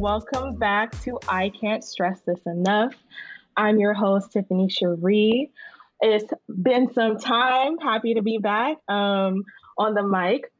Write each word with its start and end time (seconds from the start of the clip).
welcome 0.00 0.56
back 0.56 0.98
to 1.02 1.18
I 1.28 1.50
Can't 1.50 1.84
Stress 1.84 2.22
This 2.22 2.40
Enough. 2.46 2.94
I'm 3.54 3.78
your 3.78 3.92
host, 3.92 4.32
Tiffany 4.32 4.70
Cherie. 4.70 5.52
It's 6.00 6.32
been 6.48 6.90
some 6.94 7.18
time. 7.18 7.76
Happy 7.76 8.14
to 8.14 8.22
be 8.22 8.38
back 8.38 8.78
um, 8.88 9.44
on 9.76 9.92
the 9.92 10.02
mic. 10.02 10.50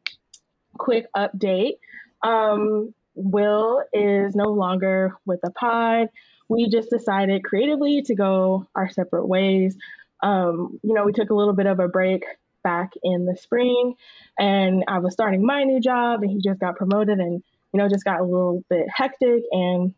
Quick 0.77 1.07
update 1.17 1.79
um, 2.23 2.93
Will 3.15 3.83
is 3.95 4.35
no 4.35 4.51
longer 4.51 5.17
with 5.25 5.41
the 5.43 5.51
pod. 5.53 6.09
We 6.51 6.69
just 6.69 6.91
decided 6.91 7.43
creatively 7.43 8.03
to 8.03 8.15
go 8.15 8.67
our 8.75 8.91
separate 8.91 9.27
ways. 9.27 9.75
Um, 10.23 10.79
you 10.83 10.93
know, 10.93 11.05
we 11.07 11.13
took 11.13 11.31
a 11.31 11.35
little 11.35 11.55
bit 11.55 11.65
of 11.65 11.81
a 11.81 11.89
break 11.89 12.25
back 12.63 12.91
in 13.03 13.25
the 13.25 13.39
spring, 13.39 13.95
and 14.39 14.85
I 14.87 14.99
was 14.99 15.15
starting 15.15 15.47
my 15.47 15.65
new 15.65 15.81
job, 15.81 16.23
and 16.23 16.31
he 16.31 16.43
just 16.43 16.61
got 16.61 16.77
promoted 16.77 17.21
and 17.21 17.43
you 17.73 17.79
know, 17.79 17.89
just 17.89 18.05
got 18.05 18.21
a 18.21 18.25
little 18.25 18.65
bit 18.69 18.87
hectic. 18.95 19.43
And 19.51 19.95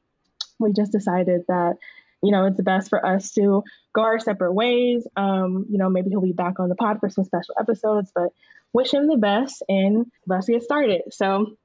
we 0.58 0.72
just 0.72 0.92
decided 0.92 1.42
that, 1.48 1.74
you 2.22 2.30
know, 2.30 2.46
it's 2.46 2.60
best 2.60 2.88
for 2.88 3.04
us 3.04 3.32
to 3.32 3.62
go 3.94 4.02
our 4.02 4.18
separate 4.18 4.52
ways. 4.52 5.06
Um, 5.16 5.66
you 5.70 5.78
know, 5.78 5.88
maybe 5.88 6.10
he'll 6.10 6.20
be 6.20 6.32
back 6.32 6.60
on 6.60 6.68
the 6.68 6.74
pod 6.74 7.00
for 7.00 7.08
some 7.08 7.24
special 7.24 7.54
episodes, 7.58 8.12
but 8.14 8.28
wish 8.72 8.92
him 8.92 9.06
the 9.06 9.16
best 9.16 9.62
and 9.68 10.06
let's 10.26 10.46
get 10.46 10.62
started. 10.62 11.02
So 11.10 11.56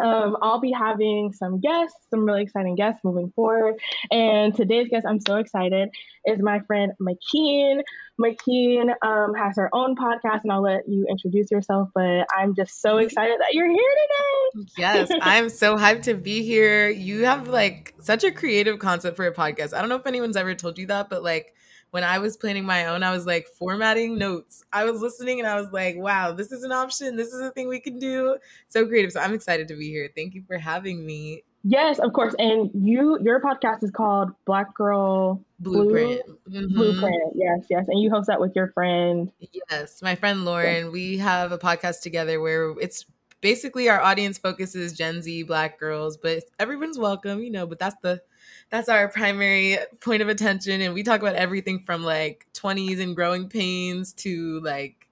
um, 0.00 0.36
I'll 0.42 0.60
be 0.60 0.72
having 0.72 1.32
some 1.32 1.60
guests, 1.60 1.96
some 2.10 2.24
really 2.24 2.42
exciting 2.42 2.74
guests 2.74 3.00
moving 3.04 3.32
forward. 3.34 3.74
And 4.10 4.54
today's 4.54 4.88
guest, 4.88 5.06
I'm 5.08 5.20
so 5.20 5.36
excited, 5.36 5.90
is 6.26 6.40
my 6.40 6.60
friend 6.60 6.92
McKeen. 7.00 7.82
McKeen 8.20 8.92
um, 9.02 9.34
has 9.34 9.56
her 9.56 9.70
own 9.72 9.96
podcast, 9.96 10.40
and 10.42 10.52
I'll 10.52 10.62
let 10.62 10.88
you 10.88 11.06
introduce 11.08 11.50
yourself. 11.50 11.88
But 11.94 12.26
I'm 12.36 12.54
just 12.54 12.80
so 12.80 12.98
excited 12.98 13.36
that 13.40 13.54
you're 13.54 13.70
here 13.70 13.76
today. 13.76 14.66
Yes, 14.78 15.10
I'm 15.22 15.48
so 15.48 15.76
hyped 15.76 16.02
to 16.02 16.14
be 16.14 16.42
here. 16.42 16.88
You 16.88 17.24
have 17.24 17.48
like 17.48 17.94
such 18.00 18.24
a 18.24 18.30
creative 18.30 18.78
concept 18.78 19.16
for 19.16 19.26
a 19.26 19.34
podcast. 19.34 19.74
I 19.74 19.80
don't 19.80 19.88
know 19.88 19.96
if 19.96 20.06
anyone's 20.06 20.36
ever 20.36 20.54
told 20.54 20.78
you 20.78 20.86
that, 20.86 21.08
but 21.08 21.22
like 21.22 21.54
when 21.92 22.04
I 22.04 22.18
was 22.18 22.38
planning 22.38 22.64
my 22.64 22.86
own, 22.86 23.02
I 23.02 23.12
was 23.12 23.26
like 23.26 23.46
formatting 23.46 24.16
notes. 24.16 24.64
I 24.72 24.84
was 24.84 25.02
listening 25.02 25.38
and 25.40 25.46
I 25.46 25.60
was 25.60 25.70
like, 25.72 25.94
wow, 25.96 26.32
this 26.32 26.50
is 26.50 26.64
an 26.64 26.72
option. 26.72 27.16
This 27.16 27.34
is 27.34 27.40
a 27.40 27.50
thing 27.50 27.68
we 27.68 27.80
can 27.80 27.98
do. 27.98 28.38
So 28.66 28.86
creative. 28.86 29.12
So 29.12 29.20
I'm 29.20 29.34
excited 29.34 29.68
to 29.68 29.76
be 29.76 29.90
here. 29.90 30.08
Thank 30.16 30.34
you 30.34 30.42
for 30.46 30.56
having 30.56 31.04
me. 31.04 31.44
Yes, 31.64 31.98
of 31.98 32.14
course. 32.14 32.34
And 32.38 32.70
you 32.74 33.18
your 33.22 33.40
podcast 33.42 33.84
is 33.84 33.90
called 33.90 34.30
Black 34.46 34.74
Girl 34.74 35.44
Blueprint. 35.60 36.22
Blue, 36.46 36.62
mm-hmm. 36.62 36.74
Blueprint. 36.74 37.34
Yes, 37.34 37.66
yes. 37.68 37.86
And 37.88 38.00
you 38.00 38.08
host 38.08 38.26
that 38.28 38.40
with 38.40 38.56
your 38.56 38.68
friend. 38.68 39.30
Yes, 39.70 40.00
my 40.00 40.14
friend 40.14 40.46
Lauren. 40.46 40.84
Yes. 40.86 40.92
We 40.92 41.18
have 41.18 41.52
a 41.52 41.58
podcast 41.58 42.00
together 42.00 42.40
where 42.40 42.74
it's 42.80 43.04
basically 43.42 43.90
our 43.90 44.00
audience 44.00 44.38
focuses 44.38 44.94
Gen 44.94 45.20
Z 45.20 45.42
black 45.42 45.78
girls, 45.78 46.16
but 46.16 46.44
everyone's 46.58 46.98
welcome, 46.98 47.42
you 47.42 47.50
know, 47.50 47.66
but 47.66 47.78
that's 47.78 47.96
the 48.02 48.22
that's 48.72 48.88
our 48.88 49.06
primary 49.06 49.76
point 50.00 50.22
of 50.22 50.28
attention 50.28 50.80
and 50.80 50.94
we 50.94 51.02
talk 51.02 51.20
about 51.20 51.36
everything 51.36 51.84
from 51.84 52.02
like 52.02 52.46
20s 52.54 53.00
and 53.00 53.14
growing 53.14 53.48
pains 53.48 54.14
to 54.14 54.60
like 54.60 55.06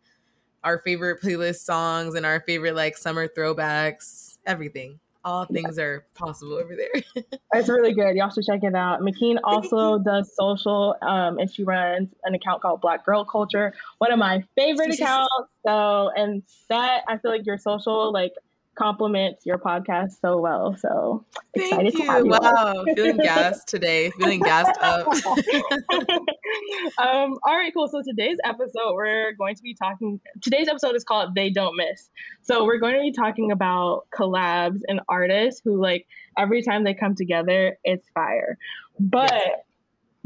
our 0.65 0.79
favorite 0.79 1.23
playlist 1.23 1.61
songs 1.61 2.15
and 2.15 2.25
our 2.25 2.41
favorite 2.41 2.75
like 2.75 2.97
summer 2.97 3.29
throwbacks 3.29 4.39
everything. 4.47 4.99
All 5.23 5.45
things 5.45 5.77
yeah. 5.77 5.85
are 5.85 6.07
possible 6.15 6.55
over 6.55 6.75
there. 6.75 7.03
It's 7.53 7.69
really 7.69 7.93
good. 7.93 8.15
Y'all 8.15 8.31
should 8.31 8.45
check 8.47 8.63
it 8.63 8.75
out. 8.77 9.01
Mckeen 9.01 9.37
also 9.43 9.99
does 9.99 10.35
social 10.35 10.95
um, 11.03 11.39
and 11.39 11.53
she 11.53 11.65
runs 11.65 12.09
an 12.23 12.35
account 12.35 12.63
called 12.63 12.81
black 12.81 13.05
girl 13.05 13.25
culture 13.25 13.75
one 13.99 14.13
of 14.13 14.19
my 14.19 14.43
favorite 14.57 14.95
accounts. 14.95 15.29
So 15.67 16.11
and 16.17 16.43
that 16.69 17.03
i 17.09 17.19
feel 17.19 17.31
like 17.31 17.45
your 17.45 17.59
social 17.59 18.13
like 18.13 18.33
complements 18.81 19.45
your 19.45 19.59
podcast 19.59 20.21
so 20.23 20.39
well. 20.39 20.75
So 20.79 21.27
Thank 21.55 21.93
you. 21.99 22.05
you 22.05 22.27
wow, 22.27 22.85
feeling 22.95 23.19
gassed 23.19 23.69
today, 23.69 24.11
feeling 24.13 24.41
gassed 24.41 24.81
up. 24.81 25.07
um, 26.99 27.37
all 27.47 27.57
right, 27.57 27.73
cool. 27.75 27.89
So 27.89 28.01
today's 28.03 28.39
episode, 28.43 28.95
we're 28.95 29.33
going 29.33 29.55
to 29.55 29.63
be 29.63 29.75
talking. 29.75 30.19
Today's 30.41 30.69
episode 30.69 30.97
is 30.97 31.05
called 31.05 31.35
"They 31.35 31.51
Don't 31.51 31.77
Miss." 31.77 32.09
So 32.41 32.65
we're 32.65 32.79
going 32.79 32.95
to 32.95 33.03
be 33.03 33.13
talking 33.13 33.53
about 33.53 34.07
collabs 34.15 34.81
and 34.89 35.01
artists 35.11 35.61
who, 35.63 35.79
like, 35.79 36.07
every 36.39 36.63
time 36.63 36.85
they 36.85 36.95
come 36.95 37.15
together, 37.15 37.77
it's 37.85 38.09
fire. 38.15 38.57
But 38.99 39.31
yes 39.31 39.59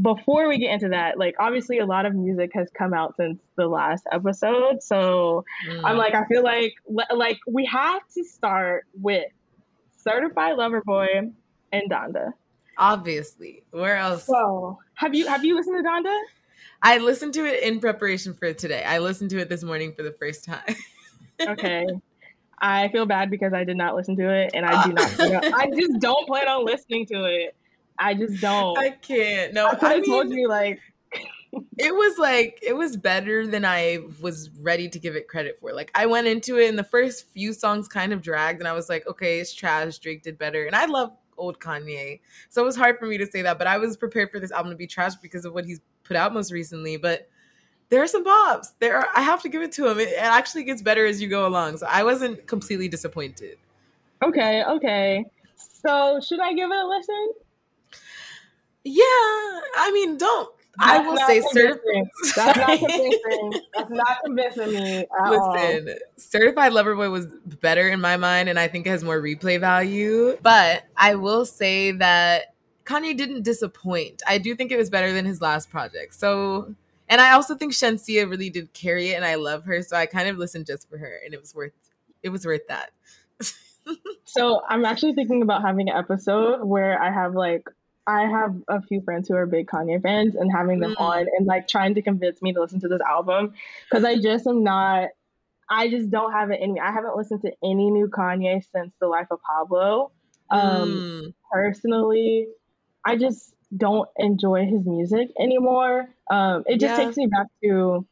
before 0.01 0.49
we 0.49 0.59
get 0.59 0.73
into 0.73 0.89
that, 0.89 1.19
like 1.19 1.37
obviously 1.39 1.79
a 1.79 1.87
lot 1.87 2.07
of 2.07 2.15
music 2.15 2.51
has 2.55 2.69
come 2.77 2.93
out 2.93 3.17
since 3.17 3.41
the 3.57 3.67
last 3.67 4.05
episode. 4.11 4.83
So 4.83 5.45
mm. 5.69 5.81
I'm 5.85 5.97
like, 5.97 6.15
I 6.15 6.25
feel 6.27 6.43
like 6.43 6.75
like 7.15 7.39
we 7.47 7.65
have 7.67 8.03
to 8.15 8.25
start 8.25 8.87
with 9.01 9.31
Certified 9.97 10.57
Lover 10.57 10.83
Boy 10.85 11.07
and 11.73 11.91
Donda. 11.91 12.33
Obviously. 12.77 13.63
Where 13.71 13.97
else? 13.97 14.27
So 14.27 14.79
have 14.95 15.15
you 15.15 15.27
have 15.27 15.45
you 15.45 15.55
listened 15.55 15.85
to 15.85 15.89
Donda? 15.89 16.19
I 16.83 16.99
listened 16.99 17.33
to 17.35 17.47
it 17.47 17.63
in 17.63 17.81
preparation 17.81 18.35
for 18.35 18.53
today. 18.53 18.83
I 18.85 18.99
listened 18.99 19.31
to 19.31 19.39
it 19.39 19.49
this 19.49 19.63
morning 19.63 19.95
for 19.97 20.03
the 20.03 20.13
first 20.13 20.45
time. 20.45 20.75
okay. 21.41 21.87
I 22.59 22.89
feel 22.89 23.07
bad 23.07 23.31
because 23.31 23.53
I 23.53 23.65
did 23.65 23.77
not 23.77 23.95
listen 23.95 24.17
to 24.17 24.29
it 24.29 24.51
and 24.55 24.67
I 24.67 24.85
do 24.87 24.93
not 24.93 25.21
I 25.55 25.71
just 25.71 26.01
don't 26.01 26.27
plan 26.27 26.49
on 26.49 26.65
listening 26.65 27.07
to 27.07 27.25
it. 27.25 27.57
I 27.99 28.15
just 28.15 28.41
don't. 28.41 28.79
I 28.79 28.91
can't. 28.91 29.55
No, 29.55 29.69
I 29.69 29.75
could 29.77 29.93
have 29.93 30.05
told 30.05 30.31
you 30.31 30.49
like 30.49 30.81
it 31.79 31.95
was 31.95 32.19
like 32.19 32.59
it 32.63 32.75
was 32.75 32.97
better 32.97 33.47
than 33.47 33.65
I 33.65 33.99
was 34.21 34.51
ready 34.61 34.89
to 34.89 34.99
give 34.99 35.17
it 35.17 35.29
credit 35.29 35.59
for. 35.61 35.73
Like 35.73 35.91
I 35.95 36.07
went 36.07 36.27
into 36.27 36.59
it 36.59 36.69
and 36.69 36.79
the 36.79 36.85
first 36.85 37.29
few 37.31 37.53
songs 37.53 37.89
kind 37.89 38.13
of 38.13 38.23
dragged 38.23 38.61
and 38.61 38.69
I 38.69 38.73
was 38.73 38.89
like, 38.89 39.07
okay, 39.07 39.41
it's 39.41 39.55
trash. 39.55 39.99
Drake 39.99 40.23
did 40.23 40.39
better. 40.39 40.67
And 40.67 40.75
I 40.75 40.87
love 40.87 41.13
old 41.37 41.59
Kanye. 41.61 42.21
So 42.49 42.63
it 42.63 42.65
was 42.65 42.77
hard 42.77 42.99
for 42.99 43.07
me 43.07 43.19
to 43.19 43.27
say 43.27 43.43
that, 43.43 43.59
but 43.59 43.67
I 43.67 43.79
was 43.79 43.97
prepared 43.97 44.31
for 44.31 44.41
this 44.41 44.53
album 44.53 44.71
to 44.71 44.77
be 44.77 44.87
trash 44.87 45.15
because 45.17 45.45
of 45.45 45.53
what 45.53 45.65
he's 45.65 45.81
put 46.05 46.17
out 46.17 46.33
most 46.33 46.53
recently. 46.53 46.97
But 46.97 47.29
there 47.91 48.03
are 48.03 48.07
some 48.07 48.25
bops. 48.25 48.69
There 48.81 48.97
are 48.97 49.09
I 49.15 49.23
have 49.23 49.43
to 49.43 49.49
give 49.49 49.63
it 49.63 49.73
to 49.73 49.89
him. 49.89 49.99
It, 49.99 50.09
it 50.09 50.23
actually 50.23 50.65
gets 50.65 50.83
better 50.83 51.07
as 51.07 51.21
you 51.21 51.29
go 51.29 51.47
along. 51.47 51.79
So 51.79 51.87
I 51.89 52.03
wasn't 52.03 52.47
completely 52.47 52.89
disappointed. 52.89 53.59
Okay, 54.23 54.65
okay. 54.65 55.25
So 55.57 56.21
should 56.21 56.41
I 56.41 56.55
give 56.55 56.71
it 56.71 56.77
a 56.77 56.87
listen? 56.87 57.33
Yeah, 58.85 59.03
I 59.05 59.91
mean, 59.93 60.19
don't. 60.19 60.51
That's 60.79 60.99
I 60.99 61.09
will 61.09 61.17
say 61.17 61.41
certified. 61.53 62.11
That's 62.37 62.59
not 62.59 62.79
convincing. 62.79 63.61
That's 63.75 63.91
not 63.91 64.19
convincing 64.25 64.73
me. 64.73 65.07
Listen, 65.29 65.89
all. 65.89 65.95
Certified 66.17 66.73
Lover 66.73 66.95
Boy 66.97 67.11
was 67.11 67.27
better 67.61 67.89
in 67.89 68.01
my 68.01 68.17
mind, 68.17 68.49
and 68.49 68.59
I 68.59 68.69
think 68.69 68.87
it 68.87 68.91
has 68.91 69.05
more 69.05 69.21
replay 69.21 69.61
value. 69.61 70.37
But 70.43 70.85
I 70.97 71.15
will 71.15 71.47
say 71.47 71.93
that 71.93 72.55
Kanye 72.85 73.17
didn't 73.17 73.43
disappoint. 73.43 74.23
I 74.27 74.39
do 74.39 74.55
think 74.55 74.73
it 74.73 74.77
was 74.77 74.91
better 74.91 75.13
than 75.13 75.25
his 75.25 75.41
last 75.41 75.71
project. 75.71 76.15
So, 76.15 76.75
and 77.09 77.21
I 77.21 77.33
also 77.33 77.55
think 77.55 77.73
Shenseea 77.73 78.29
really 78.29 78.51
did 78.51 78.73
carry 78.73 79.11
it, 79.11 79.15
and 79.15 79.25
I 79.25 79.37
love 79.37 79.65
her. 79.65 79.81
So 79.83 79.97
I 79.97 80.07
kind 80.07 80.29
of 80.29 80.39
listened 80.39 80.67
just 80.67 80.89
for 80.89 80.99
her, 80.99 81.21
and 81.25 81.33
it 81.33 81.41
was 81.41 81.55
worth. 81.55 81.73
It 82.23 82.31
was 82.31 82.45
worth 82.45 82.67
that. 82.69 82.91
so 84.25 84.61
I'm 84.69 84.85
actually 84.85 85.13
thinking 85.13 85.43
about 85.43 85.63
having 85.63 85.89
an 85.89 85.97
episode 85.97 86.65
where 86.65 87.01
I 87.01 87.13
have 87.13 87.35
like 87.35 87.69
I 88.07 88.27
have 88.27 88.55
a 88.69 88.83
few 88.83 89.01
friends 89.01 89.29
who 89.29 89.35
are 89.35 89.47
big 89.47 89.67
Kanye 89.67 90.03
fans 90.03 90.35
and 90.35 90.51
having 90.53 90.81
them 90.81 90.95
mm. 90.95 91.01
on 91.01 91.21
and 91.21 91.47
like 91.47 91.69
trying 91.69 91.95
to 91.95 92.03
convince 92.03 92.43
me 92.43 92.53
to 92.53 92.61
listen 92.61 92.81
to 92.81 92.89
this 92.89 93.01
album 93.01 93.55
because 93.89 94.05
I 94.05 94.17
just 94.17 94.47
am 94.47 94.63
not. 94.63 95.09
I 95.71 95.89
just 95.89 96.11
don't 96.11 96.33
have 96.33 96.51
it 96.51 96.61
in 96.61 96.75
me. 96.75 96.81
I 96.81 96.93
haven't 96.93 97.17
listened 97.17 97.41
to 97.43 97.53
any 97.63 97.91
new 97.91 98.09
Kanye 98.09 98.63
since 98.71 98.93
The 99.01 99.07
Life 99.07 99.29
of 99.31 99.41
Pablo. 99.41 100.13
Um, 100.51 100.89
mm. 100.89 101.35
Personally, 101.51 102.49
I 103.03 103.17
just 103.17 103.55
don't 103.75 104.09
enjoy 104.19 104.67
his 104.67 104.85
music 104.85 105.31
anymore. 105.41 106.09
Um, 106.31 106.65
it 106.67 106.81
just 106.81 106.99
yeah. 106.99 107.05
takes 107.05 107.17
me 107.17 107.27
back 107.27 107.47
to 107.63 108.07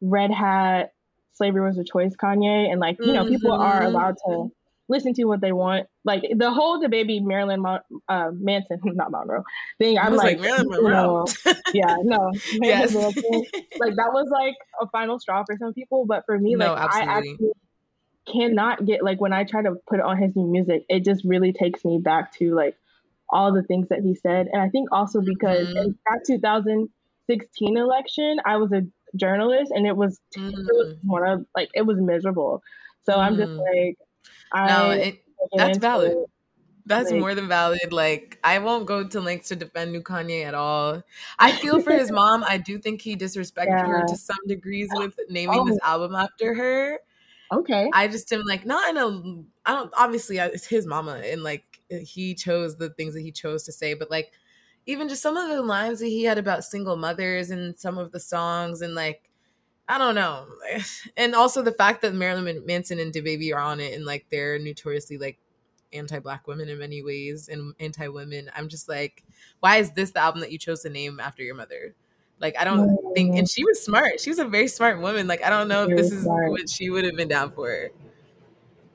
Red 0.00 0.30
Hat, 0.30 0.92
Slavery 1.34 1.60
Was 1.62 1.78
a 1.78 1.84
Choice 1.84 2.16
Kanye, 2.16 2.70
and 2.70 2.80
like 2.80 2.96
you 3.00 3.12
know, 3.12 3.24
mm-hmm. 3.24 3.34
people 3.34 3.52
are 3.52 3.80
mm-hmm. 3.80 3.86
allowed 3.86 4.16
to 4.26 4.50
listen 4.88 5.14
to 5.14 5.24
what 5.24 5.40
they 5.40 5.52
want. 5.52 5.86
Like 6.04 6.22
the 6.34 6.50
whole 6.50 6.82
DaBaby 6.82 7.22
Marilyn 7.22 7.60
Mon- 7.60 7.80
uh, 8.08 8.30
Manson, 8.32 8.80
not 8.84 9.10
Monroe 9.10 9.44
thing. 9.78 9.98
I'm 9.98 10.14
like, 10.14 10.38
like 10.38 10.40
Marilyn 10.40 10.68
Monroe. 10.68 11.24
Yeah, 11.72 11.96
no, 12.02 12.30
yes. 12.52 12.94
like 12.94 13.96
that 13.96 14.10
was 14.12 14.28
like 14.30 14.54
a 14.80 14.86
final 14.90 15.18
straw 15.18 15.42
for 15.44 15.56
some 15.58 15.72
people, 15.72 16.06
but 16.06 16.24
for 16.24 16.38
me, 16.38 16.54
no, 16.54 16.72
like 16.72 16.84
absolutely. 16.84 17.08
I 17.08 17.18
actually 17.18 17.52
cannot 18.32 18.86
get 18.86 19.02
like 19.02 19.20
when 19.20 19.32
I 19.32 19.44
try 19.44 19.62
to 19.62 19.74
put 19.88 20.00
on 20.00 20.18
his 20.18 20.36
new 20.36 20.46
music, 20.46 20.84
it 20.88 21.04
just 21.04 21.24
really 21.24 21.52
takes 21.52 21.84
me 21.84 21.98
back 21.98 22.32
to 22.34 22.54
like 22.54 22.76
all 23.28 23.52
the 23.52 23.62
things 23.64 23.88
that 23.88 24.00
he 24.00 24.14
said, 24.14 24.48
and 24.52 24.62
I 24.62 24.68
think 24.68 24.90
also 24.92 25.20
because 25.20 25.66
mm-hmm. 25.66 25.78
in 25.78 25.98
that 26.06 26.20
2016 26.26 27.76
election, 27.76 28.36
I 28.44 28.58
was 28.58 28.70
a 28.70 28.82
journalist, 29.16 29.72
and 29.74 29.84
it 29.86 29.96
was 29.96 30.20
mm-hmm. 30.36 30.48
it 30.48 30.66
was 30.70 30.94
mm. 30.94 30.98
one 31.02 31.26
of 31.26 31.46
like 31.56 31.70
it 31.74 31.82
was 31.82 31.98
miserable. 32.00 32.62
So 33.04 33.12
mm-hmm. 33.12 33.20
I'm 33.20 33.36
just 33.36 33.50
mm. 33.50 33.94
Like 34.52 34.70
no, 34.70 34.90
it, 34.90 35.24
that's 35.54 35.78
valid. 35.78 36.12
It. 36.12 36.30
That's 36.86 37.10
like, 37.10 37.20
more 37.20 37.34
than 37.34 37.48
valid. 37.48 37.92
Like, 37.92 38.38
I 38.44 38.58
won't 38.58 38.84
go 38.84 39.06
to 39.08 39.20
lengths 39.20 39.48
to 39.48 39.56
defend 39.56 39.92
new 39.92 40.02
Kanye 40.02 40.44
at 40.44 40.54
all. 40.54 41.02
I 41.38 41.52
feel 41.52 41.80
for 41.80 41.92
his 41.92 42.10
mom. 42.12 42.44
I 42.46 42.58
do 42.58 42.78
think 42.78 43.00
he 43.00 43.16
disrespected 43.16 43.68
yeah. 43.68 43.86
her 43.86 44.04
to 44.06 44.16
some 44.16 44.36
degrees 44.46 44.90
uh, 44.94 45.00
with 45.00 45.18
naming 45.30 45.60
oh. 45.60 45.64
this 45.66 45.78
album 45.82 46.14
after 46.14 46.52
her. 46.54 46.98
Okay. 47.52 47.88
I 47.94 48.08
just 48.08 48.30
am 48.34 48.42
like, 48.46 48.66
not 48.66 48.90
in 48.90 48.96
a, 48.98 49.70
I 49.70 49.74
don't, 49.74 49.92
obviously, 49.96 50.36
it's 50.38 50.66
his 50.66 50.86
mama 50.86 51.22
and 51.24 51.42
like, 51.42 51.80
he 51.88 52.34
chose 52.34 52.76
the 52.76 52.90
things 52.90 53.14
that 53.14 53.20
he 53.20 53.32
chose 53.32 53.64
to 53.64 53.72
say, 53.72 53.94
but 53.94 54.10
like 54.10 54.32
even 54.86 55.08
just 55.08 55.22
some 55.22 55.36
of 55.36 55.48
the 55.48 55.62
lines 55.62 56.00
that 56.00 56.06
he 56.06 56.24
had 56.24 56.38
about 56.38 56.64
single 56.64 56.96
mothers 56.96 57.50
and 57.50 57.78
some 57.78 57.98
of 57.98 58.12
the 58.12 58.20
songs 58.20 58.82
and 58.82 58.94
like 58.94 59.30
I 59.88 59.98
don't 59.98 60.14
know. 60.14 60.46
And 61.16 61.34
also 61.34 61.62
the 61.62 61.72
fact 61.72 62.02
that 62.02 62.14
Marilyn 62.14 62.64
Manson 62.66 62.98
and 62.98 63.12
DaBaby 63.12 63.54
are 63.54 63.60
on 63.60 63.80
it 63.80 63.94
and 63.94 64.04
like 64.04 64.26
they're 64.30 64.58
notoriously 64.58 65.18
like 65.18 65.38
anti-black 65.92 66.48
women 66.48 66.68
in 66.68 66.78
many 66.78 67.02
ways 67.02 67.48
and 67.48 67.74
anti-women. 67.78 68.50
I'm 68.56 68.68
just 68.68 68.88
like, 68.88 69.22
why 69.60 69.76
is 69.76 69.92
this 69.92 70.10
the 70.10 70.20
album 70.20 70.40
that 70.40 70.50
you 70.50 70.58
chose 70.58 70.82
to 70.82 70.90
name 70.90 71.20
after 71.20 71.42
your 71.42 71.54
mother? 71.54 71.94
Like 72.40 72.56
I 72.58 72.64
don't 72.64 72.98
think 73.14 73.36
and 73.36 73.48
she 73.48 73.64
was 73.64 73.82
smart. 73.82 74.20
She 74.20 74.30
was 74.30 74.38
a 74.38 74.44
very 74.44 74.68
smart 74.68 75.00
woman. 75.00 75.26
Like 75.26 75.42
I 75.44 75.50
don't 75.50 75.68
know 75.68 75.84
if 75.84 75.96
this 75.96 76.12
is 76.12 76.24
smart. 76.24 76.50
what 76.50 76.68
she 76.68 76.90
would 76.90 77.04
have 77.04 77.16
been 77.16 77.28
down 77.28 77.52
for. 77.52 77.90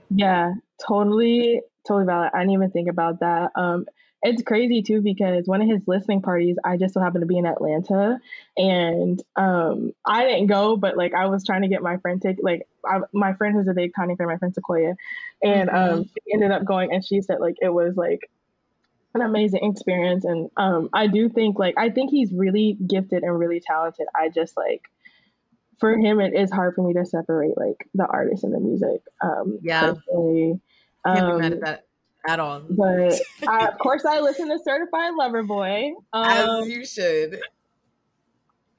Yeah, 0.09 0.53
totally, 0.85 1.61
totally 1.87 2.05
valid. 2.05 2.31
I 2.33 2.39
didn't 2.39 2.53
even 2.53 2.71
think 2.71 2.89
about 2.89 3.21
that. 3.21 3.51
Um 3.55 3.85
it's 4.21 4.43
crazy 4.43 4.81
too 4.81 5.01
because 5.01 5.47
one 5.47 5.61
of 5.61 5.67
his 5.69 5.87
listening 5.87 6.21
parties, 6.21 6.57
I 6.63 6.77
just 6.77 6.93
so 6.93 6.99
happened 6.99 7.21
to 7.21 7.27
be 7.27 7.37
in 7.37 7.45
Atlanta, 7.45 8.19
and 8.57 9.21
um, 9.35 9.93
I 10.05 10.25
didn't 10.25 10.47
go, 10.47 10.75
but 10.75 10.97
like 10.97 11.13
I 11.13 11.27
was 11.27 11.45
trying 11.45 11.61
to 11.61 11.67
get 11.69 11.81
my 11.81 11.97
friend 11.97 12.21
take 12.21 12.37
like 12.41 12.67
I, 12.85 12.99
my 13.13 13.33
friend 13.33 13.55
who's 13.55 13.67
a 13.67 13.73
big 13.73 13.93
Kanye 13.93 14.17
fan, 14.17 14.27
my 14.27 14.37
friend 14.37 14.53
Sequoia, 14.53 14.95
and 15.41 15.69
um, 15.69 15.75
mm-hmm. 15.75 15.93
um, 15.99 16.03
she 16.05 16.33
ended 16.33 16.51
up 16.51 16.65
going, 16.65 16.93
and 16.93 17.03
she 17.03 17.21
said 17.21 17.39
like 17.39 17.55
it 17.61 17.69
was 17.69 17.95
like 17.95 18.29
an 19.13 19.21
amazing 19.21 19.63
experience, 19.63 20.25
and 20.25 20.49
um, 20.57 20.89
I 20.91 21.07
do 21.07 21.29
think 21.29 21.57
like 21.57 21.75
I 21.77 21.89
think 21.89 22.11
he's 22.11 22.33
really 22.33 22.77
gifted 22.85 23.23
and 23.23 23.39
really 23.39 23.61
talented. 23.61 24.07
I 24.13 24.29
just 24.29 24.57
like 24.57 24.81
for 25.79 25.97
him, 25.97 26.19
it 26.19 26.33
is 26.33 26.51
hard 26.51 26.75
for 26.75 26.85
me 26.85 26.93
to 26.93 27.05
separate 27.05 27.57
like 27.57 27.87
the 27.93 28.05
artist 28.05 28.43
and 28.43 28.53
the 28.53 28.59
music. 28.59 29.01
Um, 29.21 29.59
yeah. 29.61 29.93
Personally. 29.93 30.59
Can't 31.05 31.37
be 31.37 31.41
mad 31.41 31.53
at 31.53 31.53
um, 31.53 31.59
that 31.61 31.85
at 32.27 32.39
all. 32.39 32.61
But 32.69 33.19
I, 33.47 33.67
of 33.67 33.77
course, 33.79 34.05
I 34.05 34.19
listen 34.19 34.49
to 34.49 34.59
Certified 34.63 35.13
Lover 35.17 35.43
Boy. 35.43 35.93
Um, 36.13 36.63
As 36.63 36.67
you 36.67 36.85
should. 36.85 37.35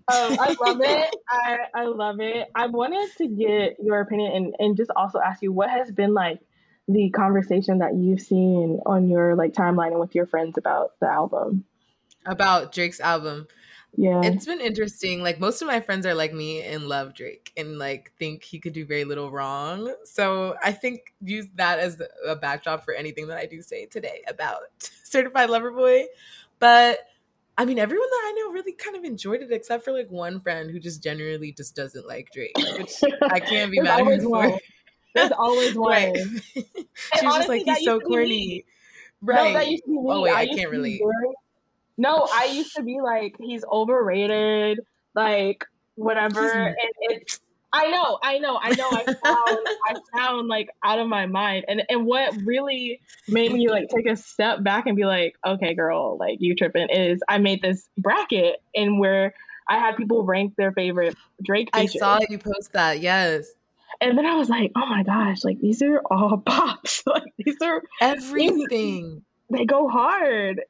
Um, 0.09 0.37
I 0.41 0.57
love 0.61 0.81
it. 0.83 1.17
I, 1.29 1.59
I 1.75 1.85
love 1.85 2.21
it. 2.21 2.49
I 2.55 2.67
wanted 2.67 3.11
to 3.19 3.29
get 3.29 3.77
your 3.83 4.01
opinion 4.01 4.33
and, 4.33 4.57
and 4.59 4.77
just 4.77 4.91
also 4.95 5.21
ask 5.21 5.43
you 5.43 5.53
what 5.53 5.71
has 5.71 5.91
been 5.91 6.15
like 6.15 6.41
the 6.89 7.11
conversation 7.11 7.79
that 7.79 7.95
you've 7.95 8.21
seen 8.21 8.81
on 8.85 9.09
your 9.09 9.37
like 9.37 9.53
timeline 9.53 9.93
and 9.93 10.01
with 10.01 10.15
your 10.15 10.27
friends 10.27 10.59
about 10.59 10.99
the 11.01 11.07
album. 11.07 11.65
About 12.27 12.73
Drake's 12.73 13.01
album. 13.01 13.47
Yeah. 13.97 14.21
It's 14.23 14.47
been 14.47 14.61
interesting. 14.61 15.23
Like 15.23 15.41
most 15.41 15.63
of 15.63 15.69
my 15.69 15.81
friends 15.81 16.07
are 16.07 16.15
like 16.15 16.33
me 16.33 16.63
and 16.63 16.87
love 16.89 17.15
Drake 17.15 17.53
and 17.57 17.79
like 17.79 18.13
think 18.19 18.45
he 18.45 18.59
could 18.59 18.73
do 18.73 18.85
very 18.85 19.05
little 19.05 19.31
wrong. 19.31 19.93
So 20.05 20.55
I 20.63 20.73
think 20.73 21.15
use 21.23 21.47
that 21.57 21.79
as 21.79 22.01
a 22.27 22.37
backdrop 22.37 22.85
for 22.85 22.95
anything 22.95 23.27
that 23.29 23.39
I 23.39 23.47
do 23.47 23.63
say 23.63 23.87
today 23.87 24.23
about 24.29 24.61
Certified 25.05 25.51
Lover 25.51 25.71
Boy. 25.71 26.07
But 26.59 27.01
I 27.59 27.65
mean, 27.67 27.79
everyone 27.79 28.09
that 28.09 28.23
I 28.25 28.33
know 28.39 28.53
really 28.53 28.73
kind 28.73 28.97
of 28.97 29.05
enjoyed 29.05 29.43
it, 29.43 29.53
except 29.53 29.85
for 29.85 29.93
like 29.93 30.11
one 30.11 30.41
friend 30.41 30.71
who 30.71 30.79
just 30.81 31.03
generally 31.03 31.53
just 31.53 31.77
doesn't 31.77 32.07
like 32.07 32.31
Drake, 32.33 32.57
which 32.57 32.95
I 33.23 33.39
can't 33.41 33.71
be 33.71 33.81
mad 33.83 34.01
at 34.01 34.07
her 34.07 34.21
for. 34.21 34.59
There's 35.15 35.33
always 35.33 35.75
one. 35.77 35.91
Right. 35.91 36.17
She's 36.57 37.23
just 37.23 37.49
like, 37.49 37.65
he's 37.65 37.85
so 37.85 38.01
corny. 38.01 38.65
Right. 39.21 39.79
No, 39.87 40.11
oh 40.11 40.21
wait, 40.23 40.33
I, 40.33 40.41
I 40.43 40.47
can't 40.47 40.71
relate. 40.71 41.03
No, 42.01 42.27
I 42.33 42.47
used 42.47 42.75
to 42.77 42.83
be 42.83 42.99
like, 43.03 43.37
he's 43.39 43.63
overrated, 43.63 44.81
like 45.15 45.67
whatever. 45.97 46.51
and 46.51 46.77
it's 47.01 47.41
I 47.75 47.91
know, 47.91 48.19
I 48.23 48.39
know, 48.39 48.59
I 48.61 48.71
know. 48.71 48.89
I 48.91 49.05
sound, 49.05 49.19
I 49.87 49.97
sound 50.17 50.49
like 50.49 50.71
out 50.83 50.99
of 50.99 51.09
my 51.09 51.27
mind, 51.27 51.67
and 51.69 51.83
and 51.91 52.07
what 52.07 52.35
really 52.43 53.03
made 53.29 53.53
me 53.53 53.69
like 53.69 53.91
take 53.91 54.07
a 54.07 54.17
step 54.17 54.65
back 54.65 54.87
and 54.87 54.97
be 54.97 55.05
like, 55.05 55.37
okay, 55.47 55.75
girl, 55.75 56.17
like 56.19 56.39
you 56.41 56.55
tripping 56.55 56.89
is 56.89 57.21
I 57.29 57.37
made 57.37 57.61
this 57.61 57.87
bracket 57.99 58.63
and 58.75 58.99
where 58.99 59.35
I 59.69 59.79
had 59.79 59.99
people 59.99 60.25
rank 60.25 60.55
their 60.57 60.73
favorite 60.73 61.17
Drake. 61.43 61.69
Features. 61.77 61.97
I 61.97 61.99
saw 61.99 62.21
you 62.31 62.39
post 62.39 62.73
that, 62.73 63.01
yes. 63.01 63.47
And 64.01 64.17
then 64.17 64.25
I 64.25 64.37
was 64.37 64.49
like, 64.49 64.73
oh 64.75 64.87
my 64.87 65.03
gosh, 65.03 65.45
like 65.45 65.61
these 65.61 65.83
are 65.83 66.01
all 66.11 66.39
pops, 66.47 67.03
like 67.07 67.35
these 67.37 67.61
are 67.61 67.83
everything. 68.01 68.69
These, 68.71 69.23
they 69.51 69.67
go 69.67 69.87
hard 69.87 70.63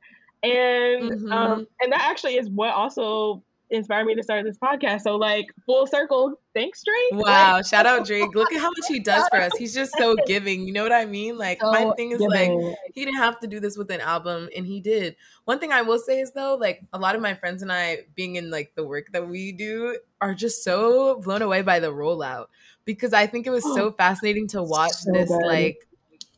and 0.43 1.11
mm-hmm. 1.11 1.33
um, 1.33 1.67
and 1.81 1.93
that 1.93 2.03
actually 2.03 2.37
is 2.37 2.49
what 2.49 2.75
also 2.75 3.43
inspired 3.71 4.05
me 4.05 4.15
to 4.17 4.23
start 4.23 4.45
this 4.45 4.59
podcast. 4.59 5.03
So 5.03 5.17
like 5.17 5.47
full 5.65 5.87
circle, 5.87 6.35
thanks 6.55 6.83
Drake. 6.85 7.25
Wow, 7.25 7.55
like, 7.55 7.67
shout 7.71 7.87
out 7.87 8.07
Drake. 8.07 8.35
Look 8.35 8.53
at 8.53 8.61
how 8.61 8.69
much 8.69 8.87
he 8.89 8.99
does 8.99 9.27
for 9.29 9.39
us. 9.39 9.53
He's 9.57 9.75
just 9.75 9.93
so 9.97 10.17
giving. 10.27 10.67
You 10.67 10.73
know 10.73 10.83
what 10.83 10.93
I 10.93 11.07
mean? 11.07 11.39
Like 11.39 11.61
so 11.61 11.71
my 11.71 11.93
thing 11.97 12.13
is 12.13 12.19
giving. 12.19 12.61
like 12.61 12.77
he 12.95 13.05
didn't 13.05 13.19
have 13.19 13.39
to 13.41 13.47
do 13.47 13.61
this 13.61 13.77
with 13.77 13.91
an 13.91 14.01
album 14.01 14.49
and 14.57 14.67
he 14.67 14.81
did. 14.81 15.17
One 15.45 15.59
thing 15.59 15.73
I 15.73 15.83
will 15.83 15.99
say 15.99 16.21
is 16.21 16.33
though, 16.33 16.57
like 16.57 16.83
a 16.93 16.99
lot 16.99 17.15
of 17.15 17.23
my 17.23 17.35
friends 17.35 17.63
and 17.63 17.73
I 17.73 18.01
being 18.15 18.37
in 18.37 18.51
like 18.51 18.73
the 18.75 18.85
work 18.85 19.07
that 19.13 19.29
we 19.29 19.53
do 19.53 19.99
are 20.21 20.35
just 20.35 20.65
so 20.65 21.21
blown 21.21 21.43
away 21.43 21.63
by 21.63 21.81
the 21.81 21.93
rollout 21.93 22.47
because 22.85 23.13
I 23.13 23.27
think 23.27 23.47
it 23.47 23.51
was 23.51 23.65
so 23.65 23.93
fascinating 23.99 24.49
to 24.49 24.63
watch 24.63 24.93
so 24.93 25.13
this 25.13 25.29
good. 25.29 25.47
like 25.47 25.87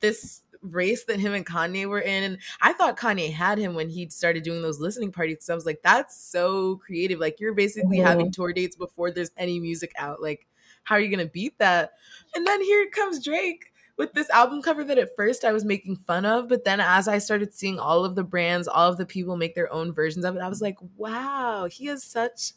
this 0.00 0.41
race 0.62 1.04
that 1.04 1.20
him 1.20 1.34
and 1.34 1.46
Kanye 1.46 1.86
were 1.86 2.00
in. 2.00 2.24
And 2.24 2.38
I 2.60 2.72
thought 2.72 2.98
Kanye 2.98 3.32
had 3.32 3.58
him 3.58 3.74
when 3.74 3.88
he 3.88 4.08
started 4.08 4.42
doing 4.42 4.62
those 4.62 4.80
listening 4.80 5.12
parties. 5.12 5.38
So 5.40 5.52
I 5.52 5.56
was 5.56 5.66
like, 5.66 5.80
that's 5.82 6.16
so 6.16 6.76
creative. 6.76 7.20
Like 7.20 7.40
you're 7.40 7.54
basically 7.54 7.98
mm-hmm. 7.98 8.06
having 8.06 8.30
tour 8.30 8.52
dates 8.52 8.76
before 8.76 9.10
there's 9.10 9.30
any 9.36 9.60
music 9.60 9.92
out. 9.96 10.22
Like, 10.22 10.46
how 10.84 10.96
are 10.96 11.00
you 11.00 11.10
gonna 11.10 11.26
beat 11.26 11.58
that? 11.58 11.92
And 12.34 12.46
then 12.46 12.62
here 12.62 12.88
comes 12.90 13.22
Drake 13.22 13.72
with 13.98 14.12
this 14.14 14.30
album 14.30 14.62
cover 14.62 14.84
that 14.84 14.98
at 14.98 15.14
first 15.16 15.44
I 15.44 15.52
was 15.52 15.64
making 15.64 15.96
fun 16.06 16.24
of, 16.24 16.48
but 16.48 16.64
then 16.64 16.80
as 16.80 17.08
I 17.08 17.18
started 17.18 17.54
seeing 17.54 17.78
all 17.78 18.04
of 18.04 18.14
the 18.14 18.24
brands, 18.24 18.66
all 18.66 18.90
of 18.90 18.96
the 18.96 19.06
people 19.06 19.36
make 19.36 19.54
their 19.54 19.72
own 19.72 19.92
versions 19.92 20.24
of 20.24 20.34
it, 20.34 20.42
I 20.42 20.48
was 20.48 20.62
like, 20.62 20.76
wow, 20.96 21.68
he 21.70 21.86
has 21.86 22.02
such 22.02 22.52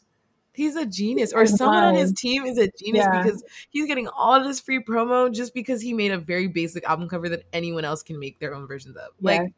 he's 0.56 0.74
a 0.74 0.86
genius 0.86 1.32
or 1.32 1.46
someone 1.46 1.84
on 1.84 1.94
his 1.94 2.12
team 2.12 2.44
is 2.44 2.58
a 2.58 2.68
genius 2.78 3.06
yeah. 3.10 3.22
because 3.22 3.44
he's 3.70 3.86
getting 3.86 4.08
all 4.08 4.42
this 4.42 4.58
free 4.58 4.82
promo 4.82 5.32
just 5.32 5.54
because 5.54 5.80
he 5.80 5.92
made 5.92 6.10
a 6.10 6.18
very 6.18 6.48
basic 6.48 6.84
album 6.84 7.08
cover 7.08 7.28
that 7.28 7.44
anyone 7.52 7.84
else 7.84 8.02
can 8.02 8.18
make 8.18 8.40
their 8.40 8.54
own 8.54 8.66
versions 8.66 8.96
of. 8.96 9.10
Yeah. 9.20 9.30
Like, 9.30 9.52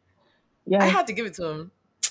yeah, 0.66 0.82
I 0.82 0.86
had 0.86 1.06
to 1.06 1.12
give 1.12 1.24
it 1.24 1.34
to 1.34 1.46
him. 1.46 1.70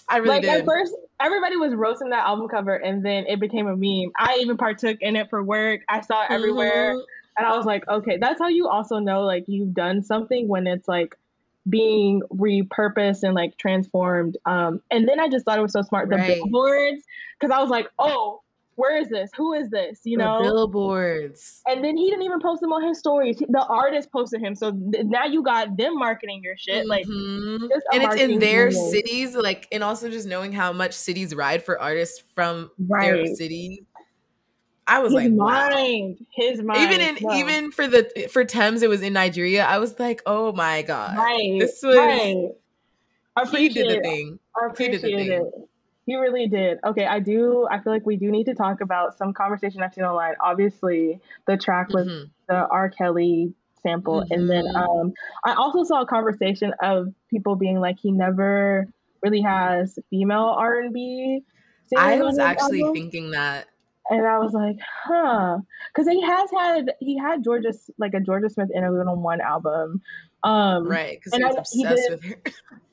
I 0.09 0.17
really 0.17 0.29
like, 0.29 0.41
did. 0.43 0.61
At 0.61 0.65
first, 0.65 0.93
everybody 1.19 1.57
was 1.57 1.73
roasting 1.75 2.09
that 2.09 2.25
album 2.25 2.47
cover, 2.47 2.75
and 2.75 3.05
then 3.05 3.25
it 3.27 3.39
became 3.39 3.67
a 3.67 3.75
meme. 3.75 4.11
I 4.17 4.37
even 4.39 4.57
partook 4.57 4.97
in 5.01 5.15
it 5.15 5.29
for 5.29 5.43
work. 5.43 5.81
I 5.89 6.01
saw 6.01 6.23
it 6.23 6.31
everywhere, 6.31 6.93
mm-hmm. 6.93 7.05
and 7.37 7.45
I 7.45 7.57
was 7.57 7.65
like, 7.65 7.87
okay, 7.87 8.17
that's 8.17 8.39
how 8.39 8.47
you 8.47 8.67
also 8.67 8.99
know 8.99 9.23
like 9.23 9.43
you've 9.47 9.73
done 9.73 10.01
something 10.03 10.47
when 10.47 10.65
it's 10.65 10.87
like 10.87 11.15
being 11.69 12.21
repurposed 12.33 13.23
and 13.23 13.33
like 13.33 13.57
transformed. 13.57 14.37
Um, 14.45 14.81
and 14.89 15.07
then 15.07 15.19
I 15.19 15.27
just 15.27 15.45
thought 15.45 15.59
it 15.59 15.61
was 15.61 15.73
so 15.73 15.81
smart 15.81 16.09
the 16.09 16.15
right. 16.15 16.35
billboards 16.35 17.03
because 17.39 17.53
I 17.53 17.61
was 17.61 17.69
like, 17.69 17.89
oh, 17.99 18.41
where 18.77 18.95
is 18.95 19.09
this? 19.09 19.31
Who 19.35 19.53
is 19.53 19.69
this? 19.69 20.01
You 20.03 20.17
know, 20.17 20.37
the 20.37 20.43
billboards. 20.43 21.61
And 21.65 21.83
then 21.83 21.97
he 21.97 22.09
didn't 22.09 22.23
even 22.23 22.39
post 22.39 22.61
them 22.61 22.71
on 22.71 22.87
his 22.87 22.99
stories. 22.99 23.37
The 23.39 23.65
artist 23.65 24.11
posted 24.11 24.39
him, 24.39 24.53
so 24.53 24.71
th- 24.71 25.05
now 25.05 25.25
you 25.25 25.41
got 25.41 25.75
them 25.75 25.97
marketing 25.97 26.41
your 26.43 26.55
shit. 26.55 26.87
Like, 26.87 27.07
mm-hmm. 27.07 27.65
and 27.91 28.03
it's 28.03 28.21
in 28.21 28.39
their 28.39 28.71
cities. 28.71 29.35
Like, 29.35 29.67
and 29.71 29.83
also 29.83 30.11
just 30.11 30.27
knowing 30.27 30.53
how 30.53 30.71
much 30.71 30.93
cities 30.93 31.33
ride 31.33 31.63
for 31.63 31.81
artists 31.81 32.23
from 32.35 32.69
right. 32.87 33.11
their 33.11 33.35
cities. 33.35 33.79
I 34.85 34.99
was 34.99 35.11
his 35.11 35.23
like, 35.23 35.31
mind, 35.33 36.17
wow. 36.19 36.25
his 36.35 36.61
mind. 36.61 36.79
Even 36.81 37.01
in 37.01 37.17
wow. 37.19 37.35
even 37.35 37.71
for 37.71 37.87
the 37.87 38.29
for 38.31 38.45
Tems, 38.45 38.83
it 38.83 38.89
was 38.89 39.01
in 39.01 39.11
Nigeria. 39.11 39.65
I 39.65 39.79
was 39.79 39.99
like, 39.99 40.21
oh 40.27 40.53
my 40.53 40.83
god, 40.83 41.17
right, 41.17 41.59
this 41.59 41.81
was. 41.83 41.97
Right. 41.97 42.49
He 43.51 43.69
did 43.69 43.89
the 43.89 44.01
thing. 44.01 44.39
I 44.55 44.67
appreciate 44.67 45.01
he 45.01 45.15
did 45.15 45.19
the 45.19 45.23
thing. 45.23 45.31
it. 45.31 45.69
He 46.07 46.15
really 46.15 46.47
did. 46.47 46.79
Okay, 46.87 47.05
I 47.05 47.19
do. 47.19 47.67
I 47.69 47.81
feel 47.81 47.91
like 47.91 48.05
we 48.05 48.15
do 48.15 48.31
need 48.31 48.45
to 48.45 48.55
talk 48.55 48.79
about 48.79 49.17
some 49.17 49.33
conversation 49.33 49.83
I've 49.83 49.93
seen 49.93 50.05
online. 50.05 50.35
Obviously, 50.41 51.19
the 51.47 51.57
track 51.57 51.89
with 51.89 52.07
mm-hmm. 52.07 52.27
the 52.47 52.65
R. 52.65 52.89
Kelly 52.89 53.53
sample, 53.83 54.21
mm-hmm. 54.21 54.33
and 54.33 54.49
then 54.49 54.63
mm-hmm. 54.63 54.77
um, 54.77 55.13
I 55.43 55.55
also 55.55 55.83
saw 55.83 56.03
a 56.03 56.05
conversation 56.07 56.73
of 56.81 57.13
people 57.29 57.57
being 57.57 57.81
like, 57.81 57.97
he 57.99 58.13
never 58.13 58.87
really 59.21 59.41
has 59.41 59.99
female 60.09 60.55
R 60.57 60.79
and 60.79 60.93
B. 60.93 61.41
I 61.97 62.21
was 62.21 62.39
actually 62.39 62.83
album. 62.83 62.95
thinking 62.95 63.31
that, 63.31 63.67
and 64.09 64.25
I 64.25 64.37
was 64.39 64.53
like, 64.53 64.77
huh, 65.03 65.57
because 65.93 66.07
he 66.07 66.21
has 66.21 66.49
had 66.57 66.93
he 67.01 67.17
had 67.17 67.43
Jorja 67.43 67.77
like 67.97 68.13
a 68.13 68.21
Jorja 68.21 68.49
Smith 68.49 68.69
interlude 68.73 69.07
on 69.07 69.23
one 69.23 69.41
album, 69.41 70.01
um, 70.45 70.87
right? 70.87 71.19
Because 71.21 71.37
he 71.37 71.43
was 71.43 71.55
obsessed 71.57 71.73
he 71.73 71.83
did, 71.83 72.11
with 72.11 72.23
her. 72.23 72.77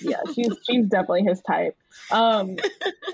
yeah, 0.00 0.20
she's 0.34 0.52
she's 0.68 0.86
definitely 0.86 1.22
his 1.22 1.40
type. 1.42 1.76
Um, 2.10 2.56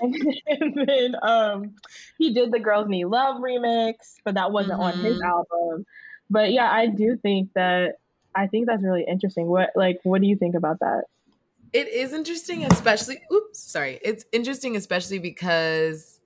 and, 0.01 0.15
and, 0.47 0.87
then 0.87 1.15
um, 1.21 1.75
he 2.17 2.33
did 2.33 2.51
the 2.51 2.59
Girls 2.59 2.87
Need 2.87 3.05
Love 3.05 3.41
remix, 3.41 4.15
but 4.23 4.35
that 4.35 4.51
wasn't 4.51 4.79
mm-hmm. 4.79 4.99
on 4.99 5.05
his 5.05 5.17
mm-hmm. 5.17 5.25
album. 5.25 5.85
But 6.29 6.51
yeah, 6.51 6.69
I 6.69 6.87
do 6.87 7.17
think 7.17 7.53
that 7.53 7.99
I 8.35 8.47
think 8.47 8.67
that's 8.67 8.83
really 8.83 9.05
interesting. 9.07 9.47
What 9.47 9.71
like 9.75 9.99
what 10.03 10.21
do 10.21 10.27
you 10.27 10.35
think 10.35 10.55
about 10.55 10.79
that? 10.79 11.05
It 11.73 11.87
is 11.89 12.13
interesting, 12.13 12.63
especially 12.63 13.21
oops, 13.31 13.59
sorry. 13.59 13.99
It's 14.03 14.25
interesting 14.31 14.75
especially 14.75 15.19
because 15.19 16.19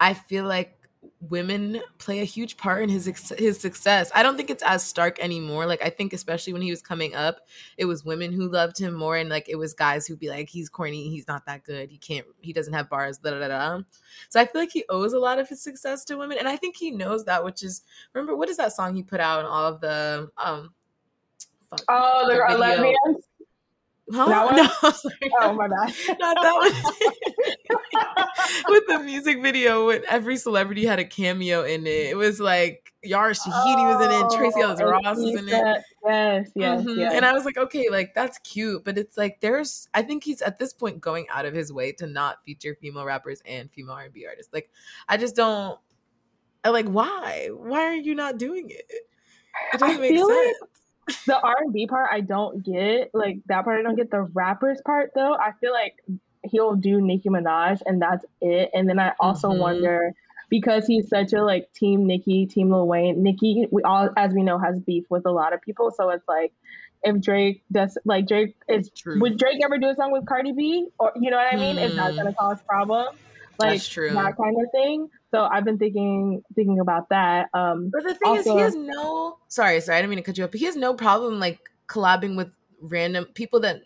I 0.00 0.14
feel 0.14 0.44
like 0.44 0.78
women 1.20 1.80
play 1.98 2.20
a 2.20 2.24
huge 2.24 2.56
part 2.56 2.82
in 2.82 2.88
his 2.88 3.06
his 3.38 3.58
success. 3.58 4.10
I 4.14 4.22
don't 4.22 4.36
think 4.36 4.50
it's 4.50 4.62
as 4.62 4.84
stark 4.84 5.18
anymore. 5.20 5.66
Like 5.66 5.82
I 5.82 5.90
think 5.90 6.12
especially 6.12 6.52
when 6.52 6.62
he 6.62 6.70
was 6.70 6.82
coming 6.82 7.14
up, 7.14 7.46
it 7.76 7.84
was 7.84 8.04
women 8.04 8.32
who 8.32 8.48
loved 8.48 8.78
him 8.78 8.94
more 8.94 9.16
and 9.16 9.28
like 9.28 9.48
it 9.48 9.56
was 9.56 9.74
guys 9.74 10.06
who'd 10.06 10.18
be 10.18 10.28
like 10.28 10.48
he's 10.48 10.68
corny, 10.68 11.08
he's 11.08 11.26
not 11.28 11.46
that 11.46 11.64
good. 11.64 11.90
He 11.90 11.98
can't 11.98 12.26
he 12.40 12.52
doesn't 12.52 12.72
have 12.72 12.88
bars 12.88 13.18
da 13.18 13.30
da 13.30 13.48
da. 13.48 13.80
So 14.28 14.40
I 14.40 14.46
feel 14.46 14.60
like 14.60 14.72
he 14.72 14.84
owes 14.88 15.12
a 15.12 15.18
lot 15.18 15.38
of 15.38 15.48
his 15.48 15.62
success 15.62 16.04
to 16.06 16.16
women 16.16 16.38
and 16.38 16.48
I 16.48 16.56
think 16.56 16.76
he 16.76 16.90
knows 16.90 17.24
that 17.24 17.44
which 17.44 17.62
is 17.62 17.82
remember 18.12 18.36
what 18.36 18.48
is 18.48 18.56
that 18.58 18.72
song 18.72 18.94
he 18.94 19.02
put 19.02 19.20
out 19.20 19.40
and 19.40 19.48
all 19.48 19.66
of 19.66 19.80
the 19.80 20.30
um 20.36 20.72
fuck, 21.70 21.84
Oh, 21.88 22.26
the, 22.28 22.34
the. 22.56 23.22
Huh? 24.12 24.26
No, 24.26 24.68
oh 25.40 25.54
my 25.54 25.66
bad. 25.66 25.94
Not 26.20 26.36
that 26.42 26.54
one. 26.54 26.72
with 28.68 28.86
the 28.86 28.98
music 28.98 29.40
video, 29.40 29.86
with 29.86 30.04
every 30.08 30.36
celebrity 30.36 30.84
had 30.84 30.98
a 30.98 31.06
cameo 31.06 31.62
in 31.64 31.86
it. 31.86 32.10
It 32.10 32.16
was 32.16 32.38
like 32.38 32.92
Yara 33.02 33.32
Shahidi 33.32 33.76
oh, 33.78 33.96
was 33.96 34.06
in 34.06 34.12
it, 34.12 34.38
Tracee 34.38 34.60
Ellis 34.60 34.80
oh, 34.80 34.90
Ross 34.90 35.16
was 35.16 35.34
in 35.34 35.48
it. 35.48 35.82
Yes, 36.04 36.50
yes, 36.54 36.82
mm-hmm. 36.82 36.98
yes. 36.98 37.14
And 37.14 37.24
I 37.24 37.32
was 37.32 37.46
like, 37.46 37.56
okay, 37.56 37.88
like 37.90 38.14
that's 38.14 38.38
cute, 38.38 38.84
but 38.84 38.98
it's 38.98 39.16
like 39.16 39.40
there's. 39.40 39.88
I 39.94 40.02
think 40.02 40.22
he's 40.22 40.42
at 40.42 40.58
this 40.58 40.74
point 40.74 41.00
going 41.00 41.26
out 41.30 41.46
of 41.46 41.54
his 41.54 41.72
way 41.72 41.92
to 41.92 42.06
not 42.06 42.44
feature 42.44 42.76
female 42.78 43.06
rappers 43.06 43.40
and 43.46 43.70
female 43.72 43.94
R 43.94 44.04
and 44.04 44.12
B 44.12 44.26
artists. 44.26 44.52
Like, 44.52 44.70
I 45.08 45.16
just 45.16 45.34
don't. 45.34 45.78
I 46.62 46.68
like 46.68 46.86
why? 46.86 47.48
Why 47.52 47.84
are 47.84 47.94
you 47.94 48.14
not 48.14 48.38
doing 48.38 48.68
it? 48.68 48.84
It 49.72 49.78
doesn't 49.78 49.96
I 49.96 50.00
make 50.00 50.16
sense. 50.18 50.28
Like- 50.28 50.70
the 51.26 51.38
R 51.38 51.56
and 51.60 51.72
B 51.72 51.86
part 51.86 52.08
I 52.12 52.20
don't 52.20 52.64
get. 52.64 53.10
Like 53.14 53.38
that 53.46 53.64
part 53.64 53.78
I 53.78 53.82
don't 53.82 53.96
get. 53.96 54.10
The 54.10 54.22
rappers 54.22 54.80
part 54.84 55.12
though, 55.14 55.34
I 55.34 55.52
feel 55.60 55.72
like 55.72 55.96
he'll 56.42 56.74
do 56.74 57.00
Nicki 57.00 57.28
Minaj 57.28 57.80
and 57.86 58.00
that's 58.00 58.24
it. 58.40 58.70
And 58.74 58.88
then 58.88 58.98
I 58.98 59.12
also 59.18 59.50
mm-hmm. 59.50 59.60
wonder 59.60 60.12
because 60.50 60.86
he's 60.86 61.08
such 61.08 61.32
a 61.32 61.42
like 61.42 61.72
team 61.72 62.06
Nicki, 62.06 62.46
team 62.46 62.70
Lil 62.70 62.86
Wayne. 62.86 63.22
Nicki, 63.22 63.66
we 63.70 63.82
all 63.82 64.10
as 64.16 64.32
we 64.32 64.42
know 64.42 64.58
has 64.58 64.78
beef 64.80 65.04
with 65.08 65.26
a 65.26 65.30
lot 65.30 65.52
of 65.52 65.60
people. 65.62 65.90
So 65.90 66.10
it's 66.10 66.26
like 66.28 66.52
if 67.02 67.20
Drake 67.20 67.62
does 67.70 67.98
like 68.04 68.26
Drake 68.26 68.56
is 68.68 68.90
True. 68.90 69.20
would 69.20 69.38
Drake 69.38 69.58
ever 69.64 69.78
do 69.78 69.88
a 69.88 69.94
song 69.94 70.12
with 70.12 70.26
Cardi 70.26 70.52
B 70.52 70.86
or 70.98 71.12
you 71.16 71.30
know 71.30 71.36
what 71.36 71.52
I 71.52 71.56
mean? 71.56 71.76
Mm. 71.76 71.84
Is 71.84 71.96
that 71.96 72.16
gonna 72.16 72.34
cause 72.34 72.60
problems? 72.62 73.18
Like 73.58 73.80
that 73.80 74.36
kind 74.36 74.56
of 74.60 74.70
thing. 74.72 75.08
So 75.30 75.44
I've 75.44 75.64
been 75.64 75.78
thinking 75.78 76.42
thinking 76.54 76.80
about 76.80 77.08
that. 77.10 77.48
Um, 77.54 77.90
but 77.90 78.02
the 78.04 78.14
thing 78.14 78.28
also, 78.28 78.40
is, 78.40 78.56
he 78.56 78.60
has 78.60 78.74
no. 78.74 79.38
Sorry, 79.48 79.80
sorry, 79.80 79.98
I 79.98 80.00
didn't 80.00 80.10
mean 80.10 80.18
to 80.18 80.22
cut 80.22 80.38
you 80.38 80.44
up. 80.44 80.50
But 80.50 80.60
he 80.60 80.66
has 80.66 80.76
no 80.76 80.94
problem 80.94 81.38
like 81.38 81.70
collabing 81.88 82.36
with 82.36 82.48
random 82.80 83.26
people 83.34 83.60
that 83.60 83.82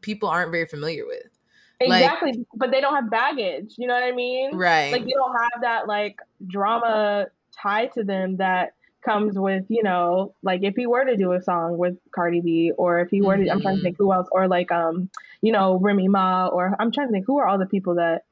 people 0.00 0.28
aren't 0.28 0.50
very 0.50 0.66
familiar 0.66 1.06
with. 1.06 1.26
Exactly, 1.80 2.32
like, 2.32 2.46
but 2.54 2.70
they 2.70 2.80
don't 2.80 2.94
have 2.94 3.10
baggage. 3.10 3.74
You 3.78 3.86
know 3.86 3.94
what 3.94 4.02
I 4.02 4.12
mean? 4.12 4.56
Right. 4.56 4.92
Like 4.92 5.04
they 5.04 5.12
don't 5.12 5.36
have 5.36 5.62
that 5.62 5.86
like 5.86 6.18
drama 6.46 7.26
tied 7.52 7.92
to 7.92 8.04
them 8.04 8.36
that 8.38 8.74
comes 9.04 9.38
with 9.38 9.64
you 9.68 9.82
know 9.82 10.34
like 10.42 10.62
if 10.62 10.74
he 10.74 10.86
were 10.86 11.04
to 11.04 11.16
do 11.16 11.32
a 11.32 11.40
song 11.40 11.78
with 11.78 11.96
Cardi 12.12 12.40
B 12.40 12.72
or 12.76 12.98
if 12.98 13.10
he 13.10 13.22
were 13.22 13.36
to 13.36 13.42
mm-hmm. 13.42 13.52
I'm 13.52 13.60
trying 13.60 13.76
to 13.76 13.82
think 13.82 13.96
who 13.96 14.12
else 14.12 14.28
or 14.32 14.48
like 14.48 14.72
um 14.72 15.08
you 15.40 15.52
know 15.52 15.78
Remy 15.78 16.08
Ma 16.08 16.48
or 16.48 16.74
I'm 16.78 16.90
trying 16.90 17.08
to 17.08 17.12
think 17.12 17.24
who 17.24 17.38
are 17.38 17.46
all 17.46 17.58
the 17.58 17.66
people 17.66 17.94
that 17.94 18.24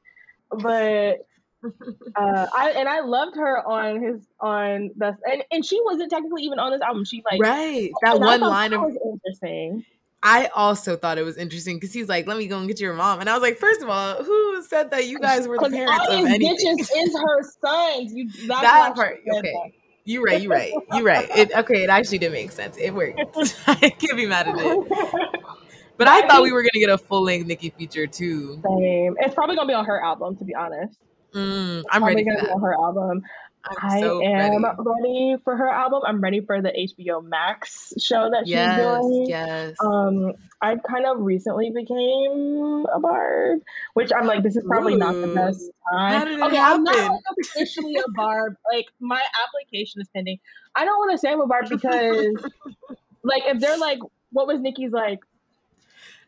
but 0.49 1.25
uh, 2.15 2.47
I 2.55 2.73
and 2.75 2.87
I 2.87 3.01
loved 3.01 3.35
her 3.35 3.65
on 3.65 4.01
his 4.01 4.27
on 4.39 4.91
the 4.95 5.17
and, 5.25 5.43
and 5.51 5.65
she 5.65 5.79
wasn't 5.83 6.11
technically 6.11 6.43
even 6.43 6.59
on 6.59 6.71
this 6.71 6.81
album. 6.81 7.05
She 7.05 7.23
like 7.29 7.41
right 7.41 7.91
that 8.03 8.19
one 8.19 8.41
line 8.41 8.73
of 8.73 8.83
interesting. 9.03 9.85
I 10.23 10.47
also 10.47 10.97
thought 10.97 11.17
it 11.19 11.23
was 11.23 11.37
interesting 11.37 11.77
because 11.77 11.93
he's 11.93 12.09
like, 12.09 12.27
"Let 12.27 12.37
me 12.37 12.47
go 12.47 12.57
and 12.57 12.67
get 12.67 12.79
your 12.79 12.93
mom," 12.93 13.19
and 13.19 13.29
I 13.29 13.33
was 13.33 13.41
like, 13.41 13.57
first 13.57 13.81
of 13.81 13.89
all, 13.89 14.23
who 14.23 14.63
said 14.63 14.89
that 14.91 15.07
you 15.07 15.19
guys 15.19 15.47
were 15.47 15.57
the 15.57 15.69
parents 15.69 16.07
of 16.07 16.13
anything?" 16.13 16.41
Bitches 16.41 16.79
is 16.95 17.15
her 17.15 17.43
sons. 17.61 18.13
You 18.13 18.29
that 18.47 18.93
part, 18.95 19.19
okay. 19.29 19.51
That. 19.53 19.71
You 20.05 20.23
right, 20.23 20.41
you 20.41 20.49
right, 20.49 20.73
you 20.93 21.05
right. 21.05 21.29
It 21.35 21.51
okay. 21.55 21.83
It 21.83 21.89
actually 21.89 22.19
did 22.19 22.31
make 22.31 22.51
sense. 22.51 22.77
It 22.77 22.91
worked. 22.93 23.19
I 23.67 23.89
can't 23.89 24.15
be 24.15 24.25
mad 24.25 24.47
at 24.47 24.55
it. 24.57 25.41
But 25.97 26.07
I, 26.07 26.19
I 26.19 26.27
thought 26.27 26.43
we 26.43 26.51
were 26.51 26.61
gonna 26.61 26.79
get 26.79 26.89
a 26.89 26.97
full 26.97 27.23
length 27.23 27.47
Nicki 27.47 27.71
feature 27.71 28.07
too. 28.07 28.61
Same. 28.63 29.15
It's 29.19 29.33
probably 29.33 29.55
gonna 29.55 29.67
be 29.67 29.73
on 29.73 29.85
her 29.85 30.03
album, 30.03 30.37
to 30.37 30.45
be 30.45 30.53
honest. 30.55 30.99
Mm, 31.33 31.83
I'm 31.91 32.03
ready 32.03 32.23
for 32.23 32.47
that. 32.47 32.59
her 32.59 32.73
album. 32.73 33.23
I'm 33.65 33.99
so 33.99 34.23
I 34.23 34.25
am 34.25 34.63
ready. 34.63 34.77
ready. 34.77 35.35
for 35.43 35.57
her 35.57 35.69
album. 35.69 36.01
I'm 36.05 36.21
ready 36.21 36.41
for 36.41 36.61
the 36.61 36.69
HBO 36.69 37.23
Max 37.23 37.93
show 37.99 38.29
that 38.29 38.47
yes, 38.47 38.75
she's 38.75 38.85
doing. 38.85 39.25
Yes. 39.27 39.75
Um, 39.83 40.33
I 40.61 40.75
kind 40.75 41.05
of 41.05 41.19
recently 41.19 41.69
became 41.69 42.85
a 42.93 42.99
barb, 42.99 43.59
which 43.93 44.11
I'm 44.15 44.25
like, 44.25 44.43
this 44.43 44.55
is 44.55 44.63
probably 44.65 44.93
Ooh. 44.93 44.99
not 44.99 45.13
the 45.13 45.27
best 45.27 45.69
time. 45.91 46.19
How 46.19 46.25
did 46.25 46.39
it 46.39 46.43
okay, 46.43 46.55
happen? 46.55 46.87
I'm 46.87 46.95
not 46.95 47.21
officially 47.41 47.97
a 47.97 48.09
barb. 48.11 48.55
Like 48.71 48.85
my 48.99 49.21
application 49.45 50.01
is 50.01 50.07
pending. 50.15 50.39
I 50.75 50.85
don't 50.85 50.97
want 50.97 51.11
to 51.11 51.17
say 51.17 51.31
I'm 51.31 51.41
a 51.41 51.47
barb 51.47 51.69
because, 51.69 52.51
like, 53.23 53.43
if 53.45 53.59
they're 53.59 53.77
like, 53.77 53.99
what 54.31 54.47
was 54.47 54.61
Nicki's 54.61 54.91
like? 54.91 55.19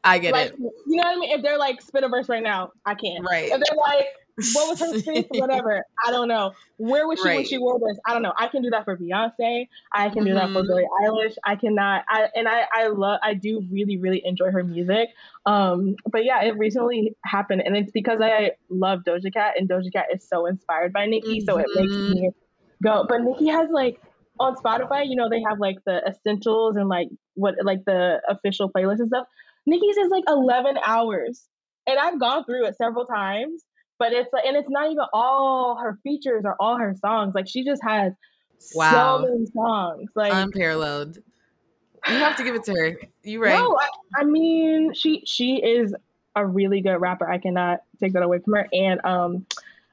I 0.03 0.19
get 0.19 0.33
like, 0.33 0.51
it. 0.51 0.55
You 0.59 0.95
know 0.95 1.03
what 1.03 1.17
I 1.17 1.19
mean? 1.19 1.31
If 1.31 1.43
they're 1.43 1.57
like 1.57 1.81
spit 1.81 2.03
a 2.03 2.09
verse 2.09 2.29
right 2.29 2.43
now, 2.43 2.71
I 2.85 2.95
can't. 2.95 3.25
Right. 3.25 3.45
If 3.45 3.61
they're 3.61 3.77
like 3.77 4.07
what 4.53 4.69
was 4.69 4.79
her 4.79 4.99
face? 4.99 5.25
Whatever. 5.29 5.83
I 6.05 6.11
don't 6.11 6.27
know. 6.27 6.53
Where 6.77 7.07
was 7.07 7.19
she 7.19 7.27
right. 7.27 7.35
when 7.37 7.45
she 7.45 7.57
wore 7.57 7.79
this? 7.79 7.97
I 8.05 8.13
don't 8.13 8.21
know. 8.21 8.33
I 8.37 8.47
can 8.47 8.61
do 8.61 8.69
that 8.71 8.85
for 8.85 8.97
Beyonce. 8.97 9.67
I 9.93 10.09
can 10.09 10.23
do 10.23 10.31
mm-hmm. 10.31 10.35
that 10.35 10.47
for 10.53 10.63
mm-hmm. 10.63 10.67
Billie 10.67 10.87
Eilish. 11.03 11.35
I 11.43 11.55
cannot. 11.55 12.03
I 12.07 12.27
and 12.35 12.47
I 12.47 12.65
I 12.73 12.87
love. 12.87 13.19
I 13.23 13.33
do 13.33 13.65
really 13.71 13.97
really 13.97 14.21
enjoy 14.25 14.51
her 14.51 14.63
music. 14.63 15.09
Um, 15.45 15.95
but 16.09 16.25
yeah, 16.25 16.43
it 16.43 16.57
recently 16.57 17.15
happened, 17.25 17.63
and 17.65 17.75
it's 17.75 17.91
because 17.91 18.19
I 18.21 18.51
love 18.69 19.01
Doja 19.05 19.33
Cat, 19.33 19.55
and 19.57 19.69
Doja 19.69 19.91
Cat 19.91 20.07
is 20.13 20.27
so 20.27 20.45
inspired 20.45 20.93
by 20.93 21.05
Nicki, 21.05 21.39
mm-hmm. 21.39 21.45
so 21.45 21.57
it 21.57 21.67
makes 21.75 21.91
mm-hmm. 21.91 22.13
me 22.13 22.31
go. 22.83 23.05
But 23.07 23.21
Nicki 23.21 23.47
has 23.47 23.69
like 23.71 24.01
on 24.39 24.55
Spotify, 24.55 25.07
you 25.07 25.15
know, 25.15 25.29
they 25.29 25.41
have 25.47 25.59
like 25.59 25.77
the 25.85 26.01
essentials 26.07 26.77
and 26.77 26.87
like 26.87 27.09
what 27.33 27.55
like 27.63 27.83
the 27.85 28.21
official 28.29 28.71
playlist 28.71 28.99
and 28.99 29.09
stuff. 29.09 29.27
Nicki's 29.65 29.97
is 29.97 30.09
like 30.09 30.23
11 30.27 30.77
hours. 30.85 31.47
And 31.87 31.97
I've 31.97 32.19
gone 32.19 32.45
through 32.45 32.65
it 32.65 32.77
several 32.77 33.05
times 33.05 33.63
but 33.99 34.13
it's 34.13 34.31
like, 34.31 34.45
and 34.45 34.55
it's 34.55 34.69
not 34.69 34.89
even 34.89 35.03
all 35.13 35.75
her 35.75 35.99
features 36.03 36.43
or 36.45 36.55
all 36.59 36.77
her 36.77 36.95
songs. 36.95 37.35
Like 37.35 37.47
she 37.47 37.65
just 37.65 37.83
has 37.83 38.13
wow. 38.73 39.17
so 39.17 39.27
many 39.27 39.45
songs, 39.47 40.09
like 40.15 40.33
unparalleled. 40.33 41.17
You 42.07 42.15
have 42.15 42.37
to 42.37 42.43
give 42.45 42.55
it 42.55 42.63
to 42.63 42.73
her. 42.73 42.97
You 43.23 43.43
right? 43.43 43.59
No, 43.59 43.77
I, 43.77 44.21
I 44.21 44.23
mean 44.23 44.93
she 44.93 45.21
she 45.25 45.57
is 45.57 45.93
a 46.33 46.45
really 46.45 46.79
good 46.79 46.95
rapper. 46.95 47.29
I 47.29 47.39
cannot 47.39 47.81
take 47.99 48.13
that 48.13 48.23
away 48.23 48.39
from 48.39 48.53
her, 48.53 48.67
and 48.71 49.05
um, 49.05 49.45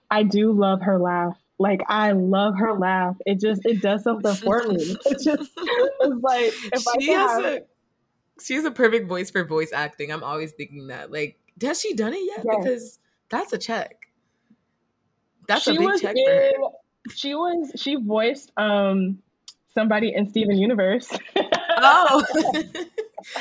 I 0.09 0.23
do 0.23 0.53
love 0.53 0.83
her 0.83 0.99
laugh. 1.01 1.37
Like 1.59 1.81
I 1.89 2.13
love 2.13 2.55
her 2.59 2.75
laugh. 2.75 3.17
It 3.27 3.41
just 3.41 3.63
it 3.67 3.83
does 3.83 4.05
something 4.05 4.35
for 4.37 4.63
me. 4.69 4.97
It 5.05 5.21
just 5.21 5.51
it's 5.57 6.23
like 6.23 6.53
if 6.73 6.85
she 7.01 7.13
I 7.13 7.19
has 7.19 7.31
have, 7.31 7.45
a 7.55 7.61
she 8.43 8.55
has 8.55 8.65
a 8.65 8.71
perfect 8.71 9.09
voice 9.09 9.31
for 9.31 9.45
voice 9.45 9.73
acting. 9.73 10.13
I'm 10.13 10.23
always 10.23 10.53
thinking 10.53 10.89
that. 10.89 11.11
Like, 11.11 11.39
has 11.61 11.81
she 11.81 11.95
done 11.95 12.13
it 12.15 12.25
yet? 12.25 12.45
Yes. 12.45 12.57
Because 12.59 12.99
that's 13.31 13.53
a 13.53 13.59
check. 13.59 14.09
That's 15.49 15.63
she 15.63 15.77
a 15.77 15.79
big 15.79 16.01
check 16.01 16.17
in, 16.17 16.25
for 16.25 16.33
her. 16.33 16.71
She 17.15 17.35
was 17.35 17.73
she 17.77 17.97
voiced 17.97 18.51
um 18.57 19.19
somebody 19.75 20.13
in 20.15 20.29
Steven 20.29 20.59
Universe. 20.59 21.17
oh, 21.37 22.25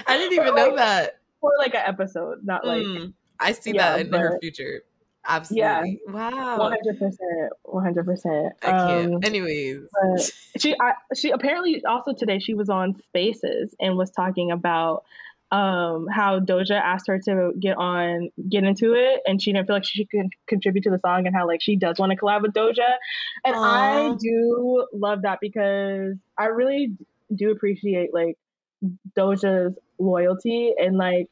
I 0.08 0.18
didn't 0.18 0.34
even 0.34 0.56
know 0.56 0.76
that. 0.76 1.20
For 1.42 1.52
like 1.60 1.76
an 1.76 1.84
episode, 1.86 2.44
not 2.44 2.66
like. 2.66 2.82
Mm, 2.82 3.14
I 3.40 3.52
see 3.52 3.72
yeah, 3.74 3.92
that 3.92 4.06
in 4.06 4.12
but, 4.12 4.22
her 4.22 4.40
future. 4.40 4.84
Absolutely. 5.28 6.00
Yeah. 6.06 6.12
Wow. 6.14 6.60
One 6.60 6.72
hundred 6.72 7.00
percent. 7.00 7.54
One 7.64 7.84
hundred 7.84 8.06
percent. 8.06 8.54
I 8.62 8.72
can't. 8.72 9.16
Um, 9.16 9.20
Anyways, 9.24 9.82
she 10.58 10.76
I, 10.80 10.94
she 11.16 11.32
apparently 11.32 11.84
also 11.86 12.14
today 12.14 12.40
she 12.40 12.54
was 12.54 12.70
on 12.70 12.96
Spaces 13.10 13.76
and 13.80 13.98
was 13.98 14.12
talking 14.12 14.52
about 14.52 15.04
um, 15.52 16.08
how 16.12 16.40
Doja 16.40 16.80
asked 16.82 17.08
her 17.08 17.20
to 17.20 17.54
get 17.60 17.78
on, 17.78 18.30
get 18.50 18.64
into 18.64 18.94
it, 18.94 19.22
and 19.26 19.42
she 19.42 19.54
didn't 19.54 19.68
feel 19.68 19.76
like 19.76 19.86
she 19.86 20.06
could 20.06 20.28
contribute 20.48 20.84
to 20.84 20.90
the 20.90 21.00
song, 21.00 21.28
and 21.28 21.36
how 21.36 21.48
like 21.48 21.62
she 21.62 21.76
does 21.76 22.00
want 22.00 22.12
to 22.12 22.18
collab 22.18 22.42
with 22.42 22.54
Doja, 22.54 22.96
and 23.44 23.56
Aww. 23.56 23.62
I 23.64 24.16
do 24.20 24.88
love 24.94 25.22
that 25.22 25.40
because 25.42 26.16
I 26.38 26.46
really 26.46 26.94
do 27.34 27.52
appreciate 27.52 28.14
like 28.14 28.38
Doja's 29.18 29.78
loyalty 29.98 30.74
and 30.78 30.98
like 30.98 31.28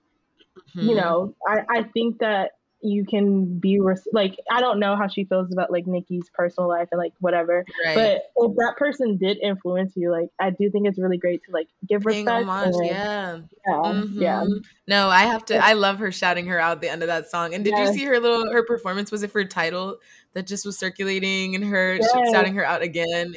hmm 0.73 0.87
you 0.87 0.95
know 0.95 1.35
I 1.47 1.61
I 1.69 1.83
think 1.83 2.19
that 2.19 2.51
you 2.83 3.05
can 3.05 3.59
be 3.59 3.79
res- 3.79 4.07
like 4.11 4.37
I 4.51 4.59
don't 4.59 4.79
know 4.79 4.95
how 4.95 5.07
she 5.07 5.23
feels 5.23 5.51
about 5.51 5.71
like 5.71 5.87
Nicki's 5.87 6.29
personal 6.33 6.69
life 6.69 6.89
and 6.91 6.99
like 6.99 7.13
whatever. 7.19 7.65
Right. 7.85 7.95
But 7.95 8.23
if 8.35 8.55
that 8.57 8.75
person 8.77 9.17
did 9.17 9.37
influence 9.37 9.93
you, 9.95 10.11
like 10.11 10.29
I 10.39 10.49
do 10.49 10.69
think 10.69 10.87
it's 10.87 10.99
really 10.99 11.17
great 11.17 11.43
to 11.45 11.51
like 11.51 11.67
give 11.87 12.05
respect. 12.05 12.45
Homage, 12.45 12.75
and, 12.75 12.85
yeah. 12.85 13.39
Yeah, 13.65 13.73
mm-hmm. 13.73 14.21
yeah. 14.21 14.45
No, 14.87 15.09
I 15.09 15.23
have 15.23 15.45
to 15.45 15.57
I 15.57 15.73
love 15.73 15.97
her 15.99 16.11
shouting 16.11 16.45
her 16.47 16.59
out 16.59 16.73
at 16.73 16.81
the 16.81 16.89
end 16.89 17.01
of 17.01 17.07
that 17.07 17.29
song. 17.29 17.53
And 17.53 17.63
did 17.63 17.71
yes. 17.71 17.89
you 17.89 17.99
see 17.99 18.05
her 18.05 18.19
little 18.19 18.51
her 18.51 18.63
performance 18.63 19.11
was 19.11 19.23
it 19.23 19.31
for 19.31 19.43
title 19.45 19.97
that 20.33 20.45
just 20.45 20.65
was 20.65 20.77
circulating 20.77 21.55
and 21.55 21.63
her 21.63 21.95
yes. 21.95 22.31
shouting 22.31 22.55
her 22.55 22.65
out 22.65 22.81
again. 22.81 23.33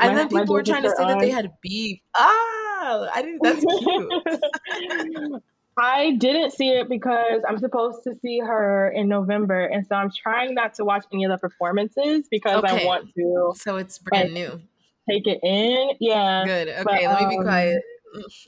And 0.00 0.16
then 0.16 0.28
people 0.28 0.54
were 0.54 0.62
trying 0.62 0.82
to 0.82 0.90
say 0.90 1.02
on. 1.02 1.08
that 1.08 1.20
they 1.20 1.30
had 1.30 1.52
beef. 1.62 2.00
Ah, 2.16 3.08
I 3.14 3.22
didn't 3.22 3.42
that's 3.42 3.64
cute. 3.64 5.42
I 5.80 6.12
didn't 6.12 6.52
see 6.52 6.70
it 6.70 6.88
because 6.88 7.42
I'm 7.48 7.58
supposed 7.58 8.02
to 8.04 8.14
see 8.20 8.40
her 8.40 8.90
in 8.90 9.08
November, 9.08 9.64
and 9.64 9.86
so 9.86 9.94
I'm 9.94 10.10
trying 10.10 10.54
not 10.54 10.74
to 10.74 10.84
watch 10.84 11.04
any 11.12 11.24
of 11.24 11.30
the 11.30 11.38
performances 11.38 12.26
because 12.30 12.64
okay. 12.64 12.82
I 12.82 12.86
want 12.86 13.14
to. 13.14 13.52
So 13.56 13.76
it's 13.76 13.98
brand 13.98 14.34
like, 14.34 14.50
new. 14.50 14.60
Take 15.08 15.26
it 15.26 15.40
in, 15.42 15.90
yeah. 16.00 16.44
Good. 16.44 16.68
Okay, 16.68 16.82
but, 16.84 17.02
let 17.02 17.20
me 17.22 17.28
be 17.28 17.36
um, 17.38 17.42
quiet. 17.44 17.82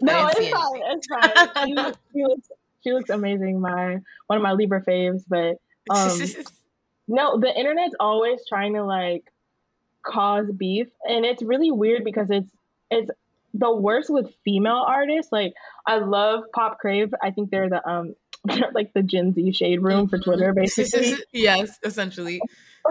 No, 0.00 0.30
it's 0.34 0.48
fine. 0.48 0.82
It's 0.86 1.06
fine. 1.06 1.66
she, 1.66 1.74
she, 2.12 2.24
looks, 2.24 2.48
she 2.82 2.92
looks 2.92 3.10
amazing. 3.10 3.60
My 3.60 3.98
one 4.26 4.36
of 4.36 4.42
my 4.42 4.52
Libra 4.52 4.82
faves, 4.82 5.22
but 5.28 5.56
um, 5.94 6.20
no, 7.08 7.38
the 7.38 7.56
internet's 7.56 7.94
always 8.00 8.40
trying 8.48 8.74
to 8.74 8.84
like 8.84 9.24
cause 10.02 10.50
beef, 10.50 10.88
and 11.04 11.24
it's 11.24 11.42
really 11.42 11.70
weird 11.70 12.04
because 12.04 12.28
it's 12.30 12.50
it's 12.90 13.10
the 13.54 13.74
worst 13.74 14.10
with 14.10 14.32
female 14.44 14.84
artists. 14.86 15.32
Like 15.32 15.52
I 15.86 15.98
love 15.98 16.44
Pop 16.54 16.78
Crave. 16.78 17.12
I 17.22 17.30
think 17.30 17.50
they're 17.50 17.68
the 17.68 17.86
um 17.88 18.14
they're 18.44 18.70
like 18.74 18.92
the 18.94 19.02
Gen 19.02 19.34
Z 19.34 19.52
shade 19.52 19.82
room 19.82 20.08
for 20.08 20.18
Twitter, 20.18 20.52
basically. 20.54 21.14
yes, 21.32 21.78
essentially. 21.82 22.40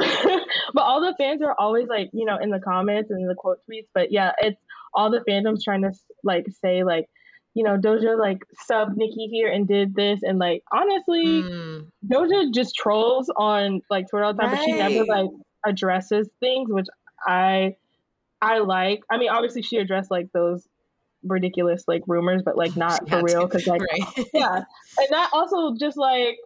but 0.73 0.81
all 0.81 1.01
the 1.01 1.15
fans 1.17 1.41
are 1.41 1.55
always 1.57 1.87
like, 1.87 2.09
you 2.13 2.25
know, 2.25 2.37
in 2.37 2.51
the 2.51 2.59
comments 2.59 3.09
and 3.09 3.27
the 3.27 3.33
quote 3.33 3.59
tweets. 3.69 3.87
But 3.93 4.11
yeah, 4.11 4.33
it's 4.39 4.61
all 4.93 5.09
the 5.09 5.23
fandoms 5.27 5.63
trying 5.63 5.81
to 5.81 5.91
like 6.23 6.45
say 6.63 6.83
like, 6.83 7.09
you 7.55 7.63
know, 7.63 7.77
Doja 7.77 8.17
like 8.17 8.43
sub 8.67 8.89
Nicki 8.95 9.27
here 9.27 9.51
and 9.51 9.67
did 9.67 9.95
this, 9.95 10.21
and 10.21 10.37
like 10.37 10.63
honestly, 10.71 11.25
mm. 11.25 11.87
Doja 12.05 12.53
just 12.53 12.75
trolls 12.75 13.31
on 13.35 13.81
like 13.89 14.07
Twitter 14.07 14.25
all 14.25 14.33
the 14.33 14.41
time, 14.43 14.51
right. 14.51 14.59
but 14.59 14.65
she 14.65 14.73
never 14.73 15.05
like 15.05 15.29
addresses 15.65 16.29
things, 16.39 16.69
which 16.71 16.87
I 17.25 17.75
I 18.41 18.59
like. 18.59 19.01
I 19.09 19.17
mean, 19.17 19.29
obviously 19.29 19.61
she 19.61 19.77
addressed 19.77 20.11
like 20.11 20.31
those 20.33 20.67
ridiculous 21.23 21.83
like 21.87 22.03
rumors, 22.07 22.41
but 22.43 22.57
like 22.57 22.75
not 22.75 23.07
for 23.09 23.21
real 23.23 23.45
because 23.45 23.67
like 23.67 23.81
right. 23.81 24.27
yeah, 24.33 24.55
and 24.55 25.07
that 25.09 25.29
also 25.33 25.75
just 25.75 25.97
like 25.97 26.37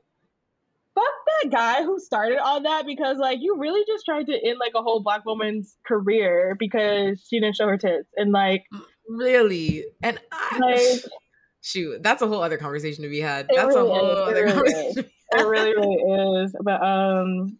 fuck 0.95 1.05
that 1.41 1.51
guy 1.51 1.83
who 1.83 1.99
started 1.99 2.37
all 2.37 2.61
that 2.61 2.85
because 2.85 3.17
like 3.17 3.39
you 3.41 3.57
really 3.57 3.83
just 3.87 4.05
tried 4.05 4.27
to 4.27 4.33
end 4.33 4.59
like 4.59 4.73
a 4.75 4.81
whole 4.81 5.01
black 5.01 5.25
woman's 5.25 5.75
career 5.85 6.55
because 6.59 7.25
she 7.27 7.39
didn't 7.39 7.55
show 7.55 7.67
her 7.67 7.77
tits 7.77 8.07
and 8.15 8.31
like 8.31 8.63
really 9.07 9.85
and 10.01 10.19
I, 10.31 10.59
like, 10.61 11.03
shoot 11.61 12.03
that's 12.03 12.21
a 12.21 12.27
whole 12.27 12.43
other 12.43 12.57
conversation 12.57 13.03
to 13.03 13.09
be 13.09 13.21
had 13.21 13.47
that's 13.53 13.75
really 13.75 13.89
a 13.89 13.93
whole 13.93 14.11
is, 14.11 14.29
other 14.29 14.45
it 14.45 14.53
conversation 14.53 15.05
it 15.31 15.47
really 15.47 15.73
really 15.73 16.43
is 16.43 16.55
but 16.61 16.83
um 16.83 17.57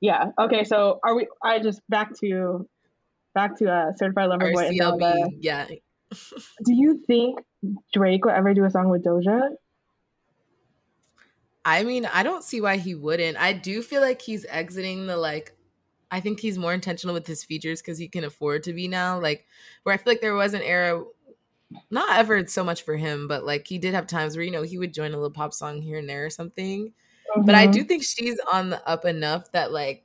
yeah 0.00 0.26
okay 0.38 0.64
so 0.64 1.00
are 1.04 1.14
we 1.14 1.26
i 1.42 1.58
just 1.58 1.80
back 1.88 2.12
to 2.18 2.68
back 3.38 3.56
to 3.56 3.72
uh, 3.72 3.92
Certified 3.96 4.28
Lover 4.30 4.50
Boy. 4.52 4.70
CLB, 4.70 5.36
yeah. 5.38 5.66
do 6.64 6.74
you 6.74 7.00
think 7.06 7.38
Drake 7.92 8.24
will 8.24 8.32
ever 8.32 8.52
do 8.52 8.64
a 8.64 8.70
song 8.70 8.88
with 8.88 9.04
Doja? 9.04 9.50
I 11.64 11.84
mean, 11.84 12.04
I 12.06 12.24
don't 12.24 12.42
see 12.42 12.60
why 12.60 12.78
he 12.78 12.96
wouldn't. 12.96 13.36
I 13.38 13.52
do 13.52 13.80
feel 13.82 14.00
like 14.00 14.20
he's 14.20 14.44
exiting 14.46 15.06
the 15.06 15.16
like. 15.16 15.54
I 16.10 16.20
think 16.20 16.40
he's 16.40 16.58
more 16.58 16.72
intentional 16.72 17.14
with 17.14 17.26
his 17.26 17.44
features 17.44 17.80
because 17.80 17.98
he 17.98 18.08
can 18.08 18.24
afford 18.24 18.64
to 18.64 18.72
be 18.72 18.88
now. 18.88 19.20
Like, 19.20 19.46
where 19.82 19.94
I 19.94 19.98
feel 19.98 20.12
like 20.12 20.22
there 20.22 20.34
was 20.34 20.54
an 20.54 20.62
era, 20.62 21.04
not 21.90 22.18
ever 22.18 22.44
so 22.46 22.64
much 22.64 22.82
for 22.82 22.96
him, 22.96 23.28
but 23.28 23.44
like 23.44 23.68
he 23.68 23.78
did 23.78 23.94
have 23.94 24.06
times 24.08 24.34
where 24.34 24.44
you 24.44 24.50
know 24.50 24.62
he 24.62 24.78
would 24.78 24.94
join 24.94 25.12
a 25.12 25.16
little 25.16 25.30
pop 25.30 25.52
song 25.52 25.80
here 25.80 25.98
and 25.98 26.08
there 26.08 26.24
or 26.24 26.30
something. 26.30 26.86
Mm-hmm. 26.88 27.44
But 27.44 27.54
I 27.54 27.64
mm-hmm. 27.64 27.72
do 27.72 27.84
think 27.84 28.02
she's 28.02 28.40
on 28.50 28.70
the 28.70 28.88
up 28.88 29.04
enough 29.04 29.52
that 29.52 29.70
like, 29.70 30.04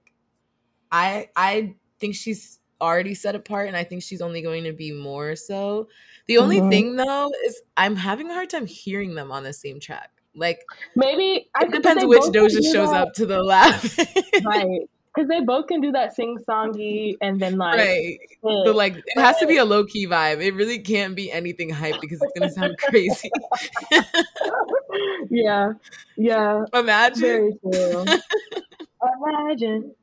I 0.92 1.30
I 1.36 1.76
think 2.00 2.16
she's 2.16 2.60
already 2.84 3.16
set 3.16 3.36
apart 3.36 3.68
and 3.68 3.78
I 3.78 3.84
think 3.84 4.04
she's 4.04 4.22
only 4.22 4.42
going 4.42 4.66
to 4.66 4.74
be 4.74 4.92
more 4.92 5.36
so. 5.36 5.88
The 6.28 6.38
only 6.38 6.60
mm-hmm. 6.60 6.70
thing 6.70 6.96
though 6.98 7.32
is 7.46 7.62
I'm 7.78 7.96
having 7.96 8.30
a 8.30 8.34
hard 8.34 8.50
time 8.50 8.66
hearing 8.66 9.16
them 9.16 9.32
on 9.32 9.44
the 9.44 9.54
same 9.54 9.80
track. 9.80 10.12
Like 10.36 10.60
maybe 10.96 11.50
it 11.62 11.72
depends 11.72 12.06
which 12.06 12.24
Doja 12.24 12.62
shows 12.72 12.92
that. 12.92 13.08
up 13.08 13.14
to 13.16 13.26
the 13.26 13.42
left. 13.42 13.98
right. 14.46 14.82
Because 15.14 15.30
they 15.30 15.42
both 15.42 15.68
can 15.68 15.80
do 15.80 15.92
that 15.92 16.16
sing 16.16 16.38
songy 16.50 17.16
and 17.22 17.40
then 17.40 17.58
like 17.58 17.78
right. 17.78 18.18
But 18.42 18.76
like 18.76 18.96
it 18.98 19.20
has 19.22 19.38
to 19.38 19.48
be 19.48 19.58
a 19.58 19.66
low 19.66 19.86
key 19.86 20.08
vibe. 20.08 20.44
It 20.44 20.56
really 20.56 20.80
can't 20.80 21.16
be 21.16 21.32
anything 21.32 21.70
hype 21.70 22.02
because 22.02 22.20
it's 22.22 22.40
gonna 22.40 22.52
sound 22.52 22.76
crazy. 22.90 23.30
yeah. 25.30 25.74
Yeah. 26.18 26.66
Imagine. 26.74 27.60
Imagine. 29.20 29.94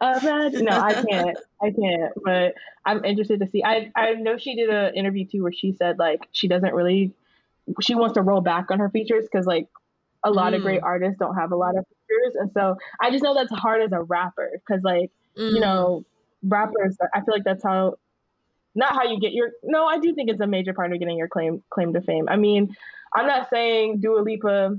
Imagine. 0.00 0.64
No, 0.64 0.72
I 0.72 0.94
can't. 0.94 1.38
I 1.62 1.70
can't. 1.70 2.12
But 2.24 2.54
I'm 2.84 3.04
interested 3.04 3.40
to 3.40 3.48
see. 3.48 3.62
I 3.64 3.90
I 3.94 4.14
know 4.14 4.36
she 4.36 4.54
did 4.54 4.70
an 4.70 4.94
interview 4.94 5.26
too 5.26 5.42
where 5.42 5.52
she 5.52 5.72
said 5.72 5.98
like 5.98 6.28
she 6.32 6.48
doesn't 6.48 6.74
really 6.74 7.12
she 7.80 7.94
wants 7.94 8.14
to 8.14 8.22
roll 8.22 8.40
back 8.40 8.70
on 8.70 8.78
her 8.78 8.90
features 8.90 9.26
because 9.30 9.46
like 9.46 9.68
a 10.24 10.30
lot 10.30 10.52
mm. 10.52 10.56
of 10.56 10.62
great 10.62 10.80
mm. 10.80 10.84
artists 10.84 11.18
don't 11.18 11.34
have 11.34 11.52
a 11.52 11.56
lot 11.56 11.76
of 11.76 11.84
features, 11.86 12.34
and 12.36 12.50
so 12.52 12.76
I 13.00 13.10
just 13.10 13.22
know 13.22 13.34
that's 13.34 13.52
hard 13.52 13.82
as 13.82 13.92
a 13.92 14.02
rapper 14.02 14.50
because 14.52 14.82
like 14.82 15.10
mm. 15.38 15.54
you 15.54 15.60
know 15.60 16.04
rappers. 16.42 16.96
I 17.14 17.20
feel 17.20 17.34
like 17.34 17.44
that's 17.44 17.62
how 17.62 17.96
not 18.76 18.92
how 18.92 19.04
you 19.04 19.18
get 19.18 19.32
your 19.32 19.50
no 19.64 19.86
i 19.86 19.98
do 19.98 20.14
think 20.14 20.30
it's 20.30 20.40
a 20.40 20.46
major 20.46 20.74
part 20.74 20.92
of 20.92 20.98
getting 20.98 21.16
your 21.16 21.28
claim 21.28 21.62
claim 21.70 21.94
to 21.94 22.00
fame 22.02 22.28
i 22.28 22.36
mean 22.36 22.76
i'm 23.14 23.26
not 23.26 23.48
saying 23.48 23.98
Dua 24.00 24.20
Lipa 24.20 24.78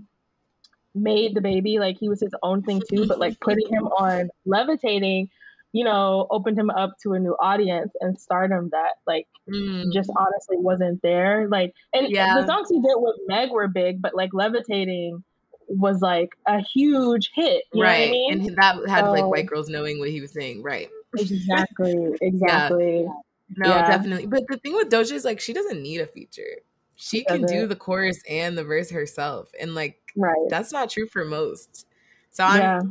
made 1.01 1.35
the 1.35 1.41
baby 1.41 1.79
like 1.79 1.97
he 1.99 2.09
was 2.09 2.19
his 2.19 2.33
own 2.43 2.61
thing 2.63 2.81
too 2.89 3.07
but 3.07 3.19
like 3.19 3.39
putting 3.39 3.67
him 3.69 3.85
on 3.85 4.29
levitating 4.45 5.29
you 5.73 5.83
know 5.83 6.27
opened 6.31 6.57
him 6.57 6.69
up 6.69 6.97
to 7.01 7.13
a 7.13 7.19
new 7.19 7.35
audience 7.39 7.91
and 8.01 8.19
stardom 8.19 8.69
that 8.71 8.93
like 9.05 9.27
mm. 9.49 9.91
just 9.93 10.09
honestly 10.17 10.57
wasn't 10.57 11.01
there 11.01 11.47
like 11.49 11.73
and 11.93 12.07
yeah. 12.09 12.39
the 12.39 12.45
songs 12.45 12.69
he 12.69 12.75
did 12.75 12.95
with 12.95 13.15
meg 13.27 13.51
were 13.51 13.67
big 13.67 14.01
but 14.01 14.15
like 14.15 14.33
levitating 14.33 15.23
was 15.67 16.01
like 16.01 16.29
a 16.47 16.61
huge 16.61 17.31
hit 17.35 17.63
right 17.75 18.07
I 18.07 18.11
mean? 18.11 18.47
and 18.47 18.55
that 18.57 18.77
had 18.87 19.05
so, 19.05 19.11
like 19.11 19.25
white 19.25 19.45
girls 19.45 19.69
knowing 19.69 19.99
what 19.99 20.09
he 20.09 20.21
was 20.21 20.31
saying 20.31 20.63
right 20.63 20.89
exactly 21.17 22.15
exactly 22.21 23.01
yeah. 23.01 23.09
no 23.57 23.67
yeah. 23.67 23.87
definitely 23.87 24.25
but 24.25 24.47
the 24.47 24.57
thing 24.57 24.73
with 24.75 24.89
doja 24.89 25.11
is 25.11 25.25
like 25.25 25.39
she 25.39 25.53
doesn't 25.53 25.81
need 25.81 25.99
a 25.99 26.07
feature 26.07 26.61
she 26.97 27.23
can 27.23 27.43
do 27.43 27.67
the 27.67 27.75
chorus 27.75 28.21
and 28.27 28.57
the 28.57 28.63
verse 28.63 28.89
herself 28.89 29.49
and 29.59 29.75
like 29.75 30.01
right. 30.17 30.35
that's 30.49 30.73
not 30.73 30.89
true 30.89 31.07
for 31.07 31.23
most. 31.23 31.85
So 32.31 32.43
i'm 32.43 32.59
yeah. 32.59 32.81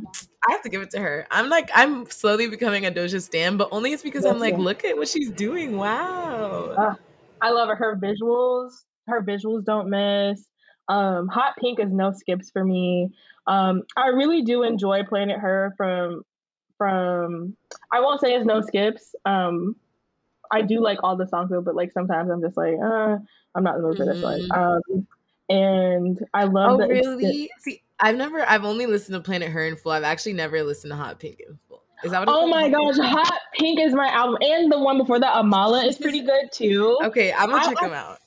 i 0.47 0.51
have 0.51 0.61
to 0.63 0.69
give 0.69 0.81
it 0.81 0.89
to 0.91 0.99
her. 0.99 1.27
I'm 1.29 1.49
like 1.49 1.69
i'm 1.75 2.09
slowly 2.09 2.47
becoming 2.47 2.85
a 2.85 2.91
doja 2.91 3.21
stan 3.21 3.57
but 3.57 3.69
only 3.71 3.91
it's 3.91 4.03
because 4.03 4.25
i'm 4.25 4.39
like 4.39 4.57
look 4.57 4.83
at 4.83 4.97
what 4.97 5.07
she's 5.07 5.29
doing 5.29 5.77
wow. 5.77 6.73
Uh, 6.77 6.95
i 7.41 7.51
love 7.51 7.67
her. 7.69 7.75
Her 7.75 7.95
visuals 7.97 8.71
her 9.07 9.21
visuals 9.21 9.63
don't 9.63 9.89
miss. 9.89 10.47
Um 10.87 11.27
hot 11.27 11.55
pink 11.59 11.79
is 11.79 11.91
no 11.91 12.11
skips 12.13 12.49
for 12.49 12.63
me. 12.63 13.11
Um 13.45 13.83
i 13.97 14.07
really 14.07 14.41
do 14.41 14.63
enjoy 14.63 15.03
planet 15.03 15.39
her 15.39 15.73
from 15.77 16.23
from 16.77 17.57
i 17.91 17.99
won't 17.99 18.21
say 18.21 18.35
it's 18.35 18.45
no 18.45 18.61
skips 18.61 19.15
um 19.25 19.75
I 20.51 20.61
do 20.61 20.81
like 20.81 20.99
all 21.03 21.15
the 21.15 21.27
songs 21.27 21.49
though, 21.49 21.61
but 21.61 21.75
like 21.75 21.91
sometimes 21.91 22.29
I'm 22.29 22.41
just 22.41 22.57
like, 22.57 22.75
uh, 22.83 23.17
I'm 23.55 23.63
not 23.63 23.75
in 23.75 23.81
the 23.81 23.87
mood 23.87 23.97
for 23.97 24.05
this 24.05 24.21
one. 24.21 24.41
Mm-hmm. 24.41 24.93
Um, 25.01 25.07
and 25.49 26.25
I 26.33 26.43
love. 26.45 26.79
Oh, 26.81 26.87
really? 26.87 27.49
See, 27.59 27.81
I've 27.99 28.17
never. 28.17 28.47
I've 28.47 28.65
only 28.65 28.85
listened 28.85 29.15
to 29.15 29.21
Planet 29.21 29.49
Her 29.49 29.65
in 29.65 29.75
full. 29.75 29.91
I've 29.91 30.03
actually 30.03 30.33
never 30.33 30.63
listened 30.63 30.91
to 30.91 30.97
Hot 30.97 31.19
Pink 31.19 31.39
in 31.39 31.57
full. 31.67 31.83
Is 32.03 32.11
that 32.11 32.25
what? 32.25 32.29
Oh 32.29 32.47
my 32.47 32.69
gosh, 32.69 32.97
Hot 32.97 33.39
Pink 33.53 33.79
is 33.79 33.93
my 33.93 34.07
album, 34.09 34.37
and 34.41 34.71
the 34.71 34.79
one 34.79 34.97
before 34.97 35.19
that, 35.19 35.33
Amala, 35.35 35.87
is 35.87 35.97
pretty 35.97 36.21
good 36.21 36.51
too. 36.51 36.97
Okay, 37.03 37.33
I'm 37.33 37.49
gonna 37.49 37.61
I, 37.61 37.65
check 37.65 37.81
I, 37.81 37.87
them 37.87 37.95
out. 37.95 38.19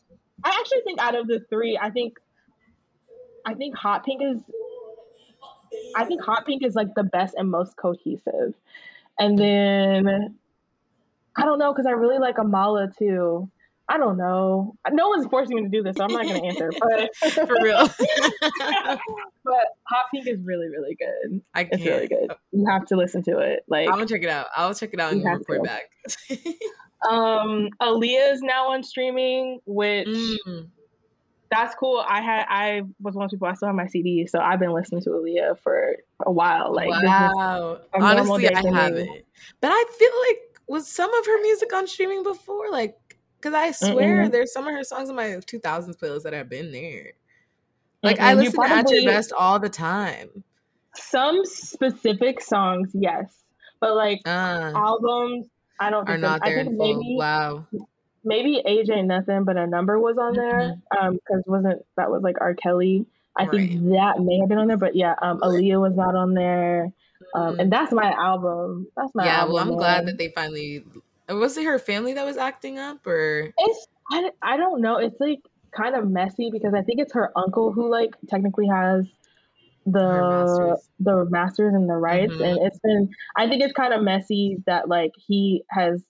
I 0.42 0.50
actually 0.58 0.80
think 0.84 0.98
out 1.00 1.14
of 1.14 1.26
the 1.26 1.44
three, 1.50 1.78
I 1.80 1.90
think, 1.90 2.18
I 3.44 3.54
think 3.54 3.76
Hot 3.76 4.04
Pink 4.04 4.22
is. 4.22 4.42
I 5.94 6.04
think 6.04 6.20
Hot 6.22 6.46
Pink 6.46 6.64
is 6.64 6.74
like 6.74 6.94
the 6.94 7.04
best 7.04 7.34
and 7.36 7.50
most 7.50 7.76
cohesive, 7.76 8.54
and 9.18 9.38
then 9.38 10.36
I 11.36 11.44
don't 11.44 11.58
know 11.58 11.72
because 11.72 11.86
I 11.86 11.92
really 11.92 12.18
like 12.18 12.36
Amala 12.36 12.96
too. 12.96 13.50
I 13.90 13.98
don't 13.98 14.16
know. 14.16 14.76
No 14.92 15.08
one's 15.08 15.26
forcing 15.26 15.56
me 15.56 15.62
to 15.62 15.68
do 15.68 15.82
this, 15.82 15.96
so 15.96 16.04
I'm 16.04 16.12
not 16.12 16.22
going 16.22 16.40
to 16.40 16.46
answer. 16.46 16.70
But 16.78 17.16
for 17.48 17.56
real, 17.60 17.78
but 19.44 19.66
Hot 19.88 20.04
Pink 20.14 20.28
is 20.28 20.38
really, 20.44 20.68
really 20.68 20.94
good. 20.94 21.42
I 21.54 21.64
can't. 21.64 21.74
It's 21.74 21.84
really 21.84 22.06
good. 22.06 22.32
You 22.52 22.66
have 22.66 22.86
to 22.86 22.96
listen 22.96 23.24
to 23.24 23.38
it. 23.40 23.64
Like 23.66 23.88
I'm 23.88 23.94
gonna 23.94 24.06
check 24.06 24.22
it 24.22 24.28
out. 24.28 24.46
I'll 24.54 24.74
check 24.74 24.90
it 24.92 25.00
out 25.00 25.12
and 25.12 25.24
report 25.24 25.64
back. 25.64 25.90
um, 27.10 27.70
Aaliyah 27.80 28.32
is 28.32 28.42
now 28.42 28.70
on 28.70 28.84
streaming, 28.84 29.58
which. 29.66 30.06
Mm. 30.06 30.68
That's 31.50 31.74
cool. 31.74 32.04
I 32.08 32.20
had 32.20 32.46
I 32.48 32.82
was 33.00 33.16
one 33.16 33.24
of 33.24 33.32
people 33.32 33.48
I 33.48 33.54
still 33.54 33.66
have 33.66 33.74
my 33.74 33.88
CD, 33.88 34.24
so 34.28 34.38
I've 34.38 34.60
been 34.60 34.70
listening 34.70 35.00
to 35.02 35.10
Aaliyah 35.10 35.58
for 35.58 35.96
a 36.24 36.30
while. 36.30 36.72
Like 36.72 36.90
wow, 36.90 37.80
honestly, 37.92 38.48
I 38.48 38.62
haven't. 38.72 39.24
But 39.60 39.72
I 39.72 39.84
feel 39.98 40.12
like 40.28 40.49
was 40.70 40.86
some 40.86 41.12
of 41.12 41.26
her 41.26 41.42
music 41.42 41.72
on 41.74 41.86
streaming 41.88 42.22
before? 42.22 42.70
Like, 42.70 42.96
because 43.36 43.54
I 43.54 43.72
swear 43.72 44.24
mm 44.24 44.30
there's 44.30 44.52
some 44.52 44.68
of 44.68 44.72
her 44.72 44.84
songs 44.84 45.10
in 45.10 45.16
my 45.16 45.24
2000s 45.24 45.98
playlist 45.98 46.22
that 46.22 46.32
have 46.32 46.48
been 46.48 46.70
there. 46.70 47.12
Like, 48.04 48.18
mm 48.18 48.22
I 48.22 48.34
listen 48.34 48.62
to 48.62 48.70
At 48.70 48.90
Your 48.90 49.04
Best 49.04 49.32
all 49.32 49.58
the 49.58 49.68
time. 49.68 50.44
Some 50.94 51.44
specific 51.44 52.40
songs, 52.40 52.90
yes, 52.94 53.42
but 53.80 53.96
like 53.96 54.20
uh, 54.26 54.72
albums, 54.74 55.48
I 55.80 55.90
don't 55.90 56.06
think 56.06 56.18
are 56.18 56.18
not 56.18 56.40
there. 56.44 56.64
maybe, 56.64 57.16
wow. 57.18 57.66
maybe 58.24 58.62
age 58.64 58.90
ain't 58.90 59.08
nothing, 59.08 59.44
but 59.44 59.56
a 59.56 59.66
number 59.66 59.98
was 59.98 60.18
on 60.18 60.34
there. 60.34 60.76
Mm-hmm. 60.92 61.06
Um, 61.06 61.14
because 61.14 61.42
wasn't 61.46 61.84
that 61.96 62.10
was 62.10 62.22
like 62.22 62.36
R. 62.40 62.54
Kelly. 62.54 63.06
I 63.36 63.44
Right. 63.44 63.50
think 63.70 63.90
that 63.90 64.20
may 64.20 64.38
have 64.38 64.48
been 64.48 64.58
on 64.58 64.68
there, 64.68 64.76
but 64.76 64.94
yeah, 64.94 65.14
um, 65.22 65.40
Aaliyah 65.40 65.80
was 65.80 65.96
not 65.96 66.14
on 66.14 66.34
there. 66.34 66.92
Um, 67.34 67.54
Mhm. 67.56 67.60
and 67.60 67.72
that's 67.72 67.92
my 67.92 68.10
album. 68.12 68.86
That's 68.96 69.14
my 69.14 69.24
album. 69.24 69.34
yeah, 69.34 69.40
album. 69.40 69.54
well, 69.54 69.62
I'm 69.62 69.76
glad 69.78 70.06
that 70.06 70.18
they 70.18 70.28
finally. 70.34 70.84
Was 71.28 71.56
it 71.56 71.64
her 71.64 71.78
family 71.78 72.12
that 72.14 72.24
was 72.24 72.36
acting 72.36 72.78
up, 72.78 73.06
or 73.06 73.52
It's 73.56 73.86
I, 74.12 74.30
I 74.42 74.56
don't 74.56 74.80
know. 74.80 74.96
It's 74.96 75.20
like 75.20 75.38
kind 75.72 75.94
of 75.94 76.08
messy 76.10 76.50
because 76.50 76.74
I 76.74 76.82
think 76.82 76.98
it's 77.00 77.12
her 77.12 77.30
uncle 77.38 77.72
who 77.72 77.88
like 77.88 78.10
technically 78.28 78.66
has 78.66 79.06
the 79.86 80.00
masters. 80.28 80.88
the 80.98 81.24
masters 81.30 81.74
and 81.74 81.88
the 81.88 81.94
rights, 81.94 82.34
Mhm. 82.34 82.44
and 82.44 82.58
it's 82.66 82.78
been. 82.80 83.08
I 83.36 83.48
think 83.48 83.62
it's 83.62 83.72
kind 83.72 83.94
of 83.94 84.02
messy 84.02 84.58
that 84.66 84.88
like 84.88 85.12
he 85.16 85.62
has 85.70 86.04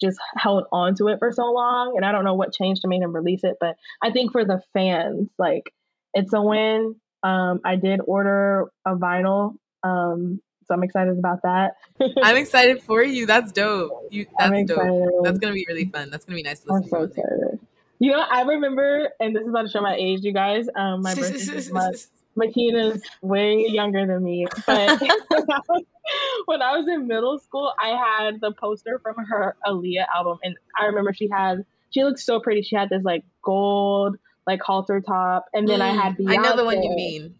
just 0.00 0.18
held 0.36 0.64
on 0.72 0.94
to 0.96 1.08
it 1.08 1.18
for 1.18 1.32
so 1.32 1.50
long, 1.52 1.94
and 1.96 2.04
I 2.04 2.12
don't 2.12 2.24
know 2.24 2.34
what 2.34 2.52
changed 2.52 2.82
to 2.82 2.88
make 2.88 3.00
him 3.00 3.14
release 3.14 3.44
it, 3.44 3.56
but 3.60 3.76
I 4.02 4.10
think 4.10 4.32
for 4.32 4.44
the 4.44 4.60
fans, 4.74 5.30
like 5.38 5.72
it's 6.12 6.34
a 6.34 6.42
win. 6.42 6.96
Um, 7.22 7.60
I 7.64 7.76
did 7.76 8.00
order 8.04 8.70
a 8.86 8.94
vinyl, 8.94 9.56
um, 9.82 10.40
so 10.66 10.74
I'm 10.74 10.82
excited 10.82 11.18
about 11.18 11.42
that. 11.42 11.76
I'm 12.22 12.36
excited 12.36 12.82
for 12.82 13.02
you. 13.02 13.26
That's 13.26 13.52
dope. 13.52 13.92
You 14.10 14.26
that's 14.38 14.68
dope. 14.68 15.24
That's 15.24 15.38
gonna 15.38 15.54
be 15.54 15.64
really 15.68 15.86
fun. 15.86 16.10
That's 16.10 16.24
gonna 16.24 16.36
be 16.36 16.42
nice 16.42 16.60
to 16.60 16.72
listen 16.72 16.84
I'm 16.84 16.88
so 16.88 16.98
to. 16.98 17.04
excited. 17.04 17.60
You 17.98 18.12
know, 18.12 18.20
I 18.20 18.42
remember, 18.42 19.10
and 19.20 19.34
this 19.34 19.42
is 19.42 19.48
about 19.48 19.62
to 19.62 19.68
show 19.68 19.80
my 19.80 19.96
age, 19.98 20.20
you 20.22 20.32
guys. 20.34 20.66
Um, 20.76 21.02
my 21.02 21.14
birthday 21.14 21.44
this 21.44 21.70
month. 21.70 22.06
Makina's 22.38 23.00
way 23.22 23.64
younger 23.66 24.06
than 24.06 24.22
me, 24.22 24.46
but 24.66 25.00
when, 25.00 25.46
I 25.50 25.60
was, 25.70 25.84
when 26.44 26.60
I 26.60 26.76
was 26.76 26.86
in 26.86 27.06
middle 27.06 27.38
school, 27.38 27.72
I 27.80 27.88
had 27.96 28.42
the 28.42 28.52
poster 28.52 29.00
from 29.02 29.14
her 29.24 29.56
Aaliyah 29.66 30.04
album, 30.14 30.36
and 30.42 30.54
I 30.78 30.84
remember 30.84 31.14
she 31.14 31.30
had 31.32 31.64
she 31.90 32.04
looked 32.04 32.18
so 32.18 32.38
pretty. 32.40 32.60
She 32.60 32.76
had 32.76 32.90
this 32.90 33.02
like 33.02 33.24
gold 33.42 34.16
like 34.46 34.60
halter 34.60 35.00
top, 35.00 35.46
and 35.54 35.66
then 35.66 35.80
I 35.80 35.92
had 35.94 36.12
Mm, 36.18 36.26
Beyonce. 36.26 36.38
I 36.38 36.42
know 36.42 36.56
the 36.56 36.64
one 36.66 36.82
you 36.82 36.90
mean. 36.94 37.34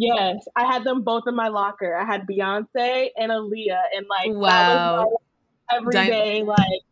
Yes, 0.00 0.46
I 0.54 0.64
had 0.64 0.84
them 0.84 1.02
both 1.02 1.24
in 1.26 1.34
my 1.34 1.48
locker. 1.48 1.96
I 1.96 2.04
had 2.04 2.24
Beyonce 2.24 3.08
and 3.18 3.32
Aaliyah, 3.32 3.82
and 3.96 4.06
like 4.08 4.26
that 4.26 4.36
Wow. 4.36 5.06
was 5.06 5.18
my 5.70 5.76
every 5.76 5.92
day 6.06 6.42
like. 6.44 6.82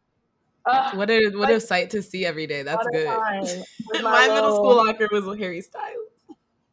ugh, 0.66 0.97
What 0.97 1.09
a 1.09 1.29
what 1.37 1.49
a 1.49 1.61
sight 1.61 1.90
to 1.90 2.03
see 2.03 2.27
every 2.27 2.49
day. 2.49 2.62
That's 2.64 2.85
good. 2.90 3.07
with 3.87 4.03
My 4.03 4.29
middle 4.29 4.53
school 4.57 4.85
locker 4.85 5.09
was 5.12 5.25
with 5.25 5.38
Harry 5.38 5.61
Styles. 5.61 6.09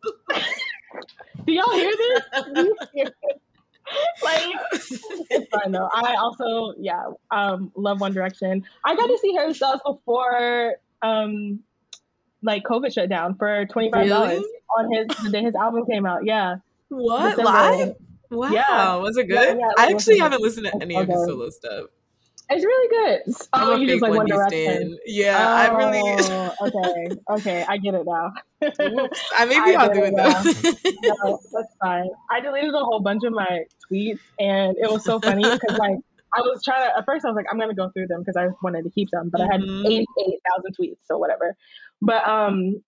Do 1.46 1.54
y'all 1.54 1.72
hear 1.74 1.92
this? 1.96 2.24
Do 2.56 2.62
you 2.64 2.78
hear 2.94 3.06
it? 3.22 3.42
like 4.24 4.56
it's 5.30 5.50
fine 5.52 5.72
though. 5.72 5.90
I 5.94 6.16
also 6.16 6.74
yeah 6.80 7.12
um 7.30 7.72
love 7.76 8.02
One 8.02 8.12
Direction. 8.14 8.66
I 8.84 8.96
got 8.96 9.06
to 9.06 9.18
see 9.20 9.36
Harry 9.36 9.54
Styles 9.54 9.82
before 9.86 10.78
um 11.04 11.60
like 12.44 12.64
COVID 12.64 12.94
shut 12.94 13.10
down 13.10 13.36
for 13.36 13.66
twenty 13.68 13.92
five 13.92 14.08
dollars 14.08 14.40
Really? 14.40 14.50
on 14.78 14.92
his 14.92 15.08
the 15.24 15.30
day 15.32 15.44
his 15.44 15.56
album 15.56 15.86
came 15.90 16.06
out. 16.06 16.26
Yeah, 16.26 16.58
What 16.90 17.38
December. 17.38 17.52
live? 17.78 17.96
Wow, 18.32 18.50
Yeah. 18.52 18.96
was 18.98 19.18
it 19.18 19.28
good? 19.28 19.58
yeah, 19.60 19.68
I 19.78 19.90
it 19.90 19.94
was 19.94 20.04
actually 20.04 20.20
haven't 20.20 20.42
listened 20.42 20.66
to 20.68 20.82
any 20.82 20.96
so 20.96 21.02
of 21.02 21.08
his 21.08 21.26
solo 21.26 21.50
stuff. 21.50 21.86
It's 22.50 22.64
really 22.66 22.90
good. 23.26 23.36
I'm 23.54 23.70
Oh, 23.70 23.72
a 23.74 23.80
you 23.80 23.86
big 23.88 23.94
just 23.96 24.02
like 24.02 24.12
One 24.12 24.28
Wendy 24.30 24.66
stan. 24.66 24.98
Yeah, 25.06 25.38
I 25.56 25.70
oh, 25.70 25.78
really. 25.78 26.02
Oh, 26.04 26.56
okay, 26.68 27.18
okay, 27.40 27.66
I 27.68 27.78
get 27.78 27.94
it 27.96 28.06
now. 28.06 28.34
Oops. 28.64 29.32
I 29.38 29.46
maybe 29.46 29.76
I 29.76 29.84
I'll 29.86 29.94
do 29.94 30.04
it 30.04 30.14
no, 30.14 31.40
that's 31.54 31.76
fine. 31.82 32.10
I 32.30 32.42
deleted 32.42 32.74
a 32.74 32.80
whole 32.80 33.00
bunch 33.00 33.24
of 33.24 33.32
my 33.34 33.64
tweets, 33.90 34.20
and 34.40 34.76
it 34.78 34.92
was 34.92 35.06
so 35.06 35.20
funny 35.20 35.44
because 35.44 35.78
like 35.78 35.98
I 36.36 36.42
was 36.42 36.62
trying 36.64 36.90
to. 36.90 36.98
At 36.98 37.06
first, 37.06 37.26
I 37.26 37.30
was 37.30 37.36
like, 37.36 37.46
I'm 37.52 37.60
gonna 37.60 37.74
go 37.76 37.90
through 37.90 38.08
them 38.08 38.22
because 38.22 38.38
I 38.38 38.48
wanted 38.62 38.84
to 38.84 38.90
keep 38.90 39.10
them, 39.12 39.30
but 39.30 39.42
I 39.42 39.46
had 39.52 39.62
Mhm. 39.62 39.86
eighty 39.86 40.06
eight 40.28 40.40
thousand 40.52 40.76
tweets, 40.80 40.98
so 41.06 41.18
whatever. 41.18 41.56
But 42.02 42.28
um, 42.28 42.84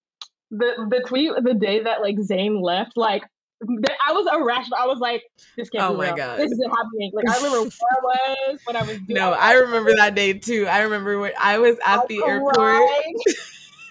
the 0.52 0.88
the 0.90 1.04
tweet 1.08 1.32
the 1.44 1.54
day 1.54 1.84
that 1.84 2.02
like 2.02 2.18
Zayn 2.18 2.62
left, 2.62 2.98
like 2.98 3.24
I 3.64 4.12
was 4.14 4.28
irrational. 4.34 4.78
I 4.80 4.88
was 4.88 5.00
like, 5.00 5.24
this 5.58 5.70
can't 5.70 5.88
Oh 5.88 5.92
be 5.94 5.98
my 5.98 6.06
real. 6.08 6.16
God. 6.18 6.40
This 6.40 6.52
isn't 6.52 6.70
happening. 6.70 7.12
Like 7.14 7.26
I 7.30 7.38
remember 7.38 7.62
where 7.64 7.72
I 7.92 8.02
was 8.04 8.60
when 8.66 8.76
I 8.76 8.84
was 8.84 8.98
doing. 9.08 9.20
no, 9.20 9.32
I 9.32 9.54
remember 9.54 9.94
that 9.96 10.16
day 10.16 10.34
too. 10.34 10.68
I 10.68 10.82
remember 10.82 11.20
when 11.20 11.34
I 11.40 11.58
was 11.58 11.78
at 11.86 12.08
the 12.08 12.22
airport. 12.26 12.82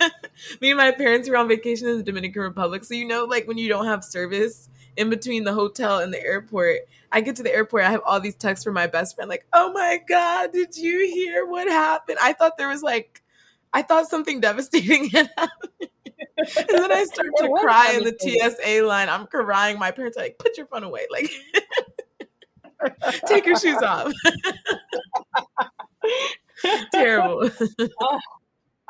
Me 0.60 0.70
and 0.70 0.76
my 0.76 0.90
parents 0.90 1.28
were 1.28 1.36
on 1.36 1.48
vacation 1.48 1.88
in 1.88 1.96
the 1.96 2.02
Dominican 2.02 2.42
Republic. 2.42 2.84
So 2.84 2.94
you 2.94 3.06
know, 3.06 3.24
like 3.24 3.46
when 3.46 3.58
you 3.58 3.68
don't 3.68 3.86
have 3.86 4.04
service 4.04 4.68
in 4.96 5.10
between 5.10 5.44
the 5.44 5.52
hotel 5.52 5.98
and 5.98 6.12
the 6.12 6.20
airport, 6.20 6.80
I 7.10 7.20
get 7.20 7.36
to 7.36 7.42
the 7.42 7.54
airport. 7.54 7.84
I 7.84 7.90
have 7.90 8.02
all 8.04 8.20
these 8.20 8.34
texts 8.34 8.64
from 8.64 8.74
my 8.74 8.86
best 8.86 9.14
friend, 9.14 9.28
like, 9.28 9.46
"Oh 9.52 9.72
my 9.72 10.00
god, 10.08 10.52
did 10.52 10.76
you 10.76 11.08
hear 11.12 11.46
what 11.46 11.68
happened?" 11.68 12.18
I 12.22 12.32
thought 12.32 12.58
there 12.58 12.68
was 12.68 12.82
like, 12.82 13.22
I 13.74 13.82
thought 13.82 14.08
something 14.08 14.40
devastating 14.40 15.08
had 15.10 15.30
happened. 15.36 15.90
and 16.38 16.68
then 16.68 16.92
I 16.92 17.04
start 17.04 17.28
to 17.38 17.48
cry 17.60 17.92
in 17.92 18.04
the. 18.04 18.14
TSA 18.18 18.82
line. 18.86 19.08
I'm 19.08 19.26
crying. 19.26 19.78
My 19.78 19.90
parents 19.90 20.16
are 20.16 20.22
like, 20.22 20.38
"Put 20.38 20.56
your 20.56 20.66
phone 20.66 20.84
away, 20.84 21.06
like, 21.10 21.30
take 23.26 23.44
your 23.46 23.58
shoes 23.58 23.82
off." 23.82 24.12
Terrible. 26.92 27.50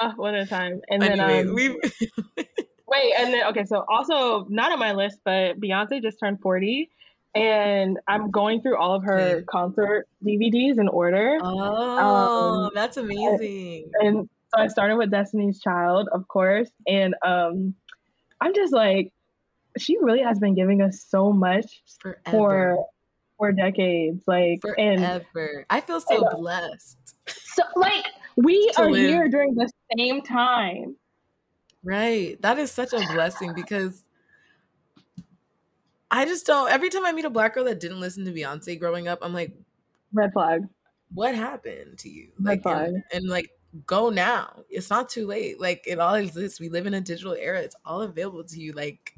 Oh, 0.00 0.12
what 0.16 0.34
a 0.34 0.44
time! 0.46 0.82
And 0.88 1.02
Anyways, 1.02 1.18
then 1.18 1.48
um, 1.48 1.54
we 1.54 1.80
Wait, 2.86 3.12
and 3.18 3.32
then 3.32 3.46
okay, 3.48 3.64
so 3.64 3.84
also 3.88 4.44
not 4.48 4.70
on 4.72 4.78
my 4.78 4.92
list, 4.92 5.18
but 5.24 5.58
Beyonce 5.60 6.02
just 6.02 6.18
turned 6.20 6.40
40 6.40 6.90
and 7.34 7.98
I'm 8.06 8.30
going 8.30 8.60
through 8.62 8.76
all 8.76 8.94
of 8.94 9.02
her 9.04 9.42
concert 9.42 10.06
DVDs 10.24 10.78
in 10.78 10.86
order. 10.88 11.38
Oh, 11.42 12.66
Um, 12.66 12.70
that's 12.74 12.96
amazing. 12.96 13.90
And 14.00 14.28
so 14.54 14.60
I 14.62 14.68
started 14.68 14.96
with 14.98 15.10
Destiny's 15.10 15.60
Child, 15.60 16.08
of 16.12 16.28
course, 16.28 16.70
and 16.86 17.14
um 17.26 17.74
I'm 18.40 18.54
just 18.54 18.72
like 18.72 19.12
she 19.78 19.96
really 20.00 20.22
has 20.22 20.38
been 20.38 20.54
giving 20.54 20.80
us 20.82 21.04
so 21.08 21.32
much 21.32 21.82
Forever. 22.00 22.20
for 22.30 22.86
for 23.38 23.50
decades 23.50 24.22
like 24.28 24.60
and 24.78 25.00
Forever. 25.32 25.66
I 25.70 25.80
feel 25.80 26.00
so 26.00 26.28
and- 26.28 26.36
blessed. 26.38 26.98
so 27.26 27.62
like 27.76 28.04
we 28.36 28.70
are 28.76 28.90
live. 28.90 29.08
here 29.08 29.28
during 29.28 29.54
the 29.54 29.68
same 29.96 30.20
time. 30.22 30.94
Right. 31.84 32.40
That 32.42 32.58
is 32.58 32.70
such 32.72 32.92
a 32.92 32.98
blessing 33.12 33.52
because 33.54 34.04
I 36.10 36.24
just 36.26 36.46
don't. 36.46 36.70
Every 36.70 36.90
time 36.90 37.04
I 37.04 37.12
meet 37.12 37.24
a 37.24 37.30
black 37.30 37.54
girl 37.54 37.64
that 37.64 37.80
didn't 37.80 38.00
listen 38.00 38.24
to 38.24 38.32
Beyonce 38.32 38.78
growing 38.78 39.08
up, 39.08 39.18
I'm 39.22 39.32
like, 39.32 39.56
Red 40.12 40.32
flag. 40.32 40.68
what 41.12 41.34
happened 41.34 41.98
to 41.98 42.08
you? 42.08 42.32
Red 42.38 42.62
Like, 42.62 42.62
flag. 42.62 42.88
and, 42.88 43.04
and 43.12 43.28
like, 43.28 43.50
go 43.86 44.10
now. 44.10 44.64
It's 44.70 44.90
not 44.90 45.08
too 45.08 45.26
late. 45.26 45.60
Like, 45.60 45.84
it 45.86 45.98
all 45.98 46.14
exists. 46.14 46.60
We 46.60 46.68
live 46.68 46.86
in 46.86 46.94
a 46.94 47.00
digital 47.00 47.34
era. 47.34 47.60
It's 47.60 47.76
all 47.84 48.02
available 48.02 48.44
to 48.44 48.60
you. 48.60 48.72
Like, 48.72 49.14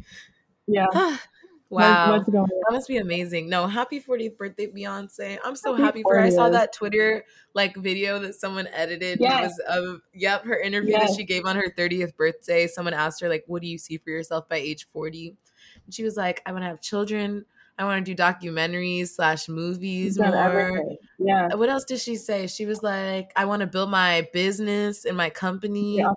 Yeah. 0.67 0.87
Ah. 0.95 1.23
Wow. 1.71 2.13
What's, 2.13 2.19
what's 2.29 2.31
going? 2.31 2.47
That 2.69 2.73
must 2.73 2.89
be 2.89 2.97
amazing. 2.99 3.49
No, 3.49 3.67
happy 3.67 4.01
40th 4.01 4.37
birthday, 4.37 4.67
Beyonce. 4.69 5.39
I'm 5.45 5.57
so 5.57 5.73
Happy 5.73 5.83
happy 5.83 6.03
for 6.03 6.15
her. 6.17 6.21
I 6.21 6.31
saw 6.31 6.49
that 6.51 6.73
Twitter 6.73 7.25
like 7.55 7.77
video 7.77 8.19
that 8.21 8.35
someone 8.35 8.69
edited. 8.73 9.21
and 9.21 9.33
It 9.33 9.43
was 9.43 9.59
of 9.69 10.01
yep, 10.15 10.45
her 10.45 10.59
interview 10.61 10.93
Yes. 10.93 11.11
that 11.11 11.17
she 11.17 11.25
gave 11.25 11.45
on 11.47 11.57
her 11.57 11.71
30th 11.77 12.17
birthday. 12.17 12.67
Someone 12.67 12.95
asked 12.95 13.21
her, 13.21 13.29
like, 13.29 13.45
what 13.47 13.63
do 13.63 13.69
you 13.69 13.79
see 13.79 13.99
for 13.99 14.11
yourself 14.11 14.49
by 14.49 14.57
age 14.57 14.87
40? 14.93 15.37
And 15.85 15.95
she 15.95 16.03
was 16.05 16.17
like, 16.17 16.43
I 16.47 16.53
want 16.53 16.63
to 16.63 16.69
have 16.69 16.81
children. 16.81 17.45
I 17.79 17.85
want 17.85 18.05
to 18.07 18.15
do 18.15 18.21
documentaries 18.23 19.09
slash 19.09 19.49
movies 19.51 20.19
more. 20.19 20.35
everything. 20.35 20.97
Yeah. 21.19 21.55
What 21.55 21.69
else 21.69 21.85
did 21.85 22.01
she 22.01 22.17
say? 22.17 22.47
She 22.47 22.65
was 22.65 22.83
like, 22.83 23.33
I 23.37 23.45
want 23.45 23.61
to 23.61 23.67
build 23.67 23.91
my 23.91 24.27
business 24.33 25.05
and 25.05 25.15
my 25.17 25.29
company. 25.29 25.99
The 25.99 26.15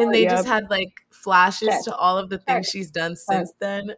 And 0.00 0.12
they 0.12 0.22
yep. 0.24 0.32
just 0.32 0.46
had 0.46 0.68
like 0.68 0.92
flashes 1.10 1.68
Check. 1.68 1.84
to 1.84 1.94
all 1.96 2.18
of 2.18 2.28
the 2.28 2.36
things 2.36 2.66
Check. 2.66 2.72
she's 2.72 2.90
done 2.90 3.16
since 3.16 3.52
then. 3.58 3.94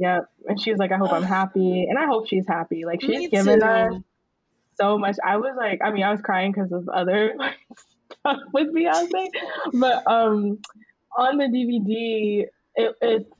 Yeah, 0.00 0.20
and 0.48 0.60
she 0.60 0.70
was 0.70 0.78
like, 0.78 0.92
"I 0.92 0.96
hope 0.96 1.12
I'm 1.12 1.22
happy," 1.22 1.84
and 1.88 1.98
I 1.98 2.06
hope 2.06 2.26
she's 2.26 2.46
happy. 2.48 2.84
Like 2.86 3.02
she's 3.02 3.10
Me 3.18 3.28
given 3.28 3.60
too. 3.60 3.66
us 3.66 3.92
so 4.80 4.98
much. 4.98 5.16
I 5.24 5.36
was 5.36 5.54
like, 5.58 5.80
I 5.84 5.90
mean, 5.92 6.02
I 6.04 6.10
was 6.10 6.22
crying 6.22 6.52
because 6.52 6.72
of 6.72 6.88
other 6.88 7.34
like, 7.38 7.58
stuff 8.20 8.38
with 8.54 8.68
Beyonce, 8.74 9.28
but 9.74 10.10
um, 10.10 10.58
on 11.18 11.36
the 11.36 11.44
DVD, 11.44 12.46
it, 12.76 12.96
it's 13.02 13.30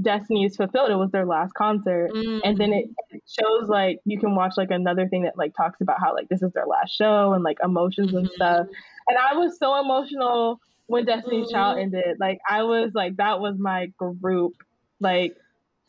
Destiny's 0.00 0.56
Fulfilled. 0.56 0.90
It 0.90 0.96
was 0.96 1.10
their 1.10 1.24
last 1.26 1.54
concert, 1.54 2.10
and 2.44 2.58
then 2.58 2.72
it, 2.72 2.90
it 3.10 3.22
shows 3.26 3.68
like 3.68 4.00
you 4.04 4.18
can 4.20 4.34
watch 4.34 4.54
like 4.58 4.70
another 4.70 5.08
thing 5.08 5.22
that 5.22 5.38
like 5.38 5.54
talks 5.56 5.80
about 5.80 6.00
how 6.00 6.14
like 6.14 6.28
this 6.28 6.42
is 6.42 6.52
their 6.52 6.66
last 6.66 6.94
show 6.94 7.32
and 7.32 7.42
like 7.42 7.58
emotions 7.64 8.12
and 8.14 8.28
Mhm. 8.28 8.32
stuff. 8.34 8.66
And 9.08 9.18
I 9.18 9.34
was 9.36 9.58
so 9.58 9.80
emotional 9.80 10.60
when 10.86 11.04
Destiny's 11.06 11.50
Child 11.50 11.78
Mhm. 11.78 11.82
ended. 11.82 12.16
Like 12.20 12.40
I 12.48 12.62
was 12.64 12.92
like, 12.94 13.16
that 13.16 13.40
was 13.40 13.56
my 13.58 13.86
group. 13.98 14.52
Like 15.00 15.34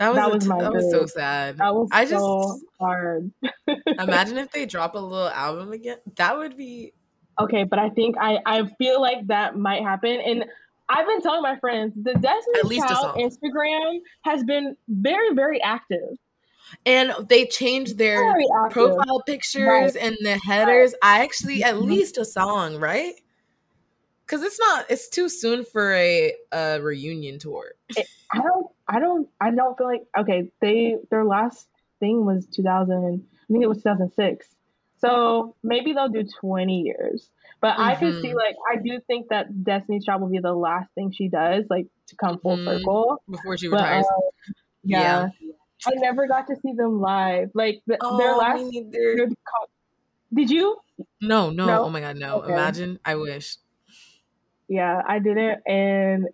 That 0.02 0.10
was, 0.10 0.18
That 0.18 0.32
was 0.32 0.44
t- 0.44 0.50
my 0.50 0.58
that 0.62 0.74
was 0.74 0.92
so 0.92 1.06
sad. 1.06 1.58
That 1.58 1.76
was 1.76 1.88
I 1.92 2.06
just 2.06 2.24
so 2.24 2.60
hard. 2.80 3.32
imagine 4.00 4.38
if 4.40 4.52
they 4.52 4.66
drop 4.66 4.96
a 4.96 5.00
little 5.00 5.30
album 5.30 5.72
again. 5.72 5.98
That 6.16 6.38
would 6.38 6.58
be 6.58 6.94
Okay, 7.40 7.64
but 7.64 7.80
I 7.80 7.90
think 7.90 8.16
I 8.20 8.40
I 8.46 8.66
feel 8.78 9.00
like 9.00 9.28
that 9.28 9.58
might 9.58 9.84
happen, 9.84 10.20
and 10.26 10.46
I've 10.90 11.06
been 11.06 11.22
telling 11.22 11.42
my 11.44 11.58
friends 11.60 11.94
the 11.96 12.14
Destiny's 12.16 12.82
Child. 12.84 13.16
Instagram 13.18 14.00
has 14.24 14.44
been 14.44 14.76
very 14.90 15.34
very 15.36 15.62
active. 15.62 16.18
and 16.86 17.14
they 17.30 17.46
changed 17.46 17.98
their 17.98 18.34
profile 18.72 19.22
pictures 19.28 19.96
and 19.96 20.18
the 20.22 20.40
headers. 20.44 20.94
I 21.04 21.22
actually 21.24 21.64
at 21.64 21.76
Mhm. 21.76 21.84
least 21.86 22.18
a 22.18 22.26
song, 22.26 22.78
right? 22.78 23.14
Because 24.26 24.44
it's 24.44 24.60
not. 24.60 24.86
It's 24.90 25.10
too 25.10 25.28
soon 25.28 25.66
for 25.66 25.94
a, 25.94 26.34
a 26.54 26.80
reunion 26.82 27.38
tour. 27.40 27.74
It, 27.98 28.08
I 28.34 28.38
don't. 28.42 28.68
I 28.92 29.00
don't. 29.00 29.30
I 29.40 29.52
don't 29.52 29.78
feel 29.78 29.88
like. 29.88 30.04
Okay, 30.18 30.52
they 30.60 30.98
their 31.10 31.24
last 31.24 31.68
thing 32.00 32.26
was 32.26 32.46
2000. 32.48 32.94
I 32.94 33.54
think 33.54 33.64
it 33.64 33.68
was 33.68 33.78
2006. 33.78 34.48
So 35.00 35.56
maybe 35.64 35.94
they'll 35.94 36.10
do 36.10 36.26
20 36.42 36.82
years. 36.82 37.30
But 37.62 37.74
mm-hmm. 37.74 37.82
I 37.82 37.96
can 37.96 38.22
see 38.22 38.34
like 38.34 38.56
I 38.70 38.76
do 38.84 39.00
think 39.08 39.30
that 39.30 39.64
Destiny's 39.64 40.04
Child 40.04 40.22
will 40.22 40.30
be 40.30 40.40
the 40.40 40.54
last 40.54 40.90
thing 40.94 41.12
she 41.12 41.30
does, 41.30 41.66
like 41.70 41.88
to 42.08 42.16
come 42.18 42.40
full 42.40 42.58
mm-hmm. 42.58 42.80
circle 42.80 43.24
before 43.30 43.58
she 43.58 43.70
retires. 43.70 44.06
But, 44.10 44.16
uh, 44.16 44.54
yeah. 44.84 45.30
yeah. 45.40 45.52
I 45.88 45.92
never 45.96 46.28
got 46.28 46.48
to 46.48 46.56
see 46.56 46.74
them 46.74 47.00
live. 47.02 47.52
Like 47.54 47.82
the, 47.88 47.98
oh, 48.02 48.18
their 48.18 48.36
last. 48.36 48.64
Their, 48.92 49.30
did 50.34 50.50
you? 50.50 50.78
No, 51.22 51.50
no, 51.50 51.66
no. 51.66 51.84
Oh 51.86 51.90
my 51.90 52.02
god, 52.02 52.18
no. 52.18 52.42
Okay. 52.42 52.54
Imagine. 52.54 53.00
I 53.06 53.16
wish. 53.16 53.58
Yeah, 54.68 55.02
I 55.06 55.20
didn't, 55.20 55.60
and 55.68 56.28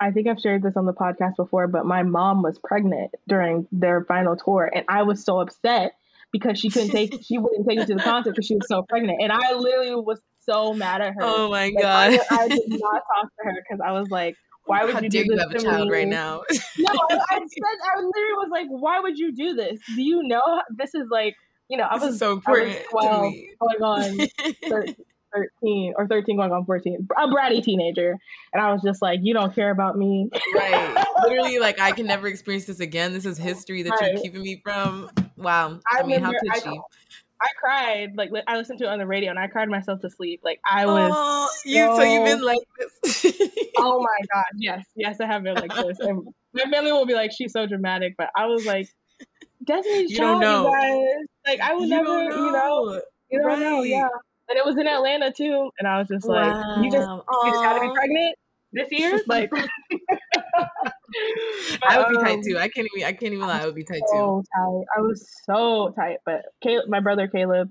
I 0.00 0.10
think 0.10 0.26
I've 0.28 0.40
shared 0.40 0.62
this 0.62 0.76
on 0.76 0.86
the 0.86 0.94
podcast 0.94 1.36
before, 1.36 1.68
but 1.68 1.84
my 1.84 2.02
mom 2.02 2.42
was 2.42 2.58
pregnant 2.58 3.14
during 3.28 3.68
their 3.70 4.04
final 4.04 4.36
tour, 4.36 4.70
and 4.72 4.84
I 4.88 5.02
was 5.02 5.22
so 5.22 5.40
upset 5.40 5.92
because 6.32 6.58
she 6.58 6.70
couldn't 6.70 6.90
take, 6.90 7.18
she 7.22 7.38
wouldn't 7.38 7.68
take 7.68 7.78
me 7.78 7.84
to 7.84 7.94
the 7.94 8.02
concert 8.02 8.30
because 8.30 8.46
she 8.46 8.54
was 8.54 8.66
so 8.66 8.82
pregnant, 8.82 9.20
and 9.22 9.30
I 9.30 9.52
literally 9.52 9.94
was 9.94 10.20
so 10.40 10.72
mad 10.72 11.02
at 11.02 11.14
her. 11.14 11.20
Oh 11.20 11.50
my 11.50 11.64
like, 11.64 11.74
god! 11.80 12.18
I, 12.30 12.44
I, 12.44 12.48
did 12.48 12.62
not 12.68 13.02
talk 13.14 13.30
to 13.38 13.44
her 13.44 13.54
because 13.68 13.80
I 13.84 13.92
was 13.92 14.08
like, 14.10 14.36
"Why 14.64 14.84
would 14.84 14.94
How 14.94 15.00
you 15.00 15.10
do 15.10 15.18
this 15.18 15.28
you 15.28 15.38
have 15.38 15.50
a 15.50 15.58
child 15.58 15.88
me? 15.88 15.94
right 15.94 16.08
now?" 16.08 16.42
no, 16.78 16.92
I, 17.10 17.20
I, 17.30 17.38
said 17.38 17.78
I 17.94 18.00
literally 18.00 18.34
was 18.36 18.48
like, 18.50 18.66
"Why 18.68 19.00
would 19.00 19.18
you 19.18 19.32
do 19.32 19.54
this? 19.54 19.80
Do 19.94 20.02
you 20.02 20.22
know 20.22 20.62
this 20.70 20.94
is 20.94 21.08
like, 21.10 21.34
you 21.68 21.76
know, 21.76 21.84
I 21.84 21.98
was 21.98 22.18
so 22.18 22.32
important. 22.32 22.72
I 22.72 22.84
was 22.92 23.34
12 23.60 23.80
going 23.80 23.82
on 23.82 24.28
13 24.68 24.94
or 25.34 26.06
13 26.06 26.36
going 26.36 26.52
on 26.52 26.64
14 26.64 27.08
a 27.18 27.26
bratty 27.28 27.62
teenager 27.62 28.16
and 28.52 28.62
i 28.62 28.72
was 28.72 28.82
just 28.82 29.00
like 29.00 29.20
you 29.22 29.32
don't 29.32 29.54
care 29.54 29.70
about 29.70 29.96
me 29.96 30.28
right 30.54 31.04
literally 31.22 31.58
like 31.58 31.80
i 31.80 31.92
can 31.92 32.06
never 32.06 32.26
experience 32.26 32.64
this 32.64 32.80
again 32.80 33.12
this 33.12 33.24
is 33.24 33.38
history 33.38 33.82
that 33.82 33.90
right. 34.00 34.12
you're 34.12 34.22
keeping 34.22 34.42
me 34.42 34.60
from 34.62 35.10
wow 35.36 35.78
i, 35.90 36.00
I 36.00 36.02
mean 36.02 36.20
how 36.20 36.30
could 36.30 36.62
she? 36.62 36.80
I 37.42 37.48
cried 37.58 38.10
like 38.16 38.30
I 38.46 38.56
listened 38.58 38.80
to 38.80 38.84
it 38.84 38.88
on 38.88 38.98
the 38.98 39.06
radio 39.06 39.30
and 39.30 39.38
I 39.38 39.46
cried 39.46 39.70
myself 39.70 40.02
to 40.02 40.10
sleep. 40.10 40.40
Like 40.44 40.60
I 40.62 40.84
was. 40.84 41.10
Oh, 41.14 41.48
so, 41.50 41.70
you 41.70 41.96
so 41.96 42.02
you've 42.02 42.26
been 42.26 42.42
like 42.42 42.58
this. 42.78 43.24
oh 43.78 43.98
my 43.98 44.26
god! 44.30 44.44
Yes, 44.58 44.84
yes, 44.94 45.22
I 45.22 45.26
have 45.26 45.42
been 45.42 45.54
like 45.54 45.74
this. 45.74 45.98
And 46.00 46.28
my 46.52 46.64
family 46.70 46.92
will 46.92 47.06
be 47.06 47.14
like, 47.14 47.30
"She's 47.32 47.54
so 47.54 47.66
dramatic," 47.66 48.14
but 48.18 48.28
I 48.36 48.44
was 48.44 48.66
like, 48.66 48.88
"Destiny's 49.64 50.14
Child, 50.14 50.42
you 50.42 50.70
guys." 50.70 51.26
Like 51.46 51.60
I 51.60 51.74
would 51.74 51.84
you 51.84 51.88
never, 51.88 52.08
know. 52.08 52.20
you 52.20 52.52
know, 52.52 53.00
you 53.30 53.38
don't 53.38 53.46
right. 53.46 53.58
know, 53.58 53.82
yeah 53.84 54.08
and 54.50 54.58
it 54.58 54.64
was 54.66 54.76
in 54.76 54.86
Atlanta 54.86 55.32
too. 55.32 55.70
And 55.78 55.86
I 55.88 55.98
was 55.98 56.08
just 56.08 56.26
like, 56.26 56.44
wow. 56.44 56.82
you 56.82 56.90
just 56.90 57.08
you 57.08 57.52
just 57.52 57.62
to 57.62 57.80
be 57.80 57.94
pregnant 57.94 58.36
this 58.72 58.88
year, 58.90 59.20
like. 59.28 59.50
I 61.88 61.98
would 61.98 62.08
be 62.10 62.16
um, 62.16 62.24
tight 62.24 62.42
too. 62.44 62.58
I 62.58 62.68
can't 62.68 62.88
even. 62.94 63.06
I 63.06 63.12
can't 63.12 63.32
even 63.32 63.46
lie. 63.46 63.62
I 63.62 63.66
would 63.66 63.74
be 63.74 63.84
tight 63.84 64.02
so 64.06 64.42
too. 64.42 64.44
Tight. 64.54 64.84
I 64.96 65.00
was 65.00 65.28
so 65.44 65.92
tight. 65.96 66.18
But 66.24 66.42
Caleb, 66.62 66.88
my 66.88 67.00
brother 67.00 67.28
Caleb, 67.28 67.70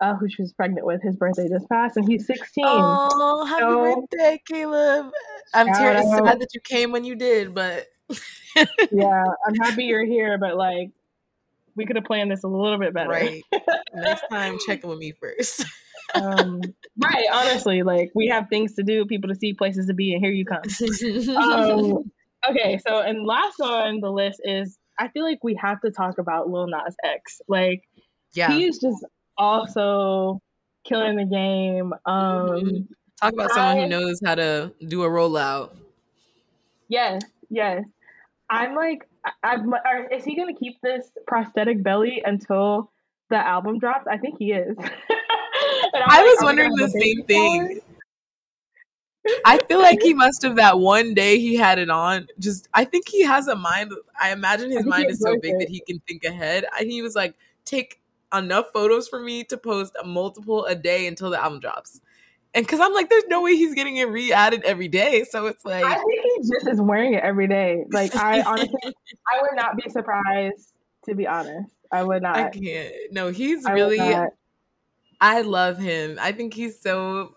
uh, 0.00 0.14
who 0.14 0.28
she 0.28 0.42
was 0.42 0.52
pregnant 0.52 0.86
with, 0.86 1.02
his 1.02 1.16
birthday 1.16 1.48
just 1.48 1.68
passed, 1.68 1.96
and 1.96 2.06
he's 2.06 2.26
16. 2.26 2.64
Oh, 2.66 3.44
happy 3.46 3.60
so, 3.60 3.78
birthday, 3.78 4.42
Caleb! 4.46 5.10
I'm 5.52 5.66
terribly 5.68 6.10
sad 6.10 6.40
that 6.40 6.48
you 6.54 6.60
came 6.62 6.92
when 6.92 7.04
you 7.04 7.16
did, 7.16 7.54
but 7.54 7.86
yeah, 8.90 9.24
I'm 9.46 9.54
happy 9.56 9.84
you're 9.84 10.06
here. 10.06 10.38
But 10.38 10.56
like, 10.56 10.90
we 11.76 11.84
could 11.84 11.96
have 11.96 12.04
planned 12.06 12.30
this 12.30 12.44
a 12.44 12.48
little 12.48 12.78
bit 12.78 12.94
better. 12.94 13.10
Right. 13.10 13.42
Next 13.94 14.24
time, 14.30 14.58
check 14.66 14.84
with 14.84 14.98
me 14.98 15.12
first 15.12 15.66
um, 16.14 16.60
right, 16.98 17.26
honestly, 17.32 17.82
like 17.82 18.10
we 18.14 18.28
have 18.28 18.48
things 18.48 18.74
to 18.74 18.82
do, 18.82 19.04
people 19.06 19.28
to 19.28 19.34
see, 19.34 19.54
places 19.54 19.86
to 19.86 19.94
be, 19.94 20.12
and 20.14 20.22
here 20.22 20.32
you 20.32 20.44
come. 20.44 20.62
um, 21.36 22.10
okay, 22.48 22.78
so 22.86 23.00
and 23.00 23.26
last 23.26 23.60
on 23.60 24.00
the 24.00 24.10
list 24.10 24.40
is 24.44 24.78
I 24.98 25.08
feel 25.08 25.24
like 25.24 25.42
we 25.42 25.54
have 25.54 25.80
to 25.82 25.90
talk 25.90 26.18
about 26.18 26.48
Lil 26.48 26.66
Nas 26.66 26.96
X. 27.02 27.40
Like, 27.48 27.82
yeah, 28.32 28.50
he's 28.50 28.78
just 28.78 29.04
also 29.36 30.40
killing 30.84 31.16
the 31.16 31.24
game. 31.24 31.92
Um, 32.04 32.48
mm-hmm. 32.48 32.92
Talk 33.20 33.32
about 33.34 33.52
someone 33.52 33.78
who 33.78 33.88
knows 33.88 34.20
how 34.24 34.34
to 34.34 34.72
do 34.86 35.02
a 35.02 35.08
rollout. 35.08 35.70
Yes, 36.88 37.22
yes. 37.48 37.84
I'm 38.48 38.74
like, 38.74 39.06
I, 39.42 39.54
am 39.54 39.72
is 40.12 40.24
he 40.24 40.36
gonna 40.36 40.54
keep 40.54 40.80
this 40.82 41.10
prosthetic 41.26 41.82
belly 41.82 42.22
until 42.24 42.90
the 43.30 43.36
album 43.36 43.78
drops? 43.78 44.06
I 44.10 44.18
think 44.18 44.38
he 44.38 44.52
is. 44.52 44.76
I 46.06 46.22
was 46.22 46.38
wondering 46.42 46.74
the 46.76 46.88
same 46.88 47.24
thing. 47.24 47.80
I 49.44 49.58
feel 49.68 49.80
like 49.80 50.00
he 50.00 50.14
must 50.14 50.42
have 50.42 50.56
that 50.56 50.78
one 50.78 51.14
day 51.14 51.38
he 51.38 51.56
had 51.56 51.78
it 51.78 51.90
on. 51.90 52.26
Just 52.38 52.68
I 52.72 52.84
think 52.84 53.08
he 53.08 53.22
has 53.22 53.48
a 53.48 53.56
mind. 53.56 53.92
I 54.20 54.32
imagine 54.32 54.70
his 54.70 54.86
mind 54.86 55.10
is 55.10 55.20
so 55.20 55.38
big 55.38 55.54
it. 55.54 55.58
that 55.60 55.68
he 55.68 55.80
can 55.80 56.00
think 56.08 56.24
ahead. 56.24 56.64
And 56.78 56.90
he 56.90 57.02
was 57.02 57.14
like, 57.14 57.34
take 57.64 58.00
enough 58.32 58.66
photos 58.72 59.08
for 59.08 59.20
me 59.20 59.44
to 59.44 59.56
post 59.56 59.94
multiple 60.04 60.64
a 60.64 60.74
day 60.74 61.06
until 61.06 61.30
the 61.30 61.42
album 61.42 61.60
drops. 61.60 62.00
And 62.54 62.66
because 62.66 62.80
I'm 62.80 62.92
like, 62.92 63.10
there's 63.10 63.26
no 63.28 63.42
way 63.42 63.54
he's 63.54 63.74
getting 63.74 63.98
it 63.98 64.08
re-added 64.08 64.64
every 64.64 64.88
day. 64.88 65.24
So 65.24 65.46
it's 65.46 65.64
like 65.64 65.84
I 65.84 65.94
think 65.94 66.20
he 66.24 66.50
just 66.52 66.66
is 66.66 66.80
wearing 66.80 67.14
it 67.14 67.22
every 67.22 67.46
day. 67.46 67.84
Like 67.90 68.16
I 68.16 68.42
honestly, 68.42 68.74
I 68.84 69.42
would 69.42 69.54
not 69.54 69.76
be 69.76 69.88
surprised 69.88 70.72
to 71.04 71.14
be 71.14 71.26
honest. 71.26 71.70
I 71.92 72.02
would 72.02 72.22
not. 72.22 72.36
I 72.36 72.48
can't. 72.50 72.94
No, 73.12 73.30
he's 73.30 73.66
I 73.66 73.72
really. 73.72 73.98
I 75.20 75.42
love 75.42 75.78
him. 75.78 76.18
I 76.20 76.32
think 76.32 76.54
he's 76.54 76.80
so 76.80 77.34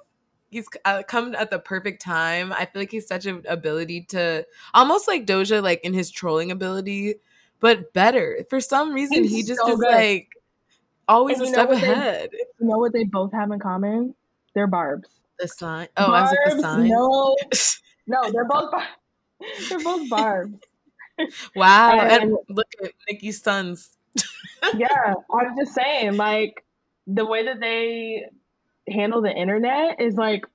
he's 0.53 0.67
uh, 0.85 1.03
come 1.05 1.35
at 1.35 1.49
the 1.49 1.59
perfect 1.59 2.01
time. 2.01 2.53
I 2.53 2.65
feel 2.65 2.81
like 2.81 2.91
he's 2.91 3.07
such 3.07 3.25
an 3.25 3.43
ability 3.47 4.05
to 4.09 4.45
almost 4.73 5.07
like 5.07 5.25
Doja, 5.25 5.61
like 5.61 5.81
in 5.83 5.93
his 5.93 6.09
trolling 6.11 6.51
ability, 6.51 7.15
but 7.59 7.91
better. 7.93 8.45
For 8.49 8.61
some 8.61 8.93
reason, 8.93 9.23
he's 9.23 9.31
he 9.31 9.43
just 9.43 9.59
so 9.59 9.73
is 9.73 9.79
good. 9.79 9.91
like 9.91 10.29
always 11.07 11.39
and 11.39 11.47
a 11.47 11.51
step 11.51 11.69
ahead. 11.69 12.29
They, 12.31 12.37
you 12.59 12.67
know 12.67 12.77
what 12.77 12.93
they 12.93 13.03
both 13.03 13.33
have 13.33 13.51
in 13.51 13.59
common? 13.59 14.15
They're 14.53 14.67
barbs. 14.67 15.09
The 15.39 15.47
sign. 15.47 15.87
Oh, 15.97 16.07
barbs, 16.07 16.29
I 16.29 16.31
was 16.31 16.37
like 16.45 16.55
the 16.55 16.61
sign. 16.61 16.87
No, 16.87 17.35
no, 18.07 18.31
they're 18.31 18.45
both. 18.45 18.71
Bar- 18.71 18.87
they're 19.69 19.79
both 19.79 20.09
barbs. 20.09 20.59
wow! 21.55 21.99
And, 21.99 22.23
and 22.23 22.37
look 22.49 22.67
at 22.83 22.91
Nicki's 23.09 23.41
sons. 23.41 23.97
yeah, 24.75 25.13
I'm 25.33 25.57
just 25.57 25.73
saying, 25.73 26.17
like 26.17 26.63
the 27.07 27.25
way 27.25 27.45
that 27.45 27.59
they 27.59 28.25
handle 28.87 29.21
the 29.21 29.31
internet 29.31 30.01
is 30.01 30.15
like 30.15 30.45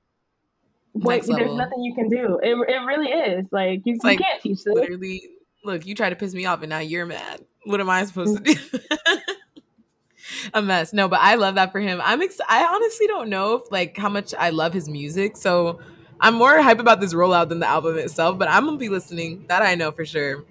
wait, 0.93 1.23
there's 1.25 1.55
nothing 1.55 1.83
you 1.83 1.95
can 1.95 2.09
do. 2.09 2.39
It, 2.41 2.55
it 2.69 2.85
really 2.85 3.09
is. 3.09 3.45
Like 3.51 3.81
you, 3.85 3.93
you 3.93 3.99
like, 4.03 4.19
can't 4.19 4.41
teach 4.41 4.63
this. 4.63 4.73
Literally, 4.73 5.21
look, 5.63 5.85
you 5.85 5.95
try 5.95 6.09
to 6.09 6.15
piss 6.15 6.33
me 6.33 6.45
off 6.45 6.61
and 6.61 6.69
now 6.69 6.79
you're 6.79 7.05
mad. 7.05 7.41
What 7.65 7.79
am 7.79 7.89
I 7.89 8.05
supposed 8.05 8.43
to 8.43 8.53
do? 8.53 8.59
a 10.53 10.61
mess. 10.61 10.93
No, 10.93 11.07
but 11.07 11.19
I 11.21 11.35
love 11.35 11.55
that 11.55 11.71
for 11.71 11.79
him. 11.79 12.01
I'm 12.03 12.21
ex- 12.21 12.41
I 12.47 12.65
honestly 12.65 13.07
don't 13.07 13.29
know 13.29 13.55
if 13.55 13.71
like 13.71 13.97
how 13.97 14.09
much 14.09 14.33
I 14.37 14.49
love 14.49 14.73
his 14.73 14.89
music. 14.89 15.37
So 15.37 15.79
I'm 16.19 16.35
more 16.35 16.61
hype 16.61 16.79
about 16.79 17.01
this 17.01 17.13
rollout 17.13 17.49
than 17.49 17.59
the 17.59 17.67
album 17.67 17.97
itself, 17.97 18.37
but 18.37 18.49
I'm 18.49 18.65
gonna 18.65 18.77
be 18.77 18.89
listening. 18.89 19.45
That 19.47 19.61
I 19.61 19.75
know 19.75 19.91
for 19.91 20.05
sure. 20.05 20.45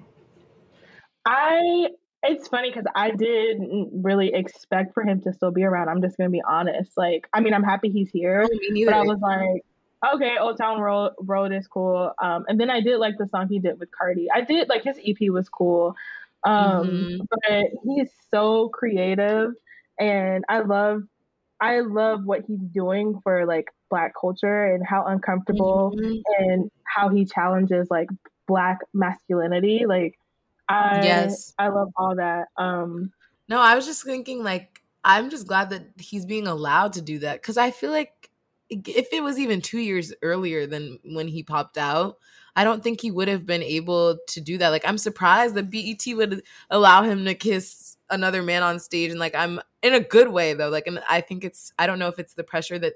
I 1.27 1.89
it's 2.23 2.49
funny 2.49 2.71
because 2.71 2.87
I 2.95 3.11
didn't 3.11 3.91
really 3.93 4.33
expect 4.35 4.95
for 4.95 5.03
him 5.03 5.21
to 5.23 5.33
still 5.33 5.51
be 5.51 5.65
around. 5.65 5.89
I'm 5.89 6.03
just 6.03 6.17
gonna 6.17 6.31
be 6.31 6.43
honest. 6.47 6.97
Like, 6.97 7.29
I 7.33 7.41
mean, 7.41 7.55
I'm 7.55 7.63
happy 7.63 7.91
he's 7.91 8.11
here, 8.11 8.45
oh, 8.45 8.85
but 8.85 8.95
I 8.95 9.03
was 9.03 9.19
like, 9.21 9.63
okay, 10.15 10.37
Old 10.39 10.59
Town 10.59 10.81
Road, 10.81 11.13
Road 11.21 11.53
is 11.53 11.67
cool. 11.69 12.13
Um, 12.23 12.45
and 12.49 12.61
then 12.61 12.71
I 12.71 12.81
did 12.81 12.99
like 12.99 13.19
the 13.19 13.29
song 13.29 13.49
he 13.49 13.59
did 13.59 13.79
with 13.79 13.91
Cardi. 13.91 14.29
I 14.33 14.41
did 14.41 14.69
like 14.69 14.85
his 14.85 14.99
EP 15.05 15.31
was 15.31 15.49
cool. 15.49 15.95
Um, 16.45 16.87
mm-hmm. 16.87 17.17
but 17.31 17.71
he's 17.85 18.11
so 18.31 18.69
creative, 18.69 19.53
and 19.99 20.45
I 20.49 20.61
love, 20.61 21.03
I 21.61 21.81
love 21.81 22.25
what 22.25 22.43
he's 22.47 22.61
doing 22.61 23.21
for 23.23 23.47
like 23.47 23.67
Black 23.91 24.13
culture 24.21 24.73
and 24.75 24.87
how 24.87 25.05
uncomfortable 25.05 25.95
mm-hmm. 25.97 26.19
and 26.39 26.71
how 26.85 27.09
he 27.09 27.25
challenges 27.25 27.89
like 27.91 28.09
Black 28.47 28.79
masculinity. 28.93 29.85
Like 29.87 30.19
I 30.69 31.01
yes, 31.03 31.55
I 31.59 31.69
love 31.69 31.91
all 31.97 32.17
that. 32.17 32.49
Um, 32.57 33.13
no, 33.49 33.61
I 33.61 33.75
was 33.75 33.87
just 33.87 34.05
thinking 34.05 34.43
like 34.43 34.83
I'm 35.05 35.31
just 35.31 35.47
glad 35.47 35.71
that 35.71 35.87
he's 35.99 36.27
being 36.27 36.47
allowed 36.47 36.95
to 36.95 37.03
do 37.03 37.21
that 37.21 37.41
because 37.41 37.57
I 37.57 37.71
feel 37.71 37.91
like 37.91 38.31
if 38.71 39.09
it 39.13 39.23
was 39.23 39.39
even 39.39 39.63
two 39.63 39.79
years 39.79 40.13
earlier 40.23 40.67
than 40.67 40.99
when 41.05 41.29
he 41.29 41.43
popped 41.43 41.79
out, 41.79 42.19
I 42.55 42.65
don't 42.65 42.83
think 42.83 43.01
he 43.01 43.11
would 43.11 43.29
have 43.29 43.47
been 43.47 43.63
able 43.63 44.19
to 44.29 44.41
do 44.41 44.59
that. 44.59 44.69
Like 44.69 44.87
I'm 44.87 44.99
surprised 44.99 45.55
that 45.55 45.71
BET 45.71 46.05
would 46.17 46.43
allow 46.71 47.03
him 47.03 47.25
to 47.25 47.35
kiss 47.35 47.97
another 48.11 48.43
man 48.43 48.63
on 48.63 48.79
stage 48.79 49.11
and 49.11 49.21
like 49.21 49.35
I'm 49.35 49.61
in 49.83 49.95
a 49.95 50.01
good 50.01 50.29
way 50.29 50.55
though. 50.55 50.69
Like 50.69 50.87
and 50.87 51.01
I 51.09 51.21
think 51.21 51.45
it's 51.45 51.73
I 51.79 51.87
don't 51.87 51.99
know 51.99 52.09
if 52.09 52.19
it's 52.19 52.35
the 52.35 52.45
pressure 52.45 52.79
that 52.79 52.95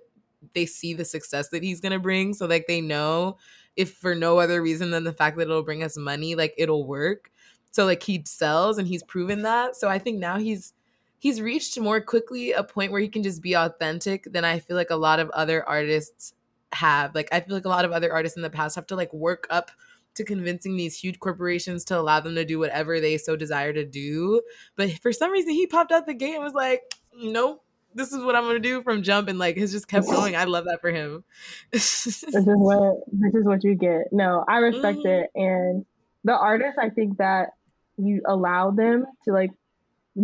they 0.54 0.66
see 0.66 0.92
the 0.94 1.04
success 1.04 1.48
that 1.50 1.62
he's 1.62 1.80
gonna 1.80 1.98
bring. 1.98 2.34
So 2.34 2.46
like 2.46 2.66
they 2.66 2.80
know 2.80 3.38
if 3.76 3.94
for 3.94 4.14
no 4.14 4.38
other 4.38 4.60
reason 4.60 4.90
than 4.90 5.04
the 5.04 5.12
fact 5.12 5.36
that 5.38 5.44
it'll 5.44 5.62
bring 5.62 5.82
us 5.82 5.96
money, 5.96 6.34
like 6.34 6.54
it'll 6.58 6.86
work. 6.86 7.30
So 7.72 7.84
like 7.86 8.02
he 8.02 8.22
sells 8.26 8.78
and 8.78 8.86
he's 8.86 9.02
proven 9.02 9.42
that. 9.42 9.76
So 9.76 9.88
I 9.88 9.98
think 9.98 10.18
now 10.18 10.38
he's 10.38 10.72
he's 11.18 11.40
reached 11.40 11.78
more 11.80 12.00
quickly 12.00 12.52
a 12.52 12.62
point 12.62 12.92
where 12.92 13.00
he 13.00 13.08
can 13.08 13.22
just 13.22 13.42
be 13.42 13.54
authentic 13.54 14.24
than 14.30 14.44
I 14.44 14.58
feel 14.58 14.76
like 14.76 14.90
a 14.90 14.96
lot 14.96 15.20
of 15.20 15.30
other 15.30 15.66
artists 15.68 16.34
have. 16.72 17.14
Like 17.14 17.28
I 17.32 17.40
feel 17.40 17.56
like 17.56 17.64
a 17.64 17.70
lot 17.70 17.84
of 17.84 17.92
other 17.92 18.12
artists 18.12 18.36
in 18.36 18.42
the 18.42 18.50
past 18.50 18.76
have 18.76 18.86
to 18.88 18.96
like 18.96 19.12
work 19.12 19.46
up 19.50 19.70
to 20.14 20.24
convincing 20.24 20.76
these 20.76 20.98
huge 20.98 21.18
corporations 21.18 21.84
to 21.86 21.98
allow 21.98 22.20
them 22.20 22.34
to 22.34 22.44
do 22.44 22.58
whatever 22.58 23.00
they 23.00 23.16
so 23.16 23.36
desire 23.36 23.72
to 23.72 23.84
do. 23.84 24.42
But 24.76 24.92
for 25.00 25.12
some 25.12 25.30
reason, 25.30 25.52
he 25.52 25.66
popped 25.66 25.92
out 25.92 26.06
the 26.06 26.14
gate 26.14 26.34
and 26.34 26.44
was 26.44 26.52
like, 26.52 26.82
"Nope, 27.16 27.64
this 27.94 28.12
is 28.12 28.22
what 28.22 28.36
I'm 28.36 28.44
gonna 28.44 28.58
do 28.58 28.82
from 28.82 29.02
jump," 29.02 29.28
and 29.28 29.38
like 29.38 29.56
has 29.56 29.72
just 29.72 29.88
kept 29.88 30.06
going. 30.10 30.36
I 30.36 30.44
love 30.44 30.66
that 30.66 30.82
for 30.82 30.90
him. 30.90 31.24
this 31.72 32.06
is 32.06 32.24
what 32.34 32.96
this 33.10 33.34
is 33.34 33.44
what 33.44 33.64
you 33.64 33.74
get. 33.74 34.12
No, 34.12 34.44
I 34.46 34.58
respect 34.58 34.98
mm. 34.98 35.22
it, 35.22 35.30
and 35.34 35.86
the 36.24 36.34
artists, 36.34 36.78
I 36.78 36.90
think 36.90 37.18
that 37.18 37.54
you 37.96 38.22
allow 38.26 38.70
them 38.70 39.06
to 39.24 39.32
like, 39.32 39.50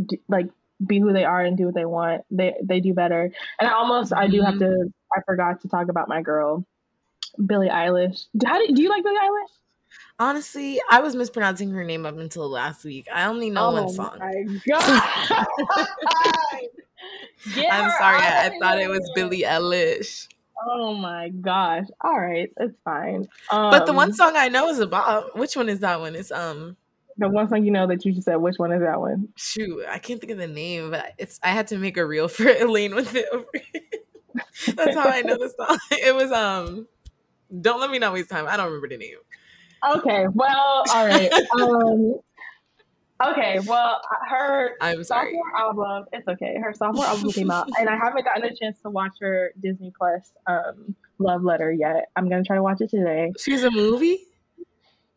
d- 0.06 0.20
like 0.28 0.48
be 0.84 1.00
who 1.00 1.12
they 1.12 1.24
are 1.24 1.40
and 1.40 1.56
do 1.56 1.66
what 1.66 1.74
they 1.74 1.84
want. 1.84 2.24
They 2.30 2.54
they 2.62 2.80
do 2.80 2.94
better. 2.94 3.30
And 3.60 3.68
I 3.68 3.72
almost. 3.72 4.12
I 4.12 4.28
do 4.28 4.40
have 4.42 4.54
mm-hmm. 4.54 4.84
to. 4.84 4.92
I 5.16 5.20
forgot 5.26 5.60
to 5.62 5.68
talk 5.68 5.88
about 5.88 6.08
my 6.08 6.22
girl, 6.22 6.64
Billie 7.44 7.68
Eilish. 7.68 8.26
How 8.44 8.58
do, 8.58 8.74
do 8.74 8.82
you 8.82 8.90
like 8.90 9.02
Billie 9.02 9.16
Eilish? 9.16 9.54
Honestly, 10.20 10.80
I 10.90 11.00
was 11.00 11.14
mispronouncing 11.14 11.70
her 11.70 11.84
name 11.84 12.04
up 12.04 12.18
until 12.18 12.48
last 12.48 12.84
week. 12.84 13.06
I 13.12 13.24
only 13.24 13.50
know 13.50 13.68
oh 13.68 13.82
one 13.82 13.88
song. 13.88 14.18
I'm 14.20 14.60
sorry. 17.90 18.18
I, 18.20 18.46
I 18.46 18.58
thought 18.60 18.80
it 18.80 18.88
was 18.88 19.10
Billie 19.14 19.42
Eilish. 19.42 20.28
Oh 20.66 20.94
my 20.94 21.28
gosh. 21.28 21.86
All 22.00 22.18
right, 22.18 22.52
it's 22.58 22.76
fine. 22.84 23.28
Um, 23.50 23.70
but 23.70 23.86
the 23.86 23.92
one 23.92 24.08
um, 24.08 24.14
song 24.14 24.32
I 24.34 24.48
know 24.48 24.68
is 24.68 24.80
about 24.80 25.38
which 25.38 25.56
one 25.56 25.68
is 25.68 25.80
that 25.80 26.00
one? 26.00 26.16
It's 26.16 26.32
um 26.32 26.76
the 27.18 27.28
one 27.28 27.48
song 27.48 27.64
you 27.64 27.70
know 27.70 27.86
that 27.88 28.04
you 28.04 28.12
just 28.12 28.24
said. 28.24 28.36
Which 28.36 28.58
one 28.58 28.72
is 28.72 28.80
that 28.80 29.00
one? 29.00 29.28
Shoot, 29.36 29.84
I 29.88 29.98
can't 29.98 30.20
think 30.20 30.32
of 30.32 30.38
the 30.38 30.46
name, 30.46 30.90
but 30.90 31.12
it's 31.18 31.38
I 31.42 31.48
had 31.48 31.66
to 31.68 31.78
make 31.78 31.96
a 31.96 32.06
reel 32.06 32.28
for 32.28 32.48
Elaine 32.48 32.94
with 32.94 33.14
it. 33.14 33.26
That's 34.76 34.96
how 34.96 35.08
I 35.08 35.22
know 35.22 35.36
the 35.36 35.52
song. 35.56 35.78
It 35.92 36.14
was 36.14 36.32
um. 36.32 36.86
Don't 37.60 37.80
let 37.80 37.90
me 37.90 37.98
not 37.98 38.12
waste 38.12 38.28
time. 38.28 38.46
I 38.46 38.56
don't 38.56 38.66
remember 38.66 38.88
the 38.88 38.98
name. 38.98 39.16
Okay. 39.96 40.26
Well, 40.34 40.84
all 40.92 41.06
right. 41.06 41.32
um, 41.58 42.16
okay. 43.26 43.58
Well, 43.66 44.02
her 44.28 44.72
I'm 44.82 45.02
sorry. 45.02 45.32
sophomore 45.32 45.56
album. 45.56 46.08
It's 46.12 46.28
okay. 46.28 46.58
Her 46.62 46.74
sophomore 46.74 47.06
album 47.06 47.32
came 47.32 47.50
out, 47.50 47.68
and 47.78 47.88
I 47.88 47.96
haven't 47.96 48.24
gotten 48.24 48.44
a 48.44 48.54
chance 48.54 48.78
to 48.82 48.90
watch 48.90 49.12
her 49.20 49.52
Disney 49.60 49.92
Plus 49.96 50.30
um, 50.46 50.94
Love 51.18 51.42
Letter 51.42 51.72
yet. 51.72 52.10
I'm 52.16 52.28
gonna 52.28 52.44
try 52.44 52.56
to 52.56 52.62
watch 52.62 52.82
it 52.82 52.90
today. 52.90 53.32
She's 53.40 53.64
a 53.64 53.70
movie. 53.70 54.20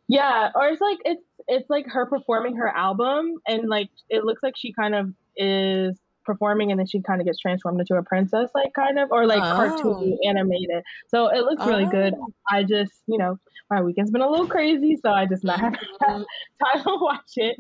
Yeah, 0.08 0.52
or 0.56 0.68
it's 0.68 0.82
like 0.82 1.00
it's 1.06 1.24
it's 1.48 1.70
like 1.70 1.88
her 1.88 2.06
performing 2.06 2.56
her 2.58 2.68
album, 2.68 3.36
and 3.48 3.70
like 3.70 3.90
it 4.10 4.24
looks 4.24 4.44
like 4.44 4.56
she 4.58 4.74
kind 4.74 4.96
of 4.96 5.14
is 5.36 5.98
performing 6.24 6.72
and 6.72 6.80
then 6.80 6.86
she 6.86 7.02
kind 7.02 7.20
of 7.20 7.26
gets 7.26 7.40
transformed 7.40 7.80
into 7.80 7.96
a 7.96 8.04
princess 8.04 8.50
like 8.54 8.74
kind 8.74 9.00
of 9.00 9.12
or 9.12 9.26
like 9.26 9.42
oh. 9.42 9.56
cartoon 9.56 10.18
animated 10.26 10.84
so 11.08 11.28
it 11.28 11.44
looks 11.44 11.66
really 11.66 11.86
oh. 11.86 11.90
good 11.90 12.14
i 12.50 12.64
just 12.64 12.94
you 13.08 13.18
know 13.18 13.38
my 13.70 13.82
weekend's 13.82 14.12
been 14.12 14.22
a 14.22 14.30
little 14.30 14.48
crazy 14.48 14.98
so 15.02 15.10
i 15.10 15.26
just 15.26 15.44
not 15.44 15.60
have 15.60 15.74
mm-hmm. 16.04 16.14
time 16.14 16.84
to 16.84 16.98
watch 17.02 17.32
it 17.38 17.58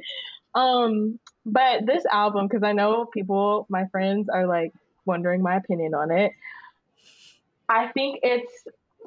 um 0.53 1.19
but 1.45 1.85
this 1.85 2.05
album 2.11 2.47
because 2.47 2.63
i 2.63 2.71
know 2.71 3.05
people 3.05 3.65
my 3.69 3.85
friends 3.91 4.29
are 4.29 4.45
like 4.45 4.71
wondering 5.05 5.41
my 5.41 5.55
opinion 5.55 5.93
on 5.93 6.11
it 6.11 6.31
i 7.67 7.87
think 7.87 8.19
it's 8.21 8.51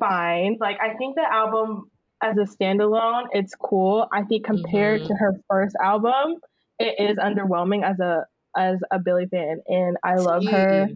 fine 0.00 0.56
like 0.60 0.78
i 0.80 0.94
think 0.94 1.14
the 1.14 1.32
album 1.32 1.88
as 2.22 2.36
a 2.36 2.42
standalone 2.42 3.24
it's 3.32 3.54
cool 3.54 4.08
i 4.12 4.22
think 4.22 4.44
compared 4.44 5.00
mm-hmm. 5.00 5.08
to 5.08 5.14
her 5.14 5.34
first 5.48 5.76
album 5.82 6.36
it 6.78 7.10
is 7.10 7.18
underwhelming 7.18 7.88
as 7.88 7.98
a 8.00 8.24
as 8.56 8.78
a 8.90 8.98
Billie 8.98 9.26
fan, 9.26 9.60
and 9.66 9.96
I 10.02 10.16
love 10.16 10.44
her. 10.46 10.88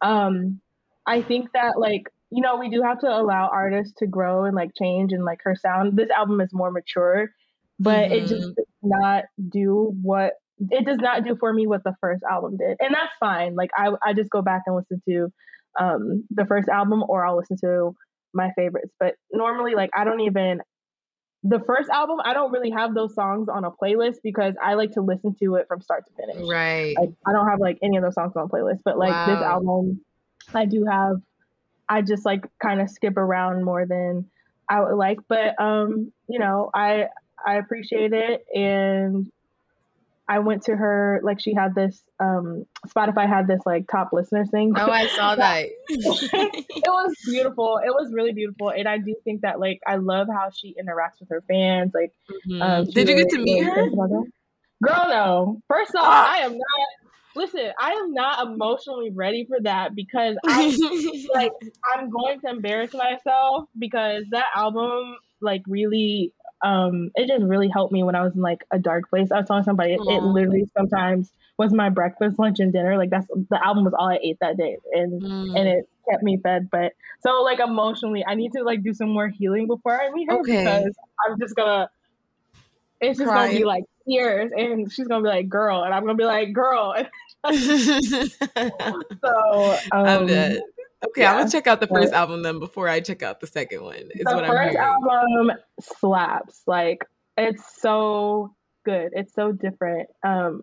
Um, 0.00 0.60
I 1.06 1.22
think 1.22 1.52
that 1.52 1.78
like 1.78 2.10
you 2.30 2.42
know 2.42 2.56
we 2.56 2.70
do 2.70 2.82
have 2.82 3.00
to 3.00 3.08
allow 3.08 3.48
artists 3.48 3.94
to 3.98 4.06
grow 4.06 4.44
and 4.44 4.54
like 4.54 4.70
change 4.78 5.12
and 5.12 5.24
like 5.24 5.40
her 5.44 5.56
sound. 5.56 5.96
This 5.96 6.10
album 6.10 6.40
is 6.40 6.52
more 6.52 6.70
mature, 6.70 7.30
but 7.78 8.10
mm-hmm. 8.10 8.12
it 8.12 8.20
just 8.20 8.34
mm-hmm. 8.34 8.52
does 8.56 8.66
not 8.82 9.24
do 9.48 9.92
what 10.02 10.34
it 10.58 10.84
does 10.84 10.98
not 10.98 11.24
do 11.24 11.36
for 11.36 11.52
me 11.52 11.66
what 11.66 11.84
the 11.84 11.94
first 12.00 12.22
album 12.30 12.56
did, 12.56 12.76
and 12.80 12.94
that's 12.94 13.12
fine. 13.18 13.54
Like 13.54 13.70
I 13.76 13.90
I 14.04 14.12
just 14.12 14.30
go 14.30 14.42
back 14.42 14.62
and 14.66 14.76
listen 14.76 15.02
to 15.08 15.32
um 15.78 16.24
the 16.30 16.46
first 16.46 16.68
album, 16.68 17.02
or 17.08 17.26
I'll 17.26 17.36
listen 17.36 17.56
to 17.58 17.94
my 18.32 18.50
favorites. 18.56 18.92
But 18.98 19.14
normally, 19.32 19.74
like 19.74 19.90
I 19.94 20.04
don't 20.04 20.20
even 20.20 20.60
the 21.42 21.60
first 21.66 21.88
album, 21.88 22.18
I 22.22 22.34
don't 22.34 22.52
really 22.52 22.70
have 22.70 22.94
those 22.94 23.14
songs 23.14 23.48
on 23.48 23.64
a 23.64 23.70
playlist 23.70 24.16
because 24.22 24.54
I 24.62 24.74
like 24.74 24.92
to 24.92 25.00
listen 25.00 25.34
to 25.42 25.54
it 25.54 25.66
from 25.68 25.80
start 25.80 26.04
to 26.06 26.12
finish. 26.12 26.46
Right. 26.46 26.94
Like, 26.98 27.10
I 27.26 27.32
don't 27.32 27.48
have 27.48 27.60
like 27.60 27.78
any 27.82 27.96
of 27.96 28.02
those 28.02 28.14
songs 28.14 28.32
on 28.36 28.44
a 28.44 28.48
playlist, 28.48 28.80
but 28.84 28.98
like 28.98 29.12
wow. 29.12 29.26
this 29.26 29.42
album, 29.42 30.00
I 30.54 30.66
do 30.66 30.84
have. 30.84 31.16
I 31.88 32.02
just 32.02 32.24
like 32.24 32.44
kind 32.62 32.80
of 32.80 32.88
skip 32.88 33.16
around 33.16 33.64
more 33.64 33.84
than 33.84 34.26
I 34.68 34.80
would 34.80 34.94
like, 34.94 35.18
but 35.28 35.60
um, 35.60 36.12
you 36.28 36.38
know, 36.38 36.70
I 36.72 37.06
I 37.44 37.56
appreciate 37.56 38.12
it, 38.12 38.44
and 38.54 39.30
I 40.30 40.38
went 40.38 40.62
to 40.64 40.76
her 40.76 41.20
like 41.24 41.40
she 41.40 41.52
had 41.52 41.74
this 41.74 42.04
um 42.20 42.64
Spotify 42.86 43.28
had 43.28 43.48
this 43.48 43.60
like 43.66 43.88
top 43.90 44.10
listeners 44.12 44.48
thing. 44.48 44.72
Oh, 44.76 44.88
I 44.88 45.08
saw 45.08 45.34
that. 45.36 45.66
it 45.88 46.84
was 46.86 47.16
beautiful. 47.26 47.80
It 47.84 47.90
was 47.90 48.12
really 48.14 48.32
beautiful, 48.32 48.70
and 48.70 48.86
I 48.86 48.98
do 48.98 49.16
think 49.24 49.40
that 49.40 49.58
like 49.58 49.80
I 49.84 49.96
love 49.96 50.28
how 50.32 50.50
she 50.54 50.76
interacts 50.80 51.18
with 51.18 51.30
her 51.30 51.42
fans. 51.48 51.90
Like, 51.92 52.12
mm-hmm. 52.30 52.62
um, 52.62 52.84
did 52.84 53.08
you 53.08 53.16
get 53.16 53.28
to 53.30 53.38
meet 53.38 53.64
her? 53.64 53.90
Girl, 54.82 55.06
no. 55.08 55.60
First 55.68 55.96
off, 55.96 56.04
ah. 56.04 56.32
I 56.32 56.38
am 56.44 56.52
not. 56.52 56.88
Listen, 57.34 57.72
I 57.78 57.90
am 57.92 58.14
not 58.14 58.46
emotionally 58.46 59.10
ready 59.10 59.46
for 59.46 59.60
that 59.62 59.96
because 59.96 60.36
I 60.46 61.28
like 61.34 61.52
I'm 61.92 62.08
going 62.08 62.40
to 62.40 62.50
embarrass 62.50 62.94
myself 62.94 63.64
because 63.76 64.24
that 64.30 64.46
album 64.54 65.16
like 65.40 65.62
really 65.66 66.32
um, 66.62 67.10
it 67.14 67.28
just 67.28 67.42
really 67.42 67.68
helped 67.68 67.92
me 67.92 68.02
when 68.02 68.14
I 68.14 68.22
was 68.22 68.34
in 68.34 68.40
like 68.40 68.64
a 68.70 68.78
dark 68.78 69.08
place. 69.08 69.30
I 69.32 69.38
was 69.38 69.46
telling 69.46 69.64
somebody 69.64 69.94
it, 69.94 70.00
it, 70.00 70.22
literally 70.22 70.68
sometimes 70.76 71.32
was 71.56 71.72
my 71.72 71.88
breakfast, 71.88 72.38
lunch, 72.38 72.60
and 72.60 72.72
dinner. 72.72 72.96
Like 72.98 73.10
that's 73.10 73.26
the 73.26 73.64
album 73.64 73.84
was 73.84 73.94
all 73.94 74.08
I 74.08 74.18
ate 74.22 74.38
that 74.40 74.56
day, 74.56 74.76
and 74.92 75.22
mm. 75.22 75.58
and 75.58 75.68
it 75.68 75.88
kept 76.08 76.22
me 76.22 76.36
fed. 76.36 76.68
But 76.70 76.92
so 77.20 77.42
like 77.42 77.60
emotionally, 77.60 78.24
I 78.26 78.34
need 78.34 78.52
to 78.52 78.62
like 78.62 78.82
do 78.82 78.92
some 78.92 79.08
more 79.10 79.28
healing 79.28 79.66
before 79.66 80.00
I 80.00 80.10
meet 80.10 80.30
her 80.30 80.38
okay. 80.40 80.64
because 80.64 80.94
I'm 81.26 81.38
just 81.38 81.54
gonna. 81.54 81.90
It's 83.00 83.18
just 83.18 83.30
Crying. 83.30 83.48
gonna 83.48 83.58
be 83.58 83.64
like 83.64 83.84
tears, 84.06 84.52
and 84.54 84.92
she's 84.92 85.08
gonna 85.08 85.22
be 85.22 85.28
like, 85.28 85.48
"Girl," 85.48 85.82
and 85.82 85.94
I'm 85.94 86.04
gonna 86.04 86.16
be 86.16 86.24
like, 86.24 86.52
"Girl." 86.52 86.94
so 89.24 89.78
um. 89.92 90.28
Okay, 91.06 91.22
yeah. 91.22 91.32
I'm 91.32 91.38
gonna 91.38 91.50
check 91.50 91.66
out 91.66 91.80
the 91.80 91.86
first 91.86 92.12
album 92.12 92.42
then 92.42 92.58
before 92.58 92.88
I 92.88 93.00
check 93.00 93.22
out 93.22 93.40
the 93.40 93.46
second 93.46 93.82
one. 93.82 93.96
Is 93.96 94.24
the 94.24 94.34
what 94.34 94.46
first 94.46 94.76
album 94.76 95.52
slaps. 95.80 96.62
Like 96.66 97.06
it's 97.38 97.80
so 97.80 98.54
good. 98.84 99.12
It's 99.14 99.34
so 99.34 99.52
different. 99.52 100.08
Um, 100.22 100.62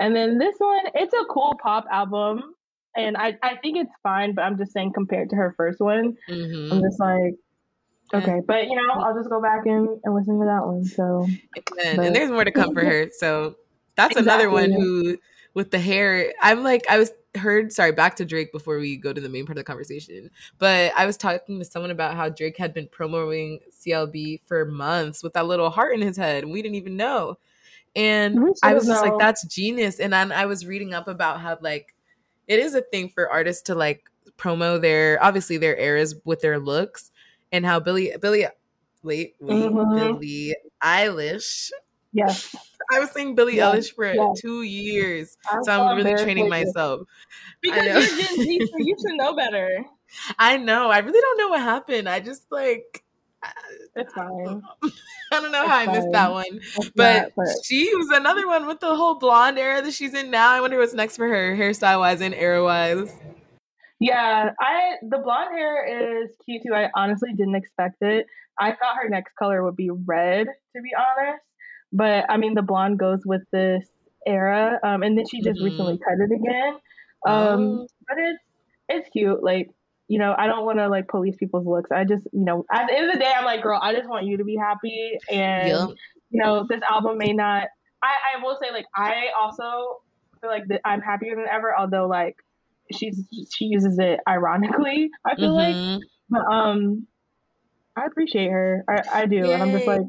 and 0.00 0.14
then 0.14 0.38
this 0.38 0.56
one, 0.58 0.84
it's 0.94 1.14
a 1.14 1.24
cool 1.26 1.58
pop 1.62 1.86
album, 1.90 2.54
and 2.96 3.16
I 3.16 3.38
I 3.42 3.56
think 3.56 3.78
it's 3.78 3.92
fine. 4.02 4.34
But 4.34 4.42
I'm 4.42 4.58
just 4.58 4.72
saying 4.72 4.92
compared 4.94 5.30
to 5.30 5.36
her 5.36 5.54
first 5.56 5.80
one, 5.80 6.16
mm-hmm. 6.28 6.72
I'm 6.72 6.82
just 6.82 7.00
like. 7.00 7.34
Okay, 8.14 8.40
but 8.46 8.64
you 8.68 8.74
know, 8.74 9.02
I'll 9.02 9.14
just 9.14 9.28
go 9.28 9.42
back 9.42 9.66
and, 9.66 10.00
and 10.02 10.14
listen 10.14 10.40
to 10.40 10.46
that 10.46 10.66
one. 10.66 10.82
So, 10.82 11.26
and, 11.84 11.98
and 11.98 12.16
there's 12.16 12.30
more 12.30 12.42
to 12.42 12.50
come 12.50 12.72
for 12.72 12.82
her. 12.84 13.10
So 13.12 13.56
that's 13.96 14.16
exactly. 14.16 14.22
another 14.22 14.50
one 14.50 14.72
who, 14.72 15.18
with 15.52 15.70
the 15.70 15.78
hair, 15.78 16.32
I'm 16.40 16.62
like, 16.62 16.86
I 16.88 16.96
was 16.96 17.12
heard 17.36 17.72
sorry 17.72 17.92
back 17.92 18.16
to 18.16 18.24
drake 18.24 18.50
before 18.52 18.78
we 18.78 18.96
go 18.96 19.12
to 19.12 19.20
the 19.20 19.28
main 19.28 19.44
part 19.44 19.58
of 19.58 19.60
the 19.60 19.64
conversation 19.64 20.30
but 20.58 20.92
i 20.96 21.04
was 21.04 21.16
talking 21.16 21.58
to 21.58 21.64
someone 21.64 21.90
about 21.90 22.14
how 22.14 22.28
drake 22.28 22.56
had 22.56 22.72
been 22.72 22.88
promoting 22.88 23.60
clb 23.70 24.40
for 24.46 24.64
months 24.64 25.22
with 25.22 25.34
that 25.34 25.46
little 25.46 25.70
heart 25.70 25.94
in 25.94 26.00
his 26.00 26.16
head 26.16 26.44
and 26.44 26.52
we 26.52 26.62
didn't 26.62 26.76
even 26.76 26.96
know. 26.96 27.38
And 27.96 28.54
i 28.62 28.74
was 28.74 28.86
just 28.86 29.02
like 29.02 29.18
that's 29.18 29.46
genius. 29.46 29.98
And 29.98 30.12
then 30.12 30.32
i 30.32 30.46
was 30.46 30.66
reading 30.66 30.94
up 30.94 31.08
about 31.08 31.40
how 31.40 31.58
like 31.60 31.94
it 32.46 32.58
is 32.58 32.74
a 32.74 32.80
thing 32.80 33.08
for 33.08 33.30
artists 33.30 33.62
to 33.62 33.74
like 33.74 34.10
promo 34.36 34.80
their 34.80 35.22
obviously 35.22 35.56
their 35.56 35.76
eras 35.76 36.14
with 36.24 36.40
their 36.40 36.58
looks 36.58 37.10
and 37.50 37.66
how 37.66 37.80
billie 37.80 38.14
billie 38.20 38.46
wait 39.02 39.34
wait 39.40 39.64
mm-hmm. 39.64 39.96
billie 39.96 40.54
eilish 40.82 41.70
Yes. 42.12 42.54
I 42.92 42.98
was 42.98 43.10
saying 43.10 43.34
Billie 43.34 43.56
yes. 43.56 43.74
Eilish 43.74 43.94
for 43.94 44.12
yes. 44.12 44.40
two 44.40 44.62
years. 44.62 45.36
I'm 45.50 45.62
so 45.62 45.82
I'm 45.86 45.96
really 45.96 46.14
training 46.22 46.48
myself. 46.48 47.02
Because 47.60 47.84
you're 47.84 48.18
Gen 48.18 48.36
Z, 48.36 48.66
so 48.70 48.78
you 48.78 48.96
should 48.98 49.16
know 49.16 49.34
better. 49.34 49.84
I 50.38 50.56
know. 50.56 50.90
I 50.90 50.98
really 50.98 51.20
don't 51.20 51.38
know 51.38 51.48
what 51.48 51.60
happened. 51.60 52.08
I 52.08 52.20
just 52.20 52.46
like 52.50 53.04
it's 53.94 54.12
fine. 54.12 54.62
I 55.32 55.40
don't 55.40 55.52
know 55.52 55.62
it's 55.62 55.70
how 55.70 55.84
fine. 55.84 55.88
I 55.88 55.92
missed 55.92 56.12
that 56.12 56.32
one. 56.32 56.60
but, 56.96 57.32
but, 57.36 57.46
she 57.64 57.94
was 57.94 58.08
another 58.10 58.46
one 58.46 58.66
with 58.66 58.80
the 58.80 58.94
whole 58.94 59.16
blonde 59.16 59.58
era 59.58 59.82
that 59.82 59.92
she's 59.92 60.14
in 60.14 60.30
now. 60.30 60.50
I 60.50 60.60
wonder 60.60 60.78
what's 60.78 60.94
next 60.94 61.16
for 61.16 61.28
her, 61.28 61.56
hairstyle 61.56 62.00
wise 62.00 62.20
and 62.20 62.34
era 62.34 62.62
wise. 62.62 63.14
Yeah, 64.00 64.52
I 64.60 64.94
the 65.02 65.18
blonde 65.18 65.50
hair 65.52 66.22
is 66.22 66.30
cute 66.44 66.62
too. 66.64 66.74
I 66.74 66.88
honestly 66.94 67.32
didn't 67.32 67.56
expect 67.56 68.00
it. 68.00 68.26
I 68.58 68.72
thought 68.72 68.96
her 69.02 69.08
next 69.08 69.34
color 69.36 69.64
would 69.64 69.76
be 69.76 69.90
red, 69.90 70.46
to 70.46 70.82
be 70.82 70.90
honest. 70.96 71.42
But 71.92 72.26
I 72.28 72.36
mean, 72.36 72.54
the 72.54 72.62
blonde 72.62 72.98
goes 72.98 73.20
with 73.24 73.42
this 73.52 73.86
era, 74.26 74.78
um, 74.82 75.02
and 75.02 75.16
then 75.16 75.26
she 75.26 75.40
just 75.40 75.56
mm-hmm. 75.56 75.64
recently 75.64 75.98
cut 75.98 76.18
it 76.18 76.34
again. 76.34 76.74
Um, 77.26 77.80
oh. 77.80 77.88
But 78.06 78.18
it's 78.18 78.42
it's 78.88 79.08
cute. 79.10 79.42
Like 79.42 79.70
you 80.08 80.18
know, 80.18 80.34
I 80.36 80.46
don't 80.46 80.64
want 80.64 80.78
to 80.78 80.88
like 80.88 81.06
police 81.06 81.36
people's 81.36 81.66
looks. 81.66 81.90
I 81.92 82.04
just, 82.04 82.26
you 82.32 82.44
know, 82.44 82.64
at 82.72 82.86
the 82.88 82.96
end 82.96 83.06
of 83.06 83.12
the 83.12 83.18
day, 83.18 83.30
I'm 83.36 83.44
like, 83.44 83.62
girl, 83.62 83.78
I 83.80 83.94
just 83.94 84.08
want 84.08 84.24
you 84.24 84.38
to 84.38 84.44
be 84.44 84.56
happy. 84.56 85.18
And, 85.30 85.68
yep. 85.68 85.88
you 86.30 86.42
know, 86.42 86.66
this 86.68 86.80
album 86.88 87.18
may 87.18 87.34
not, 87.34 87.68
I, 88.02 88.14
I 88.34 88.42
will 88.42 88.56
say, 88.60 88.70
like, 88.72 88.86
I 88.96 89.26
also 89.38 89.98
feel 90.40 90.50
like 90.50 90.66
that 90.68 90.80
I'm 90.84 91.02
happier 91.02 91.36
than 91.36 91.44
ever, 91.46 91.78
although, 91.78 92.08
like, 92.08 92.36
she's, 92.90 93.22
she 93.54 93.66
uses 93.66 93.98
it 93.98 94.20
ironically, 94.26 95.10
I 95.26 95.36
feel 95.36 95.54
mm-hmm. 95.54 95.96
like. 95.96 96.02
But, 96.30 96.50
um, 96.50 97.06
I 97.94 98.06
appreciate 98.06 98.50
her. 98.50 98.84
I, 98.88 99.02
I 99.22 99.26
do. 99.26 99.36
Yay. 99.36 99.52
And 99.52 99.62
I'm 99.62 99.72
just 99.72 99.86
like, 99.86 100.00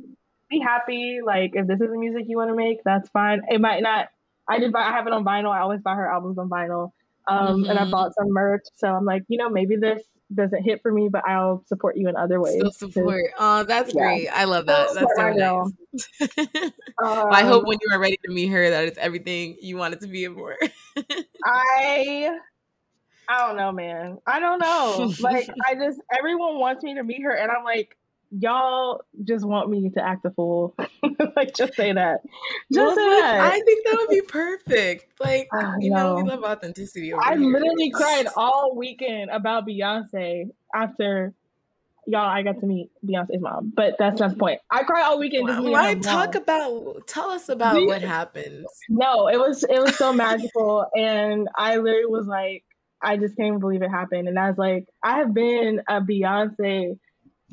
be 0.50 0.60
happy. 0.60 1.20
Like, 1.26 1.52
if 1.54 1.68
this 1.68 1.80
is 1.80 1.89
the 1.89 1.97
music 1.97 2.26
you 2.28 2.38
want 2.38 2.50
to 2.50 2.56
make, 2.56 2.84
that's 2.84 3.10
fine. 3.10 3.41
It 3.50 3.62
might 3.62 3.82
not, 3.82 4.10
I 4.47 4.60
did 4.60 4.72
buy, 4.72 4.82
I 4.82 4.91
have 4.91 5.08
it 5.08 5.14
on 5.14 5.24
vinyl. 5.24 5.52
I 5.52 5.60
always 5.60 5.82
buy 5.82 5.95
her 5.95 6.12
albums 6.12 6.38
on 6.38 6.50
vinyl. 6.50 6.91
Um, 7.28 7.62
mm-hmm. 7.62 7.70
and 7.70 7.80
I 7.80 7.84
mm-hmm. 7.84 7.91
bought 7.91 8.16
some 8.16 8.32
merch. 8.32 8.66
So 8.76 8.88
I'm 8.88 9.06
like, 9.06 9.24
you 9.28 9.38
know, 9.38 9.50
maybe 9.50 9.76
this 9.76 10.02
doesn't 10.34 10.64
hit 10.64 10.82
for 10.82 10.91
me, 10.91 11.10
but 11.12 11.24
I'll 11.28 11.64
support 11.68 11.97
you 11.97 12.08
in 12.08 12.16
other 12.16 12.39
ways. 12.39 12.56
Still 12.56 12.89
support. 12.89 13.32
Oh, 13.38 13.64
that's 13.64 13.93
yeah. 13.93 14.02
great. 14.02 14.28
I 14.28 14.45
love 14.45 14.66
that. 14.68 14.89
That's 14.93 15.16
so 15.16 15.32
nice. 15.32 16.32
um, 17.04 17.32
I 17.32 17.43
hope 17.43 17.66
when 17.66 17.78
you 17.82 17.93
are 17.93 18.00
ready 18.00 18.20
to 18.26 18.32
meet 18.32 18.47
her 18.47 18.70
that 18.70 18.86
it's 18.86 18.97
everything 18.97 19.58
you 19.62 19.78
want 19.78 19.93
it 19.93 20.02
to 20.02 20.08
be 20.08 20.26
and 20.26 20.36
more. 20.36 20.56
I 21.45 22.38
I 23.28 23.47
don't 23.47 23.58
know, 23.58 23.72
man. 23.72 24.18
I 24.26 24.39
don't 24.39 24.60
know. 24.60 25.14
Like 25.20 25.50
I 25.66 25.76
just 25.76 26.00
everyone 26.16 26.60
wants 26.60 26.84
me 26.84 26.95
to 26.95 27.04
meet 27.04 27.22
her 27.24 27.32
and 27.32 27.52
I'm 27.52 27.64
like, 27.64 27.95
y'all 28.32 29.01
just 29.23 29.45
want 29.45 29.69
me 29.69 29.89
to 29.89 30.03
act 30.03 30.25
a 30.25 30.32
fool. 30.32 30.75
like, 31.36 31.55
just 31.55 31.75
say 31.75 31.93
that. 31.93 32.21
Just 32.71 32.86
well, 32.86 32.95
say 32.95 33.21
that. 33.21 33.41
I 33.41 33.61
think 33.61 33.86
that 33.86 33.97
would 33.97 34.09
be 34.09 34.21
perfect. 34.21 35.19
Like, 35.19 35.47
uh, 35.53 35.73
you 35.80 35.91
know, 35.91 36.15
we 36.15 36.23
love 36.23 36.43
authenticity. 36.43 37.13
I 37.13 37.38
here. 37.38 37.51
literally 37.51 37.91
cried 37.91 38.27
all 38.36 38.75
weekend 38.75 39.30
about 39.32 39.67
Beyonce 39.67 40.49
after 40.73 41.34
y'all. 42.05 42.30
I 42.30 42.43
got 42.43 42.59
to 42.59 42.65
meet 42.65 42.91
Beyonce's 43.05 43.41
mom, 43.41 43.73
but 43.75 43.95
that's 43.97 44.19
not 44.19 44.32
the 44.32 44.38
point. 44.38 44.61
I 44.69 44.84
cried 44.84 45.03
all 45.03 45.19
weekend. 45.19 45.47
Why, 45.47 45.59
why 45.59 45.95
talk 45.95 46.36
about? 46.36 47.07
Tell 47.07 47.32
us 47.32 47.49
about 47.49 47.82
what 47.86 48.01
happened. 48.01 48.65
No, 48.89 49.27
it 49.27 49.38
was 49.38 49.63
it 49.63 49.80
was 49.80 49.95
so 49.97 50.13
magical, 50.13 50.86
and 50.95 51.47
I 51.55 51.77
literally 51.77 52.05
was 52.05 52.27
like, 52.27 52.63
I 53.01 53.17
just 53.17 53.36
can't 53.36 53.59
believe 53.59 53.82
it 53.82 53.89
happened, 53.89 54.27
and 54.27 54.38
I 54.38 54.49
was 54.49 54.57
like, 54.57 54.88
I 55.03 55.17
have 55.17 55.34
been 55.34 55.82
a 55.88 56.01
Beyonce 56.01 56.97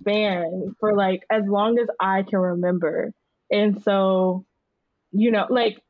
fan 0.04 0.74
for 0.80 0.94
like 0.94 1.22
as 1.30 1.44
long 1.46 1.78
as 1.78 1.88
I 2.00 2.22
can 2.22 2.38
remember. 2.38 3.12
And 3.50 3.82
so, 3.82 4.44
you 5.12 5.30
know, 5.30 5.46
like 5.48 5.82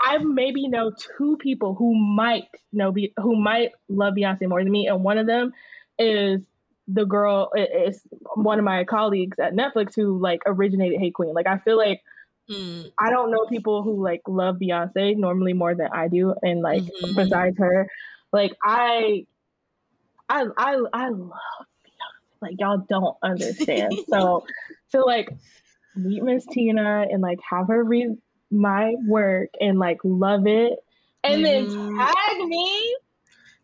I 0.00 0.18
maybe 0.18 0.68
know 0.68 0.92
two 1.16 1.36
people 1.38 1.74
who 1.74 1.94
might 1.94 2.48
know 2.72 2.90
be 2.90 3.12
who 3.16 3.36
might 3.36 3.70
love 3.88 4.14
Beyonce 4.14 4.48
more 4.48 4.62
than 4.62 4.72
me, 4.72 4.88
and 4.88 5.04
one 5.04 5.18
of 5.18 5.26
them 5.26 5.52
is 5.98 6.42
the 6.88 7.04
girl 7.04 7.50
is 7.54 8.02
one 8.34 8.58
of 8.58 8.64
my 8.64 8.84
colleagues 8.84 9.38
at 9.38 9.54
Netflix 9.54 9.94
who 9.94 10.18
like 10.18 10.40
originated 10.46 10.98
Hey 11.00 11.12
Queen. 11.12 11.34
Like 11.34 11.46
I 11.46 11.58
feel 11.58 11.76
like 11.76 12.00
mm. 12.50 12.90
I 12.98 13.10
don't 13.10 13.30
know 13.30 13.46
people 13.46 13.82
who 13.82 14.02
like 14.02 14.22
love 14.26 14.56
Beyonce 14.56 15.16
normally 15.16 15.52
more 15.52 15.74
than 15.74 15.88
I 15.92 16.08
do, 16.08 16.34
and 16.42 16.62
like 16.62 16.82
mm-hmm. 16.82 17.14
besides 17.14 17.56
her, 17.58 17.86
like 18.32 18.52
I, 18.64 19.26
I 20.28 20.46
I 20.56 20.82
I 20.92 21.08
love 21.10 21.30
like 22.42 22.56
y'all 22.58 22.84
don't 22.88 23.16
understand. 23.22 23.94
so 24.08 24.44
to 24.90 25.00
like 25.00 25.28
meet 25.96 26.22
Miss 26.22 26.46
Tina 26.46 27.06
and 27.10 27.22
like 27.22 27.38
have 27.48 27.68
her 27.68 27.82
read 27.82 28.16
my 28.50 28.94
work 29.06 29.50
and 29.60 29.78
like 29.78 29.98
love 30.04 30.46
it 30.46 30.78
and 31.24 31.44
mm-hmm. 31.44 31.96
then 31.96 32.06
tag 32.06 32.48
me. 32.48 32.96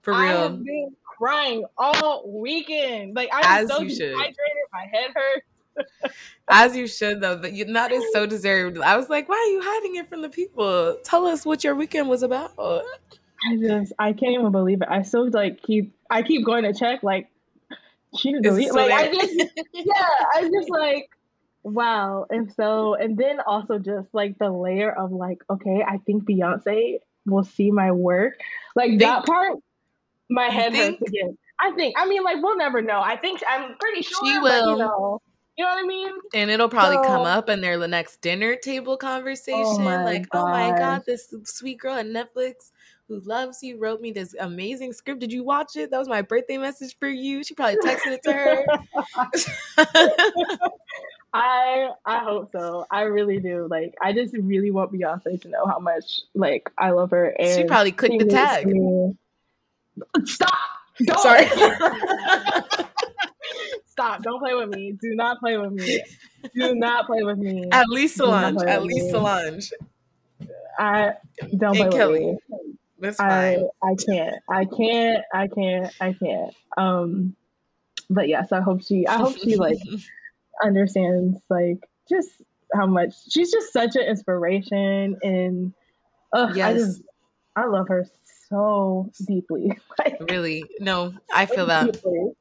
For 0.03 0.13
real. 0.13 0.21
I 0.21 0.27
have 0.27 0.65
been 0.65 0.97
crying 1.05 1.65
all 1.77 2.25
weekend. 2.27 3.15
Like 3.15 3.31
I 3.33 3.63
was 3.63 3.71
As 3.71 3.77
so 3.77 3.85
dehydrated, 3.85 4.37
my 4.73 4.87
head 4.91 5.11
hurts. 5.15 5.47
As 6.49 6.77
you 6.77 6.87
should 6.87 7.21
though, 7.21 7.37
but 7.37 7.53
you 7.53 7.65
not 7.67 7.93
is 7.93 8.05
so 8.13 8.27
deserved. 8.27 8.79
I 8.79 8.97
was 8.97 9.09
like, 9.09 9.29
why 9.29 9.37
are 9.37 9.53
you 9.53 9.61
hiding 9.63 9.97
it 9.97 10.09
from 10.09 10.23
the 10.23 10.29
people? 10.29 10.97
Tell 11.05 11.27
us 11.27 11.45
what 11.45 11.63
your 11.63 11.75
weekend 11.75 12.09
was 12.09 12.23
about. 12.23 12.53
I 12.59 13.57
just 13.57 13.93
I 13.99 14.13
can't 14.13 14.33
even 14.33 14.51
believe 14.51 14.83
it. 14.83 14.89
I 14.91 15.03
still 15.03 15.29
like 15.31 15.63
keep 15.63 15.95
I 16.11 16.23
keep 16.23 16.45
going 16.45 16.65
to 16.65 16.73
check 16.73 17.03
like 17.03 17.29
she 18.17 18.33
didn't 18.33 18.45
delete. 18.45 18.73
Like 18.73 18.91
I 18.91 19.13
just, 19.13 19.35
yeah, 19.75 20.09
I 20.35 20.51
just 20.53 20.71
like, 20.71 21.11
wow. 21.63 22.27
And 22.31 22.53
so, 22.53 22.95
and 22.95 23.17
then 23.17 23.41
also 23.41 23.79
just 23.79 24.09
like 24.13 24.39
the 24.39 24.51
layer 24.51 24.91
of 24.91 25.13
like, 25.13 25.43
okay, 25.51 25.85
I 25.87 25.99
think 25.99 26.25
Beyonce 26.25 26.99
will 27.27 27.45
see 27.45 27.71
my 27.71 27.93
work. 27.93 28.41
Like 28.75 28.91
think, 28.91 29.01
that 29.01 29.27
part, 29.27 29.59
my 30.31 30.47
head 30.47 30.73
think, 30.73 30.99
hurts 30.99 31.11
again. 31.11 31.39
I 31.61 31.73
think. 31.73 31.95
I 31.99 32.07
mean, 32.07 32.23
like 32.25 32.37
we'll 32.43 32.57
never 32.57 32.81
know. 32.81 33.01
I 33.01 33.17
think 33.17 33.41
I'm 33.49 33.77
pretty 33.79 34.03
sure 34.03 34.25
she 34.25 34.39
will. 34.39 34.73
You 34.73 34.79
know, 34.79 35.21
you 35.57 35.65
know 35.65 35.71
what 35.71 35.85
I 35.85 35.87
mean? 35.87 36.13
And 36.35 36.51
it'll 36.51 36.69
probably 36.69 36.99
so, 36.99 37.05
come 37.05 37.23
up 37.23 37.49
in 37.49 37.61
their 37.61 37.79
the 37.79 37.89
next 37.89 38.21
dinner 38.21 38.55
table 38.57 38.97
conversation. 38.97 39.59
Oh 39.61 40.05
like, 40.05 40.29
gosh. 40.31 40.41
oh 40.41 40.49
my 40.49 40.79
god, 40.79 41.03
this 41.05 41.35
sweet 41.45 41.79
girl 41.79 41.95
at 41.95 42.07
Netflix 42.07 42.71
who 43.09 43.21
loves 43.21 43.63
you 43.63 43.79
wrote 43.79 44.01
me 44.01 44.13
this 44.13 44.35
amazing 44.39 44.93
script. 44.93 45.21
Did 45.21 45.33
you 45.33 45.43
watch 45.43 45.77
it? 45.77 45.91
That 45.91 45.99
was 45.99 46.09
my 46.09 46.23
birthday 46.23 46.59
message 46.59 46.97
for 46.99 47.09
you. 47.09 47.43
She 47.43 47.55
probably 47.55 47.79
texted 47.79 48.13
it 48.13 48.23
to 48.25 48.33
her. 48.33 48.67
I 51.33 51.91
I 52.05 52.19
hope 52.19 52.53
so. 52.53 52.87
I 52.91 53.03
really 53.03 53.39
do. 53.39 53.67
Like 53.71 53.95
I 54.03 54.13
just 54.13 54.35
really 54.35 54.71
want 54.71 54.93
Beyonce 54.93 55.41
to 55.43 55.49
know 55.49 55.67
how 55.67 55.79
much 55.79 56.21
like 56.35 56.71
I 56.79 56.91
love 56.91 57.11
her. 57.11 57.31
And 57.39 57.55
she 57.57 57.65
probably 57.65 57.93
clicked 57.93 58.19
the 58.19 58.27
tag. 58.27 58.67
Me. 58.67 59.15
Stop. 60.25 60.53
Don't. 61.05 61.21
Sorry. 61.21 61.47
Stop. 63.87 64.23
Don't 64.23 64.39
play 64.39 64.55
with 64.55 64.69
me. 64.71 64.93
Do 65.01 65.15
not 65.15 65.39
play 65.41 65.57
with 65.57 65.73
me. 65.73 66.03
Do 66.55 66.75
not 66.75 67.07
play 67.07 67.23
with 67.23 67.39
me. 67.39 67.69
At 67.73 67.89
least 67.89 68.17
Solange. 68.17 68.63
At 68.63 68.85
least 68.85 69.11
Solange. 69.11 69.73
I 70.79 71.15
don't 71.57 71.77
and 71.77 71.91
play 71.91 71.99
Kelly. 71.99 72.27
with 72.27 72.39
me. 72.49 72.78
That's 72.99 73.17
fine. 73.17 73.69
I 73.83 73.89
I 73.91 73.95
can't. 73.95 74.37
I 74.49 74.65
can't. 74.65 75.25
I 75.33 75.49
can't. 75.49 75.95
I 76.01 76.13
can't. 76.13 76.55
Um, 76.77 77.37
but 78.11 78.29
yes, 78.29 78.53
I 78.53 78.61
hope 78.61 78.83
she. 78.83 79.07
I 79.07 79.17
hope 79.19 79.37
she 79.39 79.57
like 79.57 79.79
understands 80.63 81.39
like 81.49 81.89
just 82.09 82.31
how 82.75 82.87
much 82.87 83.15
she's 83.29 83.53
just 83.53 83.73
such 83.73 83.97
an 83.97 84.03
inspiration 84.03 85.17
and 85.23 85.73
uh, 86.33 86.53
yes. 86.55 86.67
I 86.69 86.75
just 86.75 87.03
I 87.57 87.67
love 87.67 87.89
her 87.89 88.07
so 88.49 89.11
deeply. 89.27 89.79
like, 89.99 90.19
really? 90.29 90.65
No, 90.81 91.15
I 91.33 91.47
feel 91.47 91.67
that. 91.67 91.93
Deeply 91.93 92.33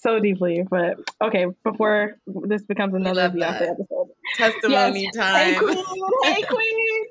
so 0.00 0.18
deeply. 0.18 0.64
But 0.68 0.98
okay, 1.22 1.46
before 1.62 2.16
this 2.26 2.62
becomes 2.64 2.94
another 2.94 3.30
Beyonce 3.30 3.70
episode, 3.70 4.08
testimony 4.36 5.04
yes. 5.04 5.16
time. 5.16 5.54
Hey 5.54 5.58
queen, 5.58 5.84
hey 6.24 6.42
queen. 6.42 7.04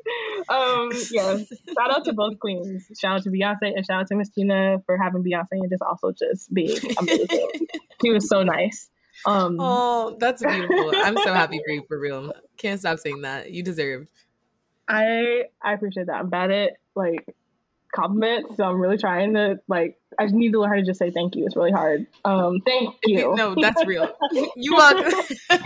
Um, 0.49 0.89
yes. 1.11 1.47
Shout 1.73 1.91
out 1.91 2.05
to 2.05 2.13
both 2.13 2.39
queens. 2.39 2.87
Shout 2.99 3.17
out 3.17 3.23
to 3.23 3.29
Beyonce 3.29 3.73
and 3.75 3.85
shout 3.85 4.01
out 4.01 4.07
to 4.07 4.15
Miss 4.15 4.29
Tina 4.29 4.77
for 4.85 4.97
having 4.97 5.23
Beyonce 5.23 5.47
and 5.51 5.69
just 5.69 5.83
also 5.83 6.11
just 6.11 6.53
being 6.53 6.77
amazing. 6.97 7.67
she 8.01 8.11
was 8.11 8.27
so 8.27 8.43
nice. 8.43 8.89
Um, 9.25 9.57
oh, 9.59 10.15
that's 10.19 10.43
beautiful. 10.43 10.91
I'm 10.95 11.17
so 11.17 11.33
happy 11.33 11.59
for 11.65 11.73
you 11.73 11.83
for 11.87 11.99
real. 11.99 12.33
Can't 12.57 12.79
stop 12.79 12.99
saying 12.99 13.21
that. 13.21 13.51
You 13.51 13.63
deserve. 13.63 14.07
I 14.87 15.43
I 15.61 15.73
appreciate 15.73 16.07
that. 16.07 16.15
I'm 16.15 16.29
bad 16.29 16.51
at 16.51 16.73
like 16.95 17.25
compliments, 17.93 18.57
so 18.57 18.63
I'm 18.63 18.79
really 18.79 18.97
trying 18.97 19.33
to 19.35 19.59
like. 19.67 19.97
I 20.19 20.25
need 20.25 20.51
to 20.51 20.59
learn 20.59 20.69
how 20.69 20.75
to 20.75 20.83
just 20.83 20.99
say 20.99 21.11
thank 21.11 21.35
you. 21.35 21.45
It's 21.45 21.55
really 21.55 21.71
hard. 21.71 22.07
Um, 22.25 22.59
thank 22.65 22.95
you. 23.05 23.35
no, 23.35 23.55
that's 23.59 23.85
real. 23.85 24.11
You 24.55 24.75
welcome. 24.75 25.11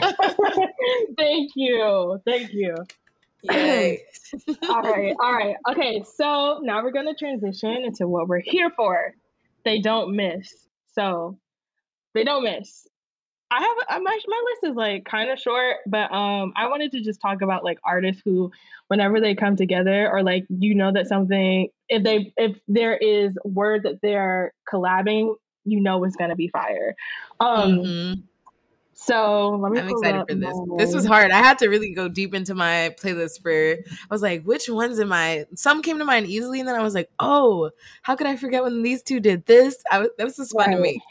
thank 1.18 1.52
you. 1.56 2.20
Thank 2.26 2.54
you. 2.54 2.76
Yay. 3.44 4.04
all 4.70 4.82
right. 4.82 5.16
All 5.22 5.34
right. 5.34 5.56
Okay. 5.70 6.04
So 6.16 6.60
now 6.62 6.84
we're 6.84 6.92
going 6.92 7.08
to 7.08 7.16
transition 7.16 7.84
into 7.84 8.08
what 8.08 8.28
we're 8.28 8.42
here 8.44 8.70
for. 8.76 9.14
They 9.66 9.80
don't 9.80 10.16
miss. 10.16 10.54
So 10.94 11.38
they 12.14 12.24
don't 12.24 12.44
miss. 12.44 12.88
I 13.52 13.62
have 13.62 14.02
my 14.02 14.20
my 14.28 14.44
list 14.46 14.72
is 14.72 14.76
like 14.76 15.06
kind 15.06 15.30
of 15.30 15.40
short, 15.40 15.78
but 15.86 16.12
um, 16.12 16.54
I 16.56 16.68
wanted 16.68 16.92
to 16.94 17.02
just 17.02 17.22
talk 17.22 17.42
about 17.42 17.64
like 17.64 17.78
artists 17.84 18.22
who, 18.26 18.52
whenever 18.88 19.22
they 19.22 19.36
come 19.36 19.56
together, 19.56 20.10
or 20.10 20.24
like 20.24 20.46
you 20.50 20.74
know 20.74 20.92
that 20.92 21.08
something 21.08 21.70
if 21.88 22.04
they 22.04 22.34
if 22.38 22.58
there 22.68 22.98
is 22.98 23.38
word 23.46 23.84
that 23.84 24.02
they're 24.02 24.54
collabing, 24.72 25.36
you 25.66 25.80
know 25.80 26.04
it's 26.04 26.16
gonna 26.16 26.36
be 26.36 26.48
fire. 26.48 26.96
Um, 27.40 27.80
mm-hmm. 27.80 28.22
so 28.94 29.50
let 29.50 29.72
me. 29.72 29.80
I'm 29.80 29.90
excited 29.90 30.26
for 30.28 30.36
this. 30.36 30.56
My... 30.66 30.78
This 30.78 30.96
was 30.96 31.06
hard. 31.06 31.30
I 31.30 31.38
had 31.38 31.60
to 31.60 31.68
really 31.68 31.94
go 31.94 32.08
deep 32.08 32.34
into 32.34 32.56
my 32.56 32.96
playlist 33.00 33.44
for. 33.44 33.52
I 33.52 34.08
was 34.10 34.24
like, 34.24 34.44
which 34.44 34.68
ones 34.68 35.00
am 35.00 35.14
I? 35.14 35.46
Some 35.54 35.84
came 35.84 36.00
to 36.00 36.06
mind 36.06 36.26
easily, 36.26 36.60
and 36.60 36.68
then 36.68 36.76
I 36.76 36.82
was 36.82 36.96
like, 36.96 37.12
oh, 37.20 37.70
how 38.02 38.16
could 38.16 38.26
I 38.26 38.36
forget 38.36 38.64
when 38.64 38.82
these 38.82 39.04
two 39.04 39.20
did 39.20 39.46
this? 39.46 39.78
I 39.92 40.00
was. 40.00 40.10
That 40.18 40.24
was 40.24 40.38
just 40.38 40.54
fun 40.54 40.70
right. 40.70 40.76
to 40.76 40.82
make. 40.82 41.02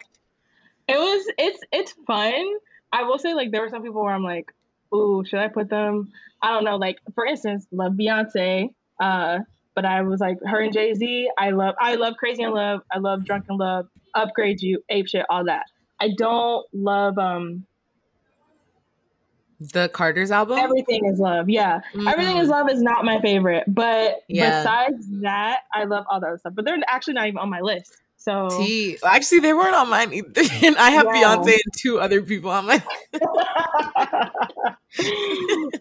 It 0.93 0.99
was 0.99 1.33
it's 1.39 1.61
it's 1.73 1.93
fun. 2.07 2.45
I 2.93 3.05
will 3.05 3.19
say 3.19 3.35
like 3.35 3.51
there 3.51 3.63
were 3.63 3.71
some 3.71 3.83
people 3.83 4.03
where 4.03 4.15
I'm 4.15 4.25
like, 4.25 4.53
ooh, 4.95 5.25
should 5.27 5.39
I 5.39 5.49
put 5.49 5.71
them? 5.71 6.13
I 6.43 6.53
don't 6.53 6.65
know. 6.65 6.77
Like 6.77 6.99
for 7.15 7.25
instance, 7.25 7.67
love 7.71 7.93
Beyonce. 7.93 8.75
Uh, 9.01 9.39
but 9.75 9.85
I 9.85 10.03
was 10.03 10.21
like 10.21 10.39
her 10.45 10.61
and 10.61 10.73
Jay 10.73 10.95
Z. 10.95 11.31
I 11.39 11.51
love 11.51 11.75
I 11.81 11.95
love 11.95 12.15
Crazy 12.19 12.43
in 12.43 12.53
Love. 12.53 12.83
I 12.91 12.99
love 12.99 13.25
Drunk 13.25 13.47
in 13.49 13.57
Love. 13.57 13.89
upgrade 14.15 14.61
you, 14.61 14.83
ape 14.89 15.09
shit, 15.09 15.25
all 15.31 15.45
that. 15.45 15.65
I 16.01 16.11
don't 16.17 16.67
love 16.75 17.17
um 17.19 17.65
the 19.61 19.89
Carter's 19.89 20.31
album. 20.31 20.59
Everything 20.59 21.07
is 21.07 21.19
love. 21.19 21.49
Yeah, 21.49 21.81
mm-hmm. 21.95 22.09
everything 22.09 22.37
is 22.39 22.49
love 22.49 22.69
is 22.69 22.83
not 22.83 23.05
my 23.05 23.21
favorite, 23.21 23.65
but 23.69 24.23
yeah. 24.29 24.59
besides 24.59 25.07
that, 25.23 25.61
I 25.73 25.85
love 25.85 26.05
all 26.11 26.21
that 26.21 26.41
stuff. 26.41 26.55
But 26.55 26.65
they're 26.65 26.79
actually 26.89 27.15
not 27.15 27.29
even 27.29 27.39
on 27.39 27.49
my 27.49 27.61
list. 27.61 27.97
So. 28.23 28.49
Actually, 29.05 29.41
they 29.41 29.53
weren't 29.53 29.75
on 29.75 29.91
mine 29.91 30.13
either. 30.13 30.43
And 30.63 30.77
I 30.77 30.91
have 30.91 31.07
yeah. 31.07 31.37
Beyonce 31.37 31.55
and 31.55 31.73
two 31.77 31.99
other 31.99 32.23
people 32.23 32.51
on 32.51 32.67
my. 32.67 32.79
that 33.13 34.39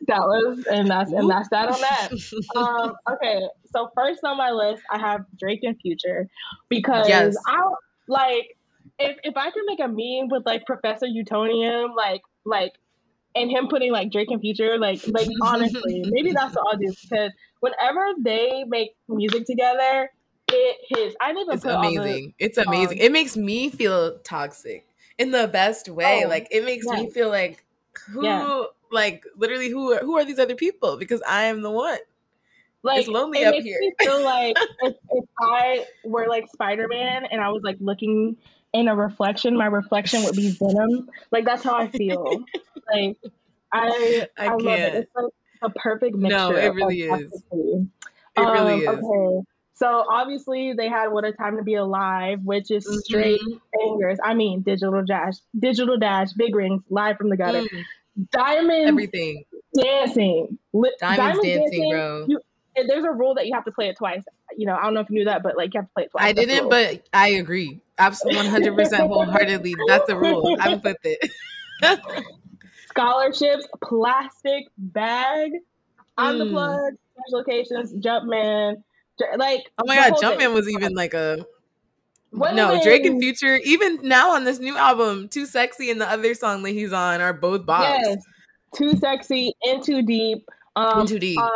was 0.10 0.66
and 0.66 0.90
that's 0.90 1.12
and 1.12 1.30
that's 1.30 1.50
that 1.50 1.70
on 1.70 1.80
that. 1.82 2.10
Um, 2.56 2.94
okay, 3.14 3.42
so 3.72 3.92
first 3.96 4.24
on 4.24 4.38
my 4.38 4.50
list, 4.50 4.82
I 4.90 4.98
have 4.98 5.26
Drake 5.38 5.60
and 5.62 5.78
Future 5.80 6.28
because 6.68 7.08
yes. 7.08 7.36
I 7.48 7.62
like 8.08 8.58
if 8.98 9.18
if 9.24 9.38
I 9.38 9.52
can 9.52 9.64
make 9.68 9.80
a 9.80 9.88
meme 9.88 10.30
with 10.30 10.44
like 10.46 10.66
Professor 10.66 11.06
Utonium, 11.06 11.96
like 11.96 12.22
like 12.44 12.74
and 13.36 13.52
him 13.52 13.68
putting 13.68 13.92
like 13.92 14.12
Drake 14.12 14.32
and 14.32 14.42
Future, 14.42 14.80
like 14.80 15.06
like 15.08 15.28
honestly, 15.44 16.04
maybe 16.08 16.32
that's 16.32 16.56
what 16.56 16.66
I'll 16.72 16.80
do 16.80 16.92
because 17.04 17.32
whenever 17.60 18.14
they 18.20 18.64
make 18.68 18.96
music 19.08 19.46
together, 19.46 20.10
it 20.52 20.78
hits. 20.88 21.16
I 21.22 21.32
never. 21.32 21.54
It's 21.54 21.66
amazing. 21.66 22.34
The, 22.38 22.46
it's 22.46 22.58
amazing. 22.58 23.00
Um, 23.00 23.06
it 23.06 23.12
makes 23.12 23.38
me 23.38 23.70
feel 23.70 24.18
toxic 24.20 24.86
in 25.18 25.32
the 25.32 25.48
best 25.48 25.90
way. 25.90 26.24
Oh, 26.26 26.30
like 26.30 26.48
it 26.52 26.66
makes 26.66 26.86
me 26.86 27.10
feel 27.10 27.30
like 27.30 27.64
who, 28.10 28.26
yeah. 28.26 28.64
like 28.92 29.24
literally 29.36 29.70
who 29.70 29.94
are, 29.94 30.00
who 30.00 30.18
are 30.18 30.26
these 30.26 30.40
other 30.40 30.56
people? 30.56 30.98
Because 30.98 31.22
I 31.28 31.44
am 31.44 31.62
the 31.62 31.72
one. 31.72 32.00
Like 32.84 33.00
it's 33.00 33.08
lonely 33.08 33.42
it 33.42 33.48
up 33.48 33.52
makes 33.52 33.66
here. 33.66 33.80
Me 33.80 33.94
feel 34.00 34.24
like 34.24 34.56
if, 34.82 34.96
if 35.12 35.26
I 35.40 35.86
were 36.04 36.28
like 36.28 36.48
Spider 36.52 36.88
Man 36.88 37.26
and 37.26 37.42
I 37.42 37.50
was 37.50 37.62
like 37.64 37.78
looking 37.80 38.38
in 38.74 38.88
a 38.88 38.96
reflection, 38.96 39.56
my 39.56 39.68
reflection 39.68 40.24
would 40.24 40.36
be 40.36 40.52
Venom. 40.60 41.10
Like 41.32 41.46
that's 41.46 41.64
how 41.64 41.76
I 41.76 41.88
feel. 41.88 42.44
like 42.92 43.18
I 43.72 44.28
I, 44.38 44.48
I 44.48 44.48
love 44.56 44.80
it. 44.80 44.96
It's 44.96 45.16
like 45.16 45.32
a 45.62 45.70
perfect 45.70 46.16
mixture. 46.16 46.38
No, 46.38 46.56
it 46.56 46.74
really 46.74 47.02
is. 47.02 47.44
It 47.52 47.88
um, 48.38 48.54
really 48.54 48.82
is. 48.82 48.88
Okay. 48.88 49.48
So 49.82 50.06
obviously 50.08 50.74
they 50.74 50.88
had 50.88 51.08
"What 51.08 51.26
a 51.26 51.32
Time 51.32 51.58
to 51.58 51.64
Be 51.64 51.74
Alive," 51.74 52.42
which 52.44 52.70
is 52.70 52.86
mm-hmm. 52.86 53.00
straight 53.00 53.42
bangers. 53.76 54.20
I 54.24 54.36
mean, 54.36 54.62
digital 54.62 55.04
dash, 55.04 55.38
digital 55.58 55.98
dash, 55.98 56.34
big 56.34 56.54
rings, 56.54 56.84
live 56.92 57.18
from 57.18 57.30
the 57.30 57.38
gutter, 57.38 57.64
mm. 57.64 57.86
diamond, 58.32 58.88
everything, 58.88 59.44
dancing, 59.76 60.60
diamonds 60.72 61.40
dancing, 61.40 61.60
dancing, 61.62 61.90
bro. 61.90 62.26
You, 62.30 62.40
there's 62.88 63.06
a 63.06 63.12
rule 63.12 63.34
that 63.34 63.48
you 63.48 63.56
have 63.56 63.66
to 63.66 63.72
play 63.72 63.90
it 63.90 63.98
twice. 63.98 64.24
You 64.56 64.68
know, 64.68 64.76
I 64.76 64.84
don't 64.84 64.94
know 64.94 65.00
if 65.00 65.10
you 65.10 65.16
knew 65.16 65.26
that, 65.26 65.42
but 65.42 65.58
like 65.58 65.74
you 65.74 65.80
have 65.80 65.88
to 65.88 65.94
play 65.96 66.04
it 66.04 66.12
twice. 66.12 66.26
I 66.26 66.34
didn't, 66.34 66.70
but 66.70 67.02
I 67.12 67.30
agree. 67.30 67.82
Absolutely, 67.98 68.44
100 68.52 68.76
percent 68.76 69.08
wholeheartedly. 69.08 69.74
That's 69.88 70.06
the 70.06 70.16
rule. 70.16 70.58
I'm 70.60 70.80
with 70.80 70.98
it. 71.04 71.32
Scholarships, 72.90 73.66
plastic 73.84 74.66
bag, 74.78 75.54
on 76.20 76.36
mm. 76.36 76.38
the 76.38 76.46
plug, 76.52 76.94
special 77.16 77.40
locations, 77.40 77.94
Jumpman 77.94 78.84
like, 79.38 79.64
oh 79.78 79.84
my 79.86 79.96
god, 79.96 80.14
Jumpman 80.22 80.38
thing. 80.38 80.54
was 80.54 80.70
even 80.70 80.94
like 80.94 81.14
a 81.14 81.46
what 82.32 82.56
no 82.56 82.82
Drake 82.82 83.06
and 83.06 83.22
Future. 83.22 83.58
Even 83.64 84.00
now 84.04 84.32
on 84.32 84.44
this 84.44 84.60
new 84.60 84.78
album, 84.78 85.28
Too 85.28 85.46
Sexy 85.46 85.92
and 85.92 86.00
the 86.00 86.10
other 86.10 86.34
song 86.34 86.64
that 86.64 86.72
he's 86.72 86.94
on 86.94 87.22
are 87.22 87.34
both 87.34 87.66
bops. 87.66 88.00
Yes, 88.04 88.18
Too 88.76 88.96
Sexy 88.96 89.54
and 89.64 89.84
Too 89.84 90.02
Deep. 90.02 90.48
Um, 90.76 91.06
Too 91.06 91.20
Deep. 91.20 91.40
Uh, 91.40 91.50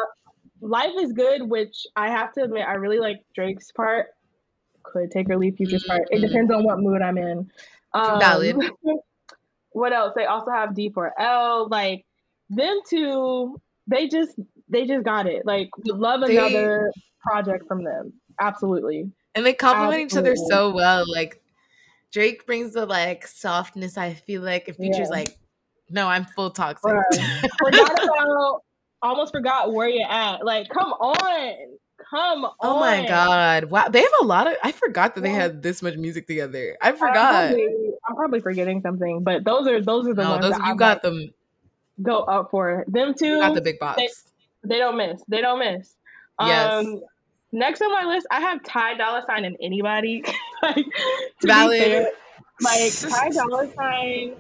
Life 0.62 0.94
is 1.00 1.14
good, 1.14 1.44
which 1.44 1.86
I 1.96 2.10
have 2.10 2.34
to 2.34 2.44
admit, 2.44 2.66
I 2.68 2.74
really 2.74 3.00
like 3.00 3.24
Drake's 3.36 3.72
part. 3.72 4.08
Could 4.84 5.12
take 5.12 5.30
or 5.30 5.38
leave 5.38 5.56
Future's 5.58 5.84
mm-hmm. 5.84 5.92
part. 5.92 6.08
It 6.10 6.22
depends 6.22 6.52
on 6.52 6.64
what 6.64 6.80
mood 6.80 7.02
I'm 7.02 7.18
in. 7.18 7.52
Um, 7.94 8.20
Valid. 8.20 8.58
what 9.72 9.94
else? 9.94 10.14
They 10.16 10.26
also 10.26 10.52
have 10.52 10.70
D4L. 10.72 11.70
Like 11.70 12.06
them 12.50 12.80
two, 12.90 13.62
they 13.88 14.08
just 14.08 14.40
they 14.70 14.86
just 14.86 15.04
got 15.06 15.28
it. 15.28 15.46
Like 15.46 15.70
love 15.86 16.22
another. 16.22 16.92
Project 17.26 17.68
from 17.68 17.84
them. 17.84 18.14
Absolutely. 18.40 19.12
And 19.34 19.46
they 19.46 19.54
complement 19.54 20.02
each 20.02 20.18
other 20.18 20.36
so 20.36 20.74
well. 20.74 21.04
Like 21.12 21.42
Drake 22.12 22.46
brings 22.46 22.74
the 22.74 22.86
like 22.86 23.28
softness. 23.28 23.98
I 23.98 24.14
feel 24.14 24.42
like 24.42 24.70
if 24.70 24.78
Future's 24.78 25.10
yeah. 25.12 25.18
like, 25.18 25.38
no, 25.90 26.08
I'm 26.08 26.26
full 26.26 26.50
toxic. 26.50 26.92
Right. 26.92 27.50
forgot 27.58 28.04
about. 28.04 28.64
Almost 29.02 29.34
forgot 29.34 29.74
where 29.74 29.90
you're 29.90 30.10
at. 30.10 30.44
Like, 30.44 30.70
come 30.70 30.94
on, 30.94 31.78
come 32.10 32.46
on. 32.46 32.54
Oh 32.62 32.80
my 32.80 33.06
god! 33.06 33.66
Wow, 33.66 33.90
they 33.90 34.00
have 34.00 34.12
a 34.22 34.26
lot 34.26 34.48
of. 34.48 34.54
I 34.64 34.72
forgot 34.72 35.14
that 35.16 35.24
yeah. 35.24 35.30
they 35.30 35.36
had 35.36 35.62
this 35.62 35.82
much 35.82 35.96
music 35.96 36.26
together. 36.26 36.78
I 36.82 36.94
forgot. 36.94 37.18
I'm 37.18 37.50
probably, 37.50 37.90
I'm 38.08 38.16
probably 38.16 38.40
forgetting 38.40 38.82
something, 38.82 39.22
but 39.22 39.44
those 39.44 39.68
are 39.68 39.82
those 39.82 40.08
are 40.08 40.14
the 40.14 40.24
no, 40.24 40.32
ones 40.32 40.44
those, 40.44 40.58
you 40.58 40.64
I 40.64 40.74
got 40.74 41.04
them. 41.04 41.30
Go 42.02 42.20
up 42.20 42.50
for 42.50 42.86
them 42.88 43.14
too. 43.14 43.42
Got 43.42 43.56
the 43.56 43.62
big 43.62 43.78
box. 43.78 43.98
They, 43.98 44.10
they 44.70 44.78
don't 44.80 44.98
miss. 44.98 45.22
They 45.28 45.42
don't 45.42 45.60
miss. 45.60 45.96
Yes. 46.40 46.86
Um, 46.86 47.02
Next 47.52 47.82
on 47.82 47.92
my 47.92 48.04
list, 48.04 48.28
I 48.32 48.42
have 48.42 48.64
Ty 48.64 48.96
Dolla 48.96 49.24
Sign 49.28 49.46
and 49.46 49.56
anybody. 49.62 50.24
like, 50.62 50.86
Valid. 51.44 51.82
Fair, 51.82 52.12
like 52.62 52.94
Ty 53.00 53.30
Dolla 53.30 53.72
Sign, 53.76 54.36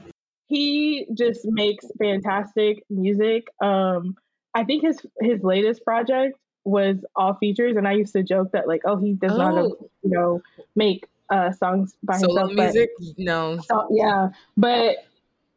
he 0.47 1.07
just 1.13 1.45
makes 1.45 1.85
fantastic 1.99 2.83
music. 2.89 3.47
Um, 3.61 4.17
I 4.53 4.63
think 4.63 4.83
his 4.83 5.05
his 5.21 5.43
latest 5.43 5.83
project 5.83 6.37
was 6.63 6.97
all 7.15 7.35
features, 7.35 7.77
and 7.77 7.87
I 7.87 7.93
used 7.93 8.13
to 8.13 8.23
joke 8.23 8.51
that 8.53 8.67
like, 8.67 8.81
oh, 8.85 8.97
he 8.97 9.13
does 9.13 9.33
oh. 9.33 9.37
not, 9.37 9.71
you 10.03 10.09
know, 10.09 10.41
make 10.75 11.07
uh 11.29 11.51
songs 11.51 11.95
by 12.03 12.17
Solo 12.17 12.47
himself. 12.47 12.73
music, 12.73 12.89
but, 12.99 13.07
no. 13.17 13.59
So, 13.59 13.87
yeah, 13.91 14.29
but 14.57 14.97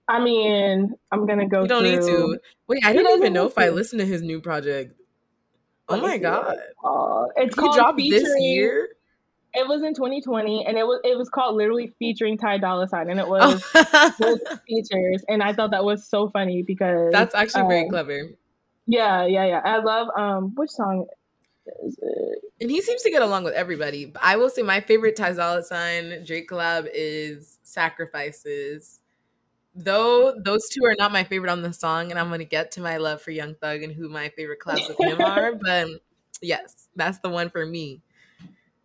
I 0.09 0.21
mean, 0.21 0.95
I'm 1.13 1.27
gonna 1.27 1.47
go. 1.47 1.63
You 1.63 1.69
don't 1.69 1.83
through, 1.83 1.91
need 1.91 2.07
to. 2.07 2.41
Wait, 2.67 2.83
I 2.85 2.93
don't 2.93 3.19
even 3.19 3.33
know 3.33 3.47
if 3.47 3.59
I 3.59 3.69
listened 3.69 4.01
to 4.01 4.07
his 4.07 4.23
new 4.23 4.41
project. 4.41 4.98
Oh 5.89 6.01
my 6.01 6.19
god! 6.19 6.57
Uh, 6.85 7.27
it's 7.37 7.55
he 7.55 7.61
called 7.61 7.99
this 7.99 8.29
year. 8.39 8.89
It 9.55 9.67
was 9.67 9.83
in 9.83 9.95
2020, 9.95 10.67
and 10.67 10.77
it 10.77 10.87
was 10.87 11.01
it 11.05 11.17
was 11.17 11.29
called 11.29 11.57
literally 11.57 11.93
featuring 11.99 12.37
Ty 12.37 12.59
Dolla 12.59 12.87
Sign, 12.87 13.11
and 13.11 13.19
it 13.19 13.27
was 13.27 13.65
oh. 13.75 14.39
features, 14.69 15.25
and 15.29 15.43
I 15.43 15.53
thought 15.53 15.71
that 15.71 15.85
was 15.85 16.07
so 16.07 16.29
funny 16.31 16.63
because 16.63 17.11
that's 17.13 17.35
actually 17.35 17.63
um, 17.63 17.69
very 17.69 17.89
clever. 17.89 18.29
Yeah, 18.87 19.27
yeah, 19.27 19.47
yeah. 19.47 19.61
I 19.65 19.79
love 19.79 20.09
um 20.17 20.55
which 20.55 20.71
song 20.71 21.07
and 22.61 22.71
he 22.71 22.81
seems 22.83 23.03
to 23.03 23.11
get 23.11 23.23
along 23.23 23.45
with 23.45 23.55
everybody. 23.55 24.13
I 24.21 24.37
will 24.37 24.49
say 24.49 24.63
my 24.63 24.81
favorite 24.81 25.17
Ty 25.17 25.33
Dolla 25.33 25.63
Sign 25.63 26.25
Drake 26.25 26.49
collab 26.49 26.89
is 26.93 27.59
Sacrifices 27.63 29.01
though 29.79 30.35
those 30.45 30.69
two 30.69 30.85
are 30.85 30.95
not 30.99 31.13
my 31.13 31.25
favorite 31.25 31.51
on 31.51 31.63
the 31.63 31.73
song, 31.73 32.11
and 32.11 32.19
I'm 32.19 32.31
gonna 32.31 32.45
get 32.45 32.73
to 32.73 32.81
my 32.81 32.97
love 32.97 33.23
for 33.23 33.31
Young 33.31 33.55
Thug 33.55 33.83
and 33.83 33.93
who 33.93 34.09
my 34.09 34.29
favorite 34.31 34.61
collabs 34.61 34.89
with 34.89 35.01
him 35.01 35.21
are. 35.21 35.53
But 35.61 35.89
yes, 36.43 36.89
that's 36.97 37.19
the 37.21 37.29
one 37.29 37.51
for 37.51 37.65
me. 37.65 38.03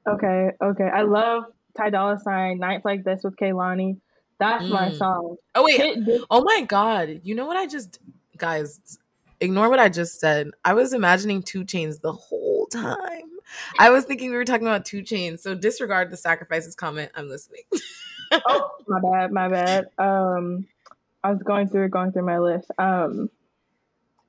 Okay, 0.08 0.52
okay. 0.62 0.90
I 0.94 1.04
love 1.04 1.46
Ty 1.76 1.90
Dolla 1.92 2.20
Sign 2.20 2.60
Nights 2.60 2.86
Like 2.86 3.04
This 3.04 3.24
with 3.24 3.36
Kehlani. 3.38 3.98
That's 4.40 4.66
mm. 4.66 4.70
my 4.70 4.92
song. 4.92 5.38
Oh 5.56 5.64
wait. 5.64 5.98
Oh 6.30 6.44
my 6.44 6.62
god. 6.68 7.22
You 7.24 7.36
know 7.36 7.46
what 7.46 7.58
I 7.58 7.68
just 7.68 8.00
guys 8.38 9.00
ignore 9.40 9.70
what 9.70 9.80
I 9.80 9.90
just 9.90 10.20
said. 10.20 10.52
I 10.66 10.74
was 10.74 10.94
imagining 10.94 11.42
2 11.44 11.66
Chainz 11.66 12.02
the 12.02 12.14
whole 12.14 12.68
time. 12.68 13.24
I 13.78 13.90
was 13.90 14.06
thinking 14.06 14.32
we 14.32 14.38
were 14.38 14.46
talking 14.46 14.68
about 14.68 14.86
2 14.86 15.02
Chainz. 15.02 15.40
So 15.40 15.56
disregard 15.56 16.12
the 16.12 16.18
sacrifices 16.18 16.76
comment. 16.76 17.12
I'm 17.16 17.30
listening. 17.30 17.64
oh, 18.32 18.70
my 18.88 19.00
bad, 19.00 19.32
my 19.32 19.48
bad. 19.48 19.86
Um 19.98 20.68
I 21.24 21.32
was 21.32 21.42
going 21.42 21.70
through 21.70 21.90
going 21.90 22.12
through 22.12 22.26
my 22.26 22.40
list. 22.40 22.70
Um, 22.78 23.30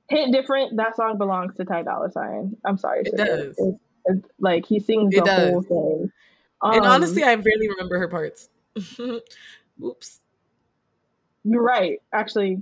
Hit 0.09 0.31
different. 0.31 0.77
That 0.77 0.95
song 0.95 1.17
belongs 1.17 1.55
to 1.55 1.65
Ty 1.65 1.83
Dolla 1.83 2.11
Sign. 2.11 2.55
I'm 2.63 2.77
sorry. 2.77 3.01
It 3.05 3.17
does. 3.17 3.55
It's, 3.57 3.79
it's, 4.05 4.27
like 4.39 4.65
he 4.65 4.79
sings 4.79 5.13
it 5.13 5.19
the 5.19 5.25
does. 5.25 5.49
whole 5.49 5.61
thing. 5.63 6.11
Um, 6.61 6.75
and 6.75 6.85
honestly, 6.85 7.23
I 7.23 7.35
barely 7.35 7.69
remember 7.69 7.97
her 7.97 8.07
parts. 8.07 8.49
Oops. 9.83 10.19
You're 11.43 11.63
right. 11.63 11.99
Actually, 12.13 12.61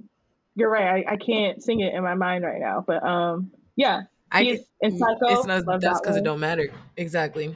you're 0.55 0.69
right. 0.69 1.05
I, 1.05 1.13
I 1.13 1.17
can't 1.17 1.61
sing 1.61 1.81
it 1.81 1.93
in 1.93 2.01
my 2.01 2.15
mind 2.15 2.45
right 2.45 2.61
now. 2.61 2.83
But 2.85 3.03
um, 3.03 3.51
yeah. 3.75 4.03
I 4.31 4.59
in 4.81 4.97
Psycho. 4.97 5.27
It's 5.27 5.45
not 5.45 5.81
that's 5.81 5.99
because 5.99 6.15
it 6.15 6.23
don't 6.23 6.39
matter. 6.39 6.69
Exactly. 6.97 7.47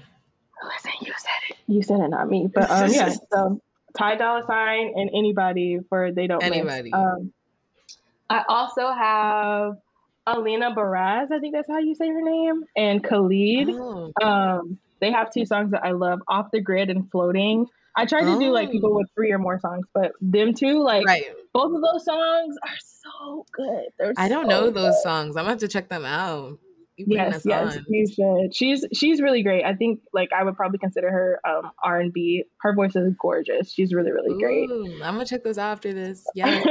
Listen, 0.63 0.91
you 1.01 1.13
said 1.17 1.49
it. 1.49 1.57
You 1.67 1.81
said 1.81 1.99
it, 2.01 2.09
not 2.09 2.29
me. 2.29 2.49
But 2.53 2.69
um, 2.69 2.91
yeah. 2.91 3.13
So 3.31 3.61
Ty 3.97 4.15
Dolla 4.15 4.43
Sign 4.45 4.93
and 4.95 5.09
anybody 5.13 5.79
for 5.89 6.11
they 6.11 6.27
don't 6.27 6.43
anybody. 6.43 6.93
Um, 6.93 7.33
I 8.29 8.43
also 8.47 8.91
have 8.91 9.77
Alina 10.27 10.75
Baraz, 10.75 11.31
I 11.31 11.39
think 11.39 11.55
that's 11.55 11.69
how 11.69 11.79
you 11.79 11.95
say 11.95 12.09
her 12.09 12.21
name, 12.21 12.63
and 12.75 13.03
Khalid. 13.03 13.69
Oh. 13.69 14.11
Um, 14.21 14.77
they 14.99 15.11
have 15.11 15.31
two 15.31 15.45
songs 15.45 15.71
that 15.71 15.85
I 15.85 15.91
love, 15.91 16.19
Off 16.27 16.51
the 16.51 16.59
Grid 16.59 16.89
and 16.89 17.09
Floating. 17.09 17.67
I 17.95 18.05
tried 18.05 18.23
to 18.23 18.33
oh. 18.33 18.39
do 18.39 18.51
like 18.51 18.71
people 18.71 18.91
oh. 18.91 18.97
with 18.97 19.07
three 19.15 19.31
or 19.31 19.39
more 19.39 19.59
songs, 19.59 19.87
but 19.93 20.11
them 20.21 20.53
two, 20.53 20.83
like 20.83 21.05
right. 21.05 21.23
both 21.53 21.73
of 21.73 21.81
those 21.81 22.03
songs 22.03 22.55
are 22.61 22.77
so 22.79 23.45
good. 23.53 23.85
They're 23.97 24.13
I 24.17 24.27
don't 24.27 24.45
so 24.45 24.49
know 24.49 24.61
good. 24.65 24.75
those 24.75 25.01
songs. 25.01 25.37
I'm 25.37 25.43
gonna 25.43 25.51
have 25.51 25.59
to 25.59 25.67
check 25.67 25.87
them 25.87 26.05
out. 26.05 26.59
Yes, 26.97 27.43
yes, 27.45 27.77
on. 27.77 27.85
you 27.87 28.07
should. 28.07 28.55
She's 28.55 28.85
she's 28.93 29.21
really 29.21 29.43
great. 29.43 29.63
I 29.63 29.73
think 29.75 29.99
like 30.13 30.29
I 30.37 30.43
would 30.43 30.55
probably 30.55 30.79
consider 30.79 31.11
her 31.11 31.39
um 31.47 31.71
R 31.83 31.99
and 31.99 32.11
B. 32.11 32.43
Her 32.61 32.73
voice 32.73 32.95
is 32.95 33.13
gorgeous. 33.19 33.71
She's 33.71 33.93
really 33.93 34.11
really 34.11 34.33
Ooh, 34.33 34.39
great. 34.39 34.69
I'm 35.03 35.13
gonna 35.13 35.25
check 35.25 35.43
those 35.43 35.57
out 35.57 35.71
after 35.71 35.93
this. 35.93 36.25
Yeah. 36.35 36.63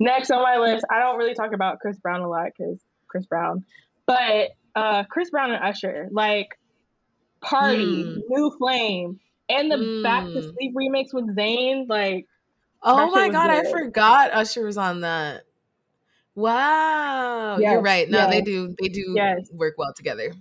Next 0.00 0.30
on 0.30 0.42
my 0.42 0.58
list, 0.58 0.84
I 0.90 0.98
don't 0.98 1.16
really 1.16 1.34
talk 1.34 1.52
about 1.52 1.78
Chris 1.78 1.96
Brown 1.98 2.20
a 2.20 2.28
lot 2.28 2.46
because 2.56 2.82
Chris 3.08 3.26
Brown, 3.26 3.64
but 4.06 4.50
uh 4.74 5.04
Chris 5.04 5.30
Brown 5.30 5.52
and 5.52 5.62
Usher 5.62 6.08
like 6.10 6.48
party, 7.40 8.04
mm. 8.04 8.18
new 8.28 8.50
flame, 8.58 9.20
and 9.48 9.70
the 9.70 9.76
mm. 9.76 10.02
Back 10.02 10.24
to 10.24 10.40
hmm. 10.40 10.50
Sleep 10.50 10.74
remix 10.74 11.12
with 11.12 11.36
Zayn. 11.36 11.88
Like, 11.88 12.26
oh 12.82 13.10
my 13.10 13.28
god, 13.28 13.50
good. 13.50 13.66
I 13.66 13.70
forgot 13.70 14.32
Usher 14.32 14.64
was 14.64 14.78
on 14.78 15.02
that. 15.02 15.44
Wow, 16.34 17.58
yes, 17.58 17.72
you're 17.72 17.82
right. 17.82 18.08
No, 18.08 18.18
yes. 18.18 18.30
they 18.30 18.40
do. 18.40 18.74
They 18.80 18.88
do 18.88 19.12
yes. 19.14 19.50
work 19.52 19.74
well 19.76 19.92
together. 19.94 20.32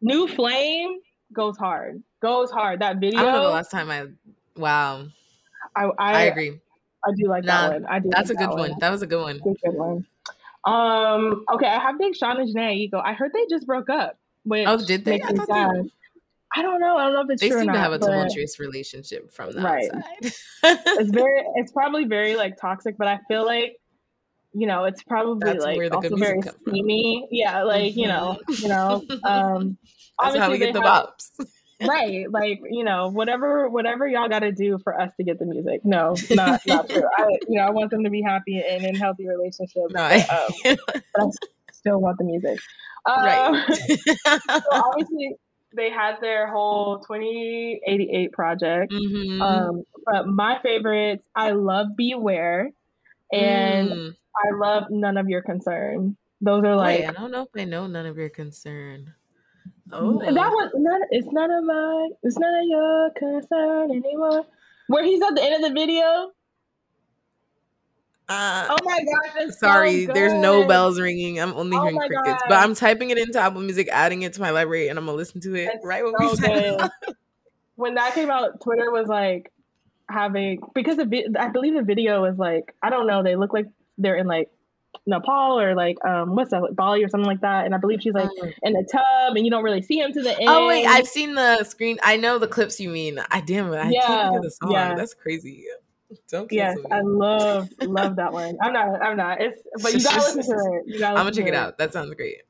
New 0.00 0.26
Flame 0.26 0.98
goes 1.32 1.56
hard. 1.58 2.02
Goes 2.20 2.50
hard. 2.50 2.80
That 2.80 2.98
video. 2.98 3.20
I 3.20 3.22
don't 3.24 3.32
know 3.32 3.42
the 3.44 3.50
last 3.50 3.70
time 3.70 3.90
I. 3.90 4.06
Wow. 4.56 5.06
I 5.76 5.84
I, 5.84 5.92
I 5.98 6.20
agree. 6.22 6.58
I 7.04 7.10
do 7.16 7.28
like 7.28 7.44
nah, 7.44 7.68
that 7.68 7.82
one. 7.82 7.86
I 7.86 7.98
do. 7.98 8.08
That's 8.10 8.30
like 8.30 8.38
a 8.38 8.48
good 8.48 8.58
one. 8.58 8.70
one. 8.70 8.78
That 8.80 8.90
was 8.90 9.02
a 9.02 9.06
good 9.06 9.20
one. 9.20 9.38
Good, 9.38 9.56
good 9.64 9.74
one. 9.74 10.06
Um. 10.64 11.44
Okay, 11.52 11.66
I 11.66 11.78
have 11.78 11.98
Big 11.98 12.16
Sean 12.16 12.40
and 12.40 12.54
Jhené 12.54 12.90
Aiko. 12.90 13.02
I 13.04 13.12
heard 13.12 13.32
they 13.32 13.46
just 13.50 13.66
broke 13.66 13.90
up. 13.90 14.18
Which 14.44 14.66
oh, 14.66 14.78
did 14.78 15.04
they? 15.04 15.20
I, 15.20 15.32
they 15.32 15.90
I 16.56 16.62
don't 16.62 16.80
know. 16.80 16.96
I 16.96 17.04
don't 17.04 17.12
know 17.12 17.20
if 17.20 17.30
it's 17.30 17.42
they 17.42 17.50
true 17.50 17.60
seem 17.60 17.72
to 17.72 17.78
have 17.78 17.92
a 17.92 17.98
tumultuous 17.98 18.58
relationship 18.58 19.30
from 19.30 19.52
the 19.52 19.60
right. 19.60 19.90
outside. 19.92 20.32
it's 20.62 21.10
very. 21.10 21.44
It's 21.56 21.72
probably 21.72 22.04
very 22.04 22.34
like 22.36 22.56
toxic, 22.56 22.96
but 22.96 23.06
I 23.06 23.20
feel 23.28 23.44
like 23.44 23.78
you 24.58 24.66
know, 24.66 24.84
it's 24.84 25.02
probably 25.04 25.52
That's 25.52 25.64
like 25.64 25.92
also 25.92 26.16
very 26.16 26.40
steamy. 26.42 27.28
Yeah, 27.30 27.62
like 27.62 27.96
you 27.96 28.08
know, 28.08 28.38
you 28.48 28.68
know. 28.68 29.04
Um, 29.24 29.78
That's 30.20 30.36
how 30.36 30.50
we 30.50 30.58
get 30.58 30.72
the 30.72 30.80
bops. 30.80 31.30
right, 31.86 32.26
like 32.30 32.60
you 32.68 32.82
know, 32.82 33.08
whatever, 33.08 33.68
whatever 33.68 34.06
y'all 34.08 34.28
got 34.28 34.40
to 34.40 34.50
do 34.50 34.78
for 34.82 35.00
us 35.00 35.12
to 35.16 35.24
get 35.24 35.38
the 35.38 35.46
music. 35.46 35.82
No, 35.84 36.16
not 36.30 36.60
not 36.66 36.88
true. 36.88 37.04
I, 37.16 37.28
you 37.48 37.58
know, 37.58 37.62
I 37.62 37.70
want 37.70 37.90
them 37.90 38.02
to 38.02 38.10
be 38.10 38.20
happy 38.20 38.60
and 38.68 38.84
in 38.84 38.96
healthy 38.96 39.28
relationships. 39.28 39.92
No, 39.92 40.02
I, 40.02 40.16
um, 40.22 40.76
but 40.94 41.02
I 41.16 41.72
still 41.72 42.00
want 42.00 42.18
the 42.18 42.24
music. 42.24 42.58
right. 43.06 43.64
Um, 43.68 44.36
so 44.44 44.62
obviously, 44.72 45.36
they 45.76 45.90
had 45.90 46.16
their 46.20 46.50
whole 46.50 46.98
2088 46.98 48.32
project. 48.32 48.92
Mm-hmm. 48.92 49.40
Um, 49.40 49.84
but 50.04 50.26
my 50.26 50.58
favorites, 50.62 51.28
I 51.36 51.52
love 51.52 51.88
Beware 51.96 52.72
and 53.32 53.90
mm. 53.90 54.16
I 54.36 54.54
love 54.54 54.84
None 54.90 55.16
of 55.16 55.28
Your 55.28 55.42
Concern. 55.42 56.16
Those 56.40 56.64
are 56.64 56.76
like 56.76 57.00
Wait, 57.00 57.08
I 57.08 57.12
don't 57.12 57.30
know 57.30 57.42
if 57.42 57.60
I 57.60 57.64
know 57.64 57.86
None 57.86 58.06
of 58.06 58.16
Your 58.16 58.28
Concern. 58.28 59.14
Oh, 59.90 60.18
that 60.18 60.52
one. 60.52 60.70
None, 60.74 61.00
it's 61.10 61.28
none 61.30 61.50
of 61.50 61.64
my. 61.64 62.08
It's 62.22 62.38
none 62.38 62.54
of 62.54 62.66
your 62.66 63.10
concern 63.16 63.90
anymore. 63.90 64.44
Where 64.88 65.04
he's 65.04 65.22
at 65.22 65.34
the 65.34 65.42
end 65.42 65.64
of 65.64 65.70
the 65.70 65.74
video. 65.74 66.32
Uh, 68.28 68.66
oh 68.68 68.76
my 68.84 69.00
gosh! 69.02 69.54
Sorry, 69.58 70.04
so 70.04 70.12
there's 70.12 70.34
no 70.34 70.66
bells 70.66 71.00
ringing. 71.00 71.40
I'm 71.40 71.54
only 71.54 71.78
oh 71.78 71.82
hearing 71.82 71.98
crickets, 71.98 72.42
God. 72.42 72.48
but 72.48 72.58
I'm 72.58 72.74
typing 72.74 73.08
it 73.08 73.16
into 73.16 73.40
Apple 73.40 73.62
Music, 73.62 73.88
adding 73.90 74.20
it 74.22 74.34
to 74.34 74.40
my 74.42 74.50
library, 74.50 74.88
and 74.88 74.98
I'm 74.98 75.06
gonna 75.06 75.16
listen 75.16 75.40
to 75.42 75.54
it 75.54 75.70
right 75.82 76.04
when 76.04 76.12
so 76.18 76.30
we 76.30 76.36
said. 76.36 76.90
when 77.76 77.94
that 77.94 78.12
came 78.14 78.30
out, 78.30 78.60
Twitter 78.60 78.90
was 78.90 79.06
like 79.08 79.50
having 80.08 80.60
because 80.74 80.96
the 80.96 81.36
I 81.38 81.48
believe 81.48 81.74
the 81.74 81.82
video 81.82 82.24
is 82.24 82.38
like 82.38 82.74
I 82.82 82.90
don't 82.90 83.06
know. 83.06 83.22
They 83.22 83.36
look 83.36 83.52
like 83.52 83.66
they're 83.96 84.16
in 84.16 84.26
like 84.26 84.50
Nepal 85.06 85.58
or 85.60 85.74
like 85.74 86.02
um 86.04 86.34
what's 86.34 86.50
that 86.50 86.62
like 86.62 86.74
Bali 86.74 87.02
or 87.04 87.08
something 87.08 87.26
like 87.26 87.40
that. 87.40 87.64
And 87.64 87.74
I 87.74 87.78
believe 87.78 88.02
she's 88.02 88.14
like 88.14 88.28
mm. 88.28 88.52
in 88.62 88.76
a 88.76 88.84
tub 88.84 89.36
and 89.36 89.44
you 89.44 89.50
don't 89.50 89.64
really 89.64 89.82
see 89.82 89.98
him 89.98 90.12
to 90.12 90.22
the 90.22 90.38
end. 90.38 90.48
Oh 90.48 90.66
wait, 90.66 90.86
I've 90.86 91.08
seen 91.08 91.34
the 91.34 91.64
screen. 91.64 91.98
I 92.02 92.16
know 92.16 92.38
the 92.38 92.48
clips 92.48 92.80
you 92.80 92.88
mean. 92.88 93.18
I 93.30 93.40
damn 93.40 93.72
it, 93.72 93.76
I 93.76 93.90
yeah, 93.90 94.06
can't 94.06 94.28
think 94.28 94.36
of 94.36 94.42
the 94.42 94.50
song. 94.50 94.72
Yeah. 94.72 94.94
That's 94.94 95.14
crazy. 95.14 95.66
Don't 96.30 96.50
yes, 96.50 96.76
me. 96.76 96.84
I 96.90 97.00
love 97.02 97.68
love 97.82 98.16
that 98.16 98.32
one. 98.32 98.56
I'm 98.62 98.72
not. 98.72 99.02
I'm 99.02 99.16
not. 99.16 99.42
It's 99.42 99.62
but 99.82 99.92
you 99.92 100.02
gotta 100.02 100.36
listen 100.36 100.42
to 100.42 100.78
it. 100.78 100.82
You 100.86 100.98
gotta 100.98 101.16
I'm 101.18 101.24
gonna 101.26 101.32
check 101.32 101.46
it 101.46 101.54
out. 101.54 101.76
That 101.76 101.92
sounds 101.92 102.14
great. 102.14 102.42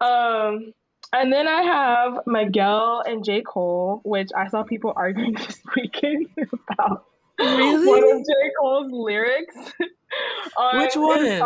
Um, 0.00 0.72
and 1.12 1.32
then 1.32 1.46
I 1.46 1.62
have 1.62 2.20
Miguel 2.26 3.02
and 3.06 3.24
J 3.24 3.42
Cole, 3.42 4.00
which 4.04 4.30
I 4.36 4.48
saw 4.48 4.62
people 4.62 4.92
arguing 4.96 5.34
this 5.34 5.60
weekend 5.76 6.28
about 6.70 7.06
really? 7.38 7.86
one 7.86 8.04
of 8.04 8.18
J 8.18 8.32
Cole's 8.58 8.90
lyrics. 8.90 9.54
Which 10.74 10.94
one? 10.94 11.40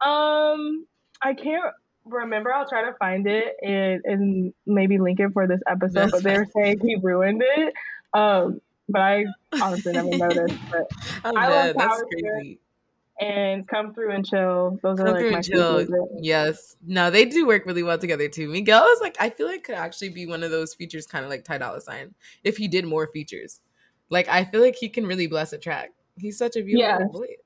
Um, 0.00 0.86
I 1.20 1.34
can't 1.34 1.74
remember. 2.04 2.52
I'll 2.52 2.68
try 2.68 2.84
to 2.84 2.94
find 2.94 3.26
it 3.26 3.56
and, 3.60 4.00
and 4.04 4.54
maybe 4.66 4.98
link 4.98 5.18
it 5.18 5.32
for 5.32 5.48
this 5.48 5.60
episode. 5.66 5.94
That's 5.94 6.12
but 6.12 6.22
they're 6.22 6.46
saying 6.54 6.78
he 6.80 6.96
ruined 7.02 7.42
it. 7.44 7.74
Um, 8.14 8.60
but 8.88 9.02
I 9.02 9.24
honestly 9.60 9.92
never 9.92 10.16
noticed. 10.16 10.54
But 10.70 10.86
oh, 11.24 11.36
I 11.36 11.48
love 11.48 11.76
that's 11.76 12.02
crazy. 12.02 12.60
And 13.20 13.68
come 13.68 13.92
through 13.92 14.12
and 14.12 14.24
chill. 14.24 14.78
Those 14.82 14.98
come 14.98 15.08
are 15.08 15.20
like 15.20 15.30
my 15.30 15.40
chill. 15.42 15.86
Yes. 16.20 16.76
No, 16.86 17.10
they 17.10 17.26
do 17.26 17.46
work 17.46 17.66
really 17.66 17.82
well 17.82 17.98
together 17.98 18.28
too. 18.28 18.48
Miguel 18.48 18.86
is 18.86 19.00
like 19.00 19.16
I 19.20 19.28
feel 19.28 19.46
like 19.46 19.64
could 19.64 19.74
actually 19.74 20.08
be 20.08 20.26
one 20.26 20.42
of 20.42 20.50
those 20.50 20.72
features, 20.72 21.06
kind 21.06 21.24
of 21.24 21.30
like 21.30 21.44
Ty 21.44 21.58
Dolla 21.58 21.82
Sign, 21.82 22.14
if 22.44 22.56
he 22.56 22.66
did 22.66 22.86
more 22.86 23.08
features. 23.08 23.60
Like 24.08 24.28
I 24.28 24.44
feel 24.44 24.62
like 24.62 24.76
he 24.76 24.88
can 24.88 25.06
really 25.06 25.26
bless 25.26 25.52
a 25.52 25.58
track. 25.58 25.90
He's 26.16 26.38
such 26.38 26.56
a 26.56 26.62
beautiful 26.62 27.00
yeah. 27.00 27.06
voice. 27.12 27.36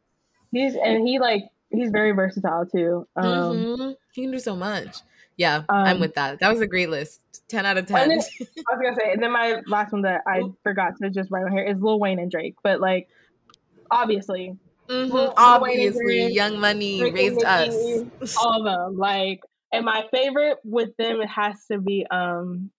He's 0.52 0.76
and 0.76 1.06
he 1.06 1.18
like 1.18 1.42
he's 1.70 1.90
very 1.90 2.12
versatile 2.12 2.66
too. 2.66 3.06
Um, 3.16 3.26
mm-hmm. 3.26 3.90
He 4.12 4.22
can 4.22 4.30
do 4.30 4.38
so 4.38 4.54
much. 4.54 4.98
Yeah, 5.36 5.56
um, 5.56 5.64
I'm 5.68 6.00
with 6.00 6.14
that. 6.14 6.38
That 6.38 6.52
was 6.52 6.60
a 6.60 6.66
great 6.66 6.90
list. 6.90 7.20
Ten 7.48 7.66
out 7.66 7.76
of 7.76 7.86
ten. 7.86 8.08
Then, 8.08 8.20
I 8.20 8.76
was 8.76 8.80
gonna 8.80 8.96
say, 8.96 9.12
and 9.12 9.22
then 9.22 9.32
my 9.32 9.60
last 9.66 9.92
one 9.92 10.02
that 10.02 10.22
I 10.26 10.42
forgot 10.62 10.96
to 11.02 11.10
just 11.10 11.30
write 11.32 11.44
on 11.44 11.50
here 11.50 11.64
is 11.64 11.80
Lil 11.80 11.98
Wayne 11.98 12.20
and 12.20 12.30
Drake. 12.30 12.54
But 12.62 12.80
like, 12.80 13.08
obviously, 13.90 14.56
mm-hmm. 14.88 15.32
Obviously, 15.36 16.32
Young 16.32 16.60
Money 16.60 17.10
raised 17.10 17.42
us. 17.44 17.74
All 18.36 18.58
of 18.58 18.64
them. 18.64 18.98
Like, 18.98 19.40
and 19.72 19.84
my 19.84 20.04
favorite 20.12 20.58
with 20.64 20.96
them 20.98 21.20
it 21.20 21.28
has 21.28 21.56
to 21.70 21.80
be 21.80 22.06
um 22.10 22.70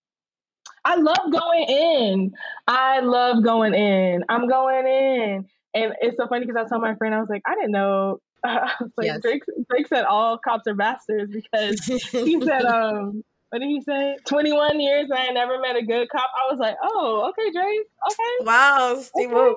I 0.86 0.94
love 0.94 1.32
going 1.32 1.64
in. 1.68 2.32
I 2.68 3.00
love 3.00 3.42
going 3.42 3.74
in. 3.74 4.24
I'm 4.28 4.48
going 4.48 4.86
in. 4.86 5.46
And 5.74 5.94
it's 6.00 6.16
so 6.16 6.28
funny 6.28 6.46
because 6.46 6.64
I 6.64 6.68
told 6.68 6.80
my 6.80 6.94
friend, 6.94 7.12
I 7.12 7.18
was 7.18 7.28
like, 7.28 7.42
I 7.44 7.54
didn't 7.54 7.72
know. 7.72 8.20
Uh, 8.46 8.68
like 8.96 9.06
yes. 9.06 9.20
Drake, 9.22 9.42
Drake 9.68 9.88
said 9.88 10.04
all 10.04 10.38
cops 10.38 10.68
are 10.68 10.74
bastards 10.74 11.32
because 11.32 11.84
he 12.12 12.40
said, 12.40 12.64
um, 12.64 13.24
what 13.50 13.60
did 13.60 13.68
he 13.68 13.80
say? 13.80 14.16
21 14.26 14.80
years 14.80 15.08
and 15.10 15.18
I 15.18 15.32
never 15.32 15.60
met 15.60 15.76
a 15.76 15.82
good 15.82 16.08
cop. 16.08 16.30
I 16.34 16.50
was 16.50 16.58
like, 16.58 16.76
oh, 16.82 17.30
okay, 17.30 17.50
Drake. 17.52 17.86
Okay. 18.10 18.44
Wow, 18.44 19.00
Steve 19.00 19.32
okay. 19.32 19.54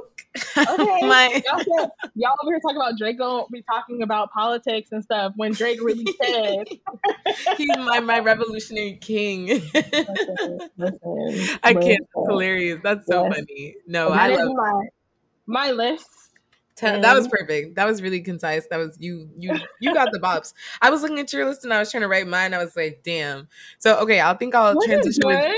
Okay. 0.58 1.00
my... 1.08 1.42
y'all, 1.46 1.58
said, 1.58 1.90
y'all 2.16 2.36
over 2.44 2.52
here 2.52 2.60
talking 2.60 2.78
about 2.78 2.98
Drake 2.98 3.18
don't 3.18 3.50
be 3.52 3.64
talking 3.64 4.04
about 4.04 4.32
politics 4.32 4.92
and 4.92 5.04
stuff 5.04 5.34
when 5.36 5.54
Drake 5.54 5.82
really 5.82 6.06
said. 6.24 6.68
He's 7.58 7.70
my, 7.78 8.00
my 8.00 8.20
revolutionary 8.20 8.98
king. 9.02 9.48
listen, 9.74 10.60
listen, 10.78 11.60
I 11.64 11.74
can't. 11.74 12.02
It's 12.02 12.28
hilarious. 12.28 12.80
That's 12.84 13.08
so 13.08 13.26
yes. 13.26 13.36
funny. 13.36 13.76
No, 13.88 14.10
that 14.10 14.20
I 14.20 14.36
love 14.36 14.56
my, 14.56 14.88
my 15.48 15.72
list 15.72 16.29
Ten, 16.80 17.02
that 17.02 17.14
was 17.14 17.28
perfect. 17.28 17.76
That 17.76 17.86
was 17.86 18.02
really 18.02 18.22
concise. 18.22 18.66
That 18.68 18.78
was 18.78 18.96
you. 19.02 19.30
You 19.38 19.58
you 19.82 19.94
got 19.94 20.08
the 20.14 20.20
bops. 20.20 20.54
I 20.82 20.90
was 20.90 21.02
looking 21.02 21.20
at 21.20 21.34
your 21.34 21.46
list 21.46 21.66
and 21.66 21.74
I 21.74 21.80
was 21.80 21.92
trying 21.92 22.04
to 22.04 22.08
write 22.08 22.26
mine. 22.26 22.54
I 22.54 22.64
was 22.64 22.74
like, 22.78 23.02
damn. 23.04 23.50
So 23.80 24.00
okay, 24.00 24.22
I'll 24.22 24.38
think 24.38 24.56
I'll 24.56 24.82
transition. 24.82 25.22
With, 25.26 25.54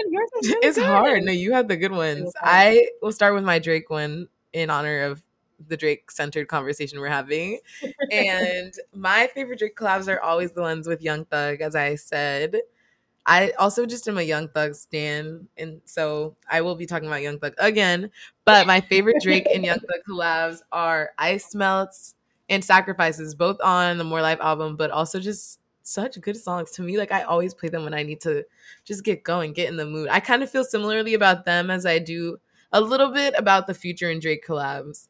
it's 0.63 0.77
good. 0.77 0.85
hard. 0.87 1.21
No, 1.23 1.31
you 1.31 1.53
had 1.53 1.67
the 1.67 1.77
good 1.77 1.91
ones. 1.91 2.33
I 2.41 2.87
will 3.03 3.11
start 3.11 3.35
with 3.35 3.43
my 3.43 3.59
Drake 3.59 3.91
one 3.91 4.29
in 4.51 4.71
honor 4.71 5.03
of 5.03 5.21
the 5.67 5.77
Drake 5.77 6.09
centered 6.09 6.47
conversation 6.47 6.99
we're 6.99 7.07
having. 7.07 7.59
and 8.11 8.73
my 8.95 9.29
favorite 9.35 9.59
Drake 9.59 9.75
collabs 9.75 10.11
are 10.11 10.19
always 10.19 10.53
the 10.53 10.61
ones 10.61 10.87
with 10.87 11.03
Young 11.03 11.25
Thug, 11.25 11.61
as 11.61 11.75
I 11.75 11.95
said. 11.95 12.57
I 13.25 13.51
also 13.59 13.85
just 13.85 14.07
am 14.07 14.17
a 14.17 14.23
Young 14.23 14.47
Thug 14.47 14.75
stan, 14.75 15.47
and 15.57 15.81
so 15.85 16.35
I 16.49 16.61
will 16.61 16.75
be 16.75 16.85
talking 16.85 17.07
about 17.07 17.21
Young 17.21 17.39
Thug 17.39 17.53
again. 17.59 18.09
But 18.45 18.65
my 18.65 18.81
favorite 18.81 19.21
Drake 19.21 19.47
and 19.53 19.63
Young 19.63 19.79
Thug 19.79 20.01
collabs 20.09 20.59
are 20.71 21.11
Ice 21.17 21.53
Melts 21.53 22.15
and 22.49 22.63
Sacrifices, 22.65 23.35
both 23.35 23.61
on 23.61 23.97
the 23.97 24.03
More 24.03 24.21
Life 24.21 24.39
album, 24.41 24.75
but 24.75 24.91
also 24.91 25.19
just 25.19 25.59
such 25.83 26.19
good 26.21 26.37
songs 26.37 26.71
to 26.71 26.81
me. 26.81 26.97
Like 26.97 27.11
I 27.11 27.21
always 27.23 27.53
play 27.53 27.69
them 27.69 27.83
when 27.83 27.93
I 27.93 28.03
need 28.03 28.21
to 28.21 28.43
just 28.85 29.03
get 29.03 29.23
going, 29.23 29.53
get 29.53 29.69
in 29.69 29.77
the 29.77 29.85
mood. 29.85 30.09
I 30.09 30.19
kind 30.19 30.43
of 30.43 30.49
feel 30.49 30.63
similarly 30.63 31.13
about 31.13 31.45
them 31.45 31.69
as 31.69 31.85
I 31.85 31.99
do 31.99 32.37
a 32.71 32.81
little 32.81 33.11
bit 33.11 33.33
about 33.37 33.67
the 33.67 33.73
Future 33.73 34.09
and 34.09 34.21
Drake 34.21 34.45
collabs. 34.45 35.07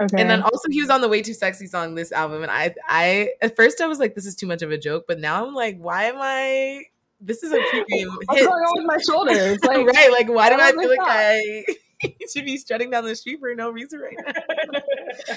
Okay. 0.00 0.20
And 0.20 0.30
then 0.30 0.42
also 0.42 0.68
he 0.70 0.80
was 0.80 0.90
on 0.90 1.00
the 1.00 1.08
Way 1.08 1.22
Too 1.22 1.34
Sexy 1.34 1.66
song 1.66 1.96
this 1.96 2.12
album, 2.12 2.42
and 2.42 2.52
I 2.52 2.72
I 2.86 3.30
at 3.42 3.56
first 3.56 3.80
I 3.80 3.88
was 3.88 3.98
like, 3.98 4.14
this 4.14 4.26
is 4.26 4.36
too 4.36 4.46
much 4.46 4.62
of 4.62 4.70
a 4.70 4.78
joke, 4.78 5.06
but 5.08 5.18
now 5.18 5.44
I'm 5.44 5.54
like, 5.54 5.76
why 5.78 6.04
am 6.04 6.18
I 6.20 6.84
this 7.20 7.42
is 7.42 7.52
a 7.52 7.60
premium 7.70 8.10
What's 8.26 8.42
going 8.42 8.62
on 8.62 8.78
with 8.78 8.86
my 8.86 8.98
shoulders? 8.98 9.58
Like, 9.64 9.86
right? 9.86 10.10
Like, 10.12 10.28
why 10.28 10.50
do 10.50 10.56
I 10.60 10.72
feel 10.72 10.88
like 10.88 10.98
I 11.02 11.64
should 12.32 12.44
be 12.44 12.56
strutting 12.56 12.90
down 12.90 13.04
the 13.04 13.16
street 13.16 13.40
for 13.40 13.54
no 13.54 13.70
reason 13.70 14.00
right 14.00 14.16
now? 14.26 14.80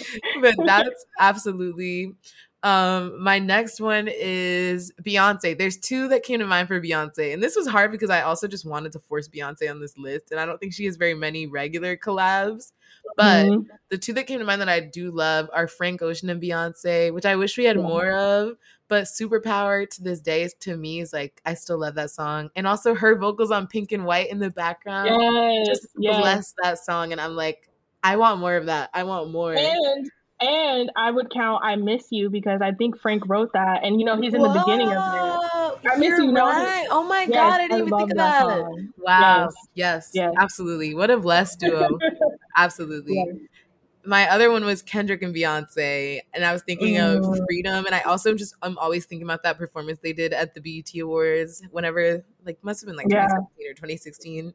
but 0.42 0.56
that's 0.66 1.06
absolutely 1.20 2.14
Um, 2.64 3.22
my 3.24 3.40
next 3.40 3.82
one 3.82 4.08
is 4.08 4.92
Beyonce. 5.04 5.58
There's 5.58 5.78
two 5.78 6.08
that 6.10 6.22
came 6.24 6.40
to 6.40 6.46
mind 6.46 6.68
for 6.68 6.80
Beyonce, 6.80 7.34
and 7.34 7.42
this 7.42 7.56
was 7.56 7.68
hard 7.68 7.92
because 7.92 8.12
I 8.12 8.22
also 8.22 8.48
just 8.48 8.66
wanted 8.66 8.92
to 8.92 9.00
force 9.00 9.28
Beyonce 9.28 9.70
on 9.70 9.80
this 9.80 9.98
list, 9.98 10.32
and 10.32 10.40
I 10.40 10.46
don't 10.46 10.60
think 10.60 10.74
she 10.74 10.86
has 10.86 10.96
very 10.96 11.16
many 11.16 11.48
regular 11.48 11.98
collabs. 11.98 12.72
But 13.18 13.46
mm-hmm. 13.46 13.62
the 13.90 13.98
two 13.98 14.14
that 14.14 14.28
came 14.28 14.40
to 14.40 14.46
mind 14.46 14.62
that 14.62 14.70
I 14.70 14.80
do 14.80 15.12
love 15.12 15.50
are 15.54 15.68
Frank 15.68 16.02
Ocean 16.02 16.30
and 16.30 16.42
Beyonce, 16.42 17.14
which 17.14 17.26
I 17.26 17.36
wish 17.36 17.58
we 17.58 17.66
had 17.66 17.78
yeah. 17.78 17.84
more 17.84 18.12
of. 18.12 18.58
But 18.88 19.06
Superpower 19.06 19.90
to 19.90 20.04
this 20.04 20.20
day 20.20 20.44
is 20.44 20.54
to 20.62 20.76
me 20.76 21.00
is 21.00 21.14
like 21.14 21.42
I 21.46 21.54
still 21.54 21.80
love 21.80 21.96
that 21.96 22.12
song, 22.12 22.50
and 22.56 22.68
also 22.68 22.94
her 22.94 23.16
vocals 23.16 23.52
on 23.52 23.68
Pink 23.68 23.92
and 23.92 24.06
White 24.06 24.30
in 24.30 24.40
the 24.40 24.50
background 24.50 25.10
yes, 25.10 25.68
just 25.68 25.88
yes. 25.98 26.20
bless 26.20 26.54
that 26.62 26.80
song, 26.80 27.12
and 27.14 27.22
I'm 27.22 27.36
like, 27.36 27.70
I 28.04 28.18
want 28.18 28.40
more 28.40 28.56
of 28.56 28.66
that. 28.66 28.90
I 28.94 29.04
want 29.04 29.32
more. 29.32 29.56
And 29.56 30.12
and 30.42 30.92
I 30.96 31.12
would 31.12 31.30
count 31.30 31.64
"I 31.64 31.76
Miss 31.76 32.08
You" 32.10 32.30
because 32.30 32.62
I 32.62 32.72
think 32.72 33.00
Frank 33.00 33.30
wrote 33.30 33.54
that, 33.54 33.84
and 33.84 34.00
you 34.00 34.06
know 34.06 34.20
he's 34.20 34.34
in 34.34 34.42
Whoa, 34.42 34.52
the 34.52 34.60
beginning 34.60 34.90
of 34.90 35.14
it. 35.14 35.90
I 35.90 35.98
miss 35.98 36.20
you. 36.20 36.36
Right. 36.36 36.88
oh 36.90 37.04
my 37.04 37.22
yes, 37.22 37.30
god, 37.30 37.62
I 37.62 37.68
didn't 37.68 37.72
I 37.72 37.86
even 37.86 37.98
think 37.98 38.12
of 38.12 38.18
that. 38.18 38.46
that 38.48 38.90
wow. 38.98 39.44
Yes. 39.44 39.54
yes. 39.74 40.12
yes, 40.14 40.34
absolutely. 40.40 40.94
What 40.96 41.10
a 41.10 41.18
blessed 41.18 41.60
duo. 41.60 41.98
absolutely. 42.56 43.16
Yes 43.16 43.36
my 44.06 44.30
other 44.30 44.52
one 44.52 44.66
was 44.66 44.82
Kendrick 44.82 45.22
and 45.22 45.34
Beyonce, 45.34 46.22
and 46.34 46.44
I 46.44 46.54
was 46.54 46.64
thinking 46.64 46.96
mm. 46.96 47.18
of 47.18 47.40
Freedom, 47.46 47.86
and 47.86 47.94
I 47.94 48.02
also 48.02 48.34
just 48.34 48.56
I'm 48.62 48.78
always 48.78 49.06
thinking 49.06 49.28
about 49.28 49.44
that 49.44 49.58
performance 49.58 50.00
they 50.02 50.14
did 50.14 50.34
at 50.34 50.54
the 50.54 50.62
BET 50.62 51.00
Awards, 51.02 51.62
whenever 51.72 52.24
like 52.46 52.64
must 52.64 52.82
have 52.82 52.88
been 52.88 52.96
like 52.96 53.08
yeah. 53.10 53.28
2017 53.28 53.70
or 53.70 53.74
2016, 53.74 54.54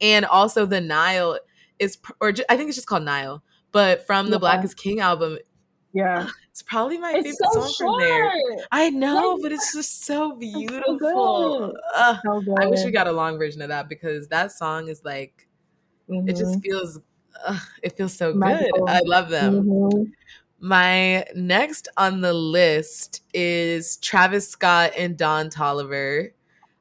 and 0.00 0.24
also 0.26 0.66
the 0.66 0.80
Nile 0.80 1.38
is 1.78 1.98
or 2.20 2.32
I 2.48 2.56
think 2.56 2.68
it's 2.68 2.76
just 2.76 2.86
called 2.86 3.04
Nile, 3.04 3.42
but 3.72 4.06
from 4.06 4.26
the 4.26 4.32
yeah. 4.32 4.38
Black 4.38 4.64
is 4.64 4.74
King 4.74 5.00
album. 5.00 5.38
Yeah, 5.92 6.28
it's 6.50 6.62
probably 6.62 6.98
my 6.98 7.12
it's 7.12 7.22
favorite 7.24 7.52
so 7.52 7.60
song 7.60 7.72
short. 7.72 8.02
from 8.02 8.08
there. 8.08 8.32
I 8.72 8.90
know, 8.90 9.38
but 9.42 9.52
it's 9.52 9.74
just 9.74 10.04
so 10.04 10.36
beautiful. 10.36 11.74
So 11.94 12.20
so 12.24 12.56
I 12.58 12.66
wish 12.66 12.84
we 12.84 12.90
got 12.90 13.06
a 13.06 13.12
long 13.12 13.38
version 13.38 13.62
of 13.62 13.68
that 13.68 13.88
because 13.88 14.28
that 14.28 14.52
song 14.52 14.88
is 14.88 15.02
like, 15.04 15.48
mm-hmm. 16.08 16.28
it 16.28 16.36
just 16.36 16.52
mm-hmm. 16.52 16.60
feels 16.60 17.00
ugh, 17.46 17.62
it 17.82 17.96
feels 17.96 18.14
so 18.14 18.32
good. 18.32 18.70
I 18.88 19.00
love 19.04 19.28
them. 19.28 19.64
Mm-hmm. 19.64 20.04
My 20.58 21.24
next 21.34 21.88
on 21.96 22.20
the 22.22 22.32
list 22.32 23.22
is 23.34 23.98
Travis 23.98 24.48
Scott 24.48 24.92
and 24.96 25.16
Don 25.16 25.50
Toliver. 25.50 26.30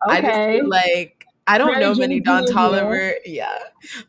Okay. 0.08 0.18
I 0.18 0.22
just 0.22 0.40
feel 0.40 0.70
like 0.70 1.26
I 1.48 1.58
don't 1.58 1.74
Mary 1.74 1.82
know 1.82 1.94
many 1.94 2.20
Don 2.20 2.46
Toliver. 2.46 3.16
Yeah. 3.26 3.58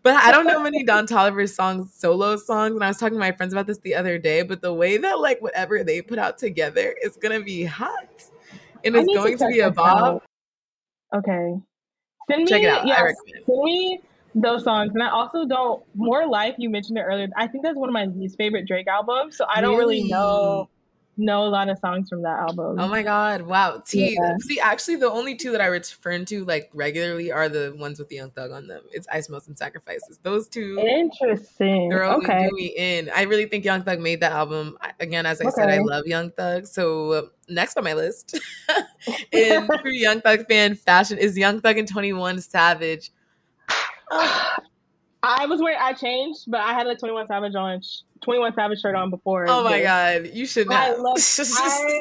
But 0.02 0.14
I 0.14 0.30
don't 0.30 0.46
know 0.46 0.62
many 0.62 0.84
Don 0.84 1.06
Toliver 1.06 1.48
songs, 1.48 1.92
solo 1.94 2.36
songs. 2.36 2.74
And 2.74 2.84
I 2.84 2.88
was 2.88 2.96
talking 2.96 3.16
to 3.16 3.20
my 3.20 3.32
friends 3.32 3.52
about 3.52 3.66
this 3.66 3.78
the 3.78 3.94
other 3.94 4.18
day. 4.18 4.42
But 4.42 4.62
the 4.62 4.72
way 4.72 4.98
that 4.98 5.20
like 5.20 5.42
whatever 5.42 5.82
they 5.82 6.00
put 6.00 6.18
out 6.18 6.38
together 6.38 6.94
is 7.02 7.16
gonna 7.16 7.42
be 7.42 7.64
hot. 7.64 8.24
And 8.84 8.94
it's 8.94 9.06
going 9.06 9.36
to, 9.36 9.44
to 9.44 9.50
be 9.50 9.60
a 9.60 9.70
bop. 9.70 10.22
Okay. 11.14 11.54
Send 12.30 12.48
Check 12.48 12.62
me, 12.62 12.68
it 12.68 12.70
out. 12.70 12.86
Yes, 12.86 13.14
send 13.46 13.64
me 13.64 14.00
those 14.36 14.64
songs. 14.64 14.92
And 14.94 15.02
I 15.02 15.10
also 15.10 15.46
don't 15.46 15.82
more 15.94 16.28
life, 16.28 16.54
you 16.58 16.70
mentioned 16.70 16.98
it 16.98 17.02
earlier. 17.02 17.28
I 17.36 17.46
think 17.46 17.64
that's 17.64 17.76
one 17.76 17.88
of 17.88 17.92
my 17.92 18.06
least 18.06 18.36
favorite 18.36 18.66
Drake 18.66 18.86
albums. 18.86 19.36
So 19.36 19.46
I 19.52 19.60
don't 19.60 19.76
really, 19.76 19.98
really 19.98 20.10
know 20.10 20.68
know 21.18 21.44
a 21.44 21.48
lot 21.48 21.68
of 21.68 21.78
songs 21.78 22.08
from 22.08 22.22
that 22.22 22.38
album. 22.38 22.78
Oh 22.78 22.88
my 22.88 23.02
god! 23.02 23.42
Wow. 23.42 23.82
T. 23.84 24.14
Yeah. 24.14 24.36
See, 24.40 24.60
actually, 24.60 24.96
the 24.96 25.10
only 25.10 25.34
two 25.34 25.52
that 25.52 25.60
I 25.60 25.66
return 25.66 26.24
to 26.26 26.44
like 26.44 26.70
regularly 26.74 27.32
are 27.32 27.48
the 27.48 27.74
ones 27.78 27.98
with 27.98 28.08
the 28.08 28.16
Young 28.16 28.30
Thug 28.30 28.50
on 28.50 28.66
them. 28.66 28.82
It's 28.92 29.06
Ice 29.10 29.28
Melts 29.28 29.46
and 29.48 29.56
Sacrifices. 29.56 30.18
Those 30.22 30.48
two. 30.48 30.78
Interesting. 30.78 31.88
They're 31.88 32.04
okay. 32.04 32.50
me 32.52 32.74
in. 32.76 33.10
I 33.14 33.22
really 33.22 33.46
think 33.46 33.64
Young 33.64 33.82
Thug 33.82 34.00
made 34.00 34.20
that 34.20 34.32
album. 34.32 34.76
Again, 35.00 35.26
as 35.26 35.40
I 35.40 35.46
okay. 35.46 35.54
said, 35.54 35.70
I 35.70 35.78
love 35.78 36.06
Young 36.06 36.30
Thug. 36.30 36.66
So 36.66 37.30
next 37.48 37.76
on 37.76 37.84
my 37.84 37.94
list, 37.94 38.38
in 39.32 39.66
for 39.66 39.88
Young 39.88 40.20
Thug 40.20 40.46
fan 40.46 40.74
fashion 40.74 41.18
is 41.18 41.36
Young 41.38 41.60
Thug 41.60 41.78
and 41.78 41.88
Twenty 41.88 42.12
One 42.12 42.40
Savage. 44.10 44.64
I 45.22 45.46
was 45.46 45.60
wearing. 45.60 45.78
I 45.80 45.92
changed, 45.92 46.44
but 46.46 46.60
I 46.60 46.72
had 46.72 46.86
a 46.86 46.94
Twenty 46.94 47.14
One 47.14 47.26
Savage 47.26 47.54
on, 47.54 47.80
Twenty 48.20 48.38
One 48.38 48.54
Savage 48.54 48.80
shirt 48.80 48.94
on 48.94 49.10
before. 49.10 49.46
Oh 49.48 49.64
my 49.64 49.82
god, 49.82 50.28
you 50.32 50.46
should 50.46 50.68
not. 50.68 50.76
I 50.76 50.94
love. 50.94 51.16
I, 51.38 52.00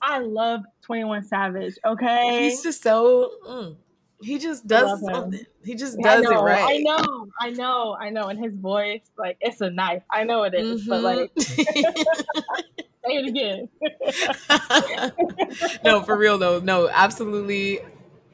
I 0.00 0.18
love 0.20 0.62
Twenty 0.80 1.04
One 1.04 1.22
Savage. 1.22 1.76
Okay, 1.84 2.44
he's 2.44 2.62
just 2.62 2.82
so. 2.82 3.30
Mm, 3.46 3.76
he 4.22 4.38
just 4.38 4.66
does 4.66 5.04
something. 5.04 5.44
He 5.64 5.74
just 5.74 5.98
does 5.98 6.24
it 6.24 6.30
right. 6.30 6.64
I 6.64 6.78
know, 6.78 7.28
I 7.40 7.50
know, 7.50 7.96
I 8.00 8.10
know. 8.10 8.28
And 8.28 8.42
his 8.42 8.54
voice, 8.54 9.02
like 9.18 9.36
it's 9.40 9.60
a 9.60 9.68
knife. 9.68 10.02
I 10.10 10.24
know 10.24 10.44
it 10.44 10.54
is, 10.54 10.86
mm-hmm. 10.86 10.90
but 10.90 11.02
like. 11.02 11.32
say 13.04 13.16
it 13.16 13.28
again. 13.28 13.68
no, 15.84 16.02
for 16.02 16.16
real 16.16 16.38
though. 16.38 16.60
No, 16.60 16.88
absolutely. 16.88 17.80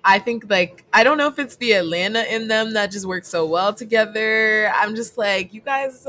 I 0.08 0.18
think 0.18 0.48
like 0.48 0.86
I 0.90 1.04
don't 1.04 1.18
know 1.18 1.28
if 1.28 1.38
it's 1.38 1.56
the 1.56 1.72
Atlanta 1.72 2.24
in 2.34 2.48
them 2.48 2.72
that 2.72 2.90
just 2.90 3.04
works 3.04 3.28
so 3.28 3.44
well 3.44 3.74
together. 3.74 4.72
I'm 4.74 4.96
just 4.96 5.18
like 5.18 5.52
you 5.52 5.60
guys 5.60 6.06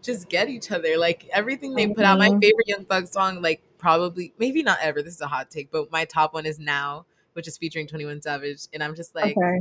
just 0.00 0.30
get 0.30 0.48
each 0.48 0.72
other. 0.72 0.96
Like 0.96 1.28
everything 1.34 1.74
they 1.74 1.86
put 1.86 2.02
out. 2.02 2.18
My 2.18 2.30
mm-hmm. 2.30 2.38
favorite 2.38 2.66
Young 2.66 2.86
Thug 2.86 3.06
song, 3.08 3.42
like 3.42 3.60
probably 3.76 4.32
maybe 4.38 4.62
not 4.62 4.78
ever. 4.80 5.02
This 5.02 5.14
is 5.14 5.20
a 5.20 5.26
hot 5.26 5.50
take, 5.50 5.70
but 5.70 5.92
my 5.92 6.06
top 6.06 6.32
one 6.32 6.46
is 6.46 6.58
now, 6.58 7.04
which 7.34 7.46
is 7.46 7.58
featuring 7.58 7.86
Twenty 7.86 8.06
One 8.06 8.22
Savage, 8.22 8.68
and 8.72 8.82
I'm 8.82 8.94
just 8.94 9.14
like. 9.14 9.36
Okay. 9.36 9.60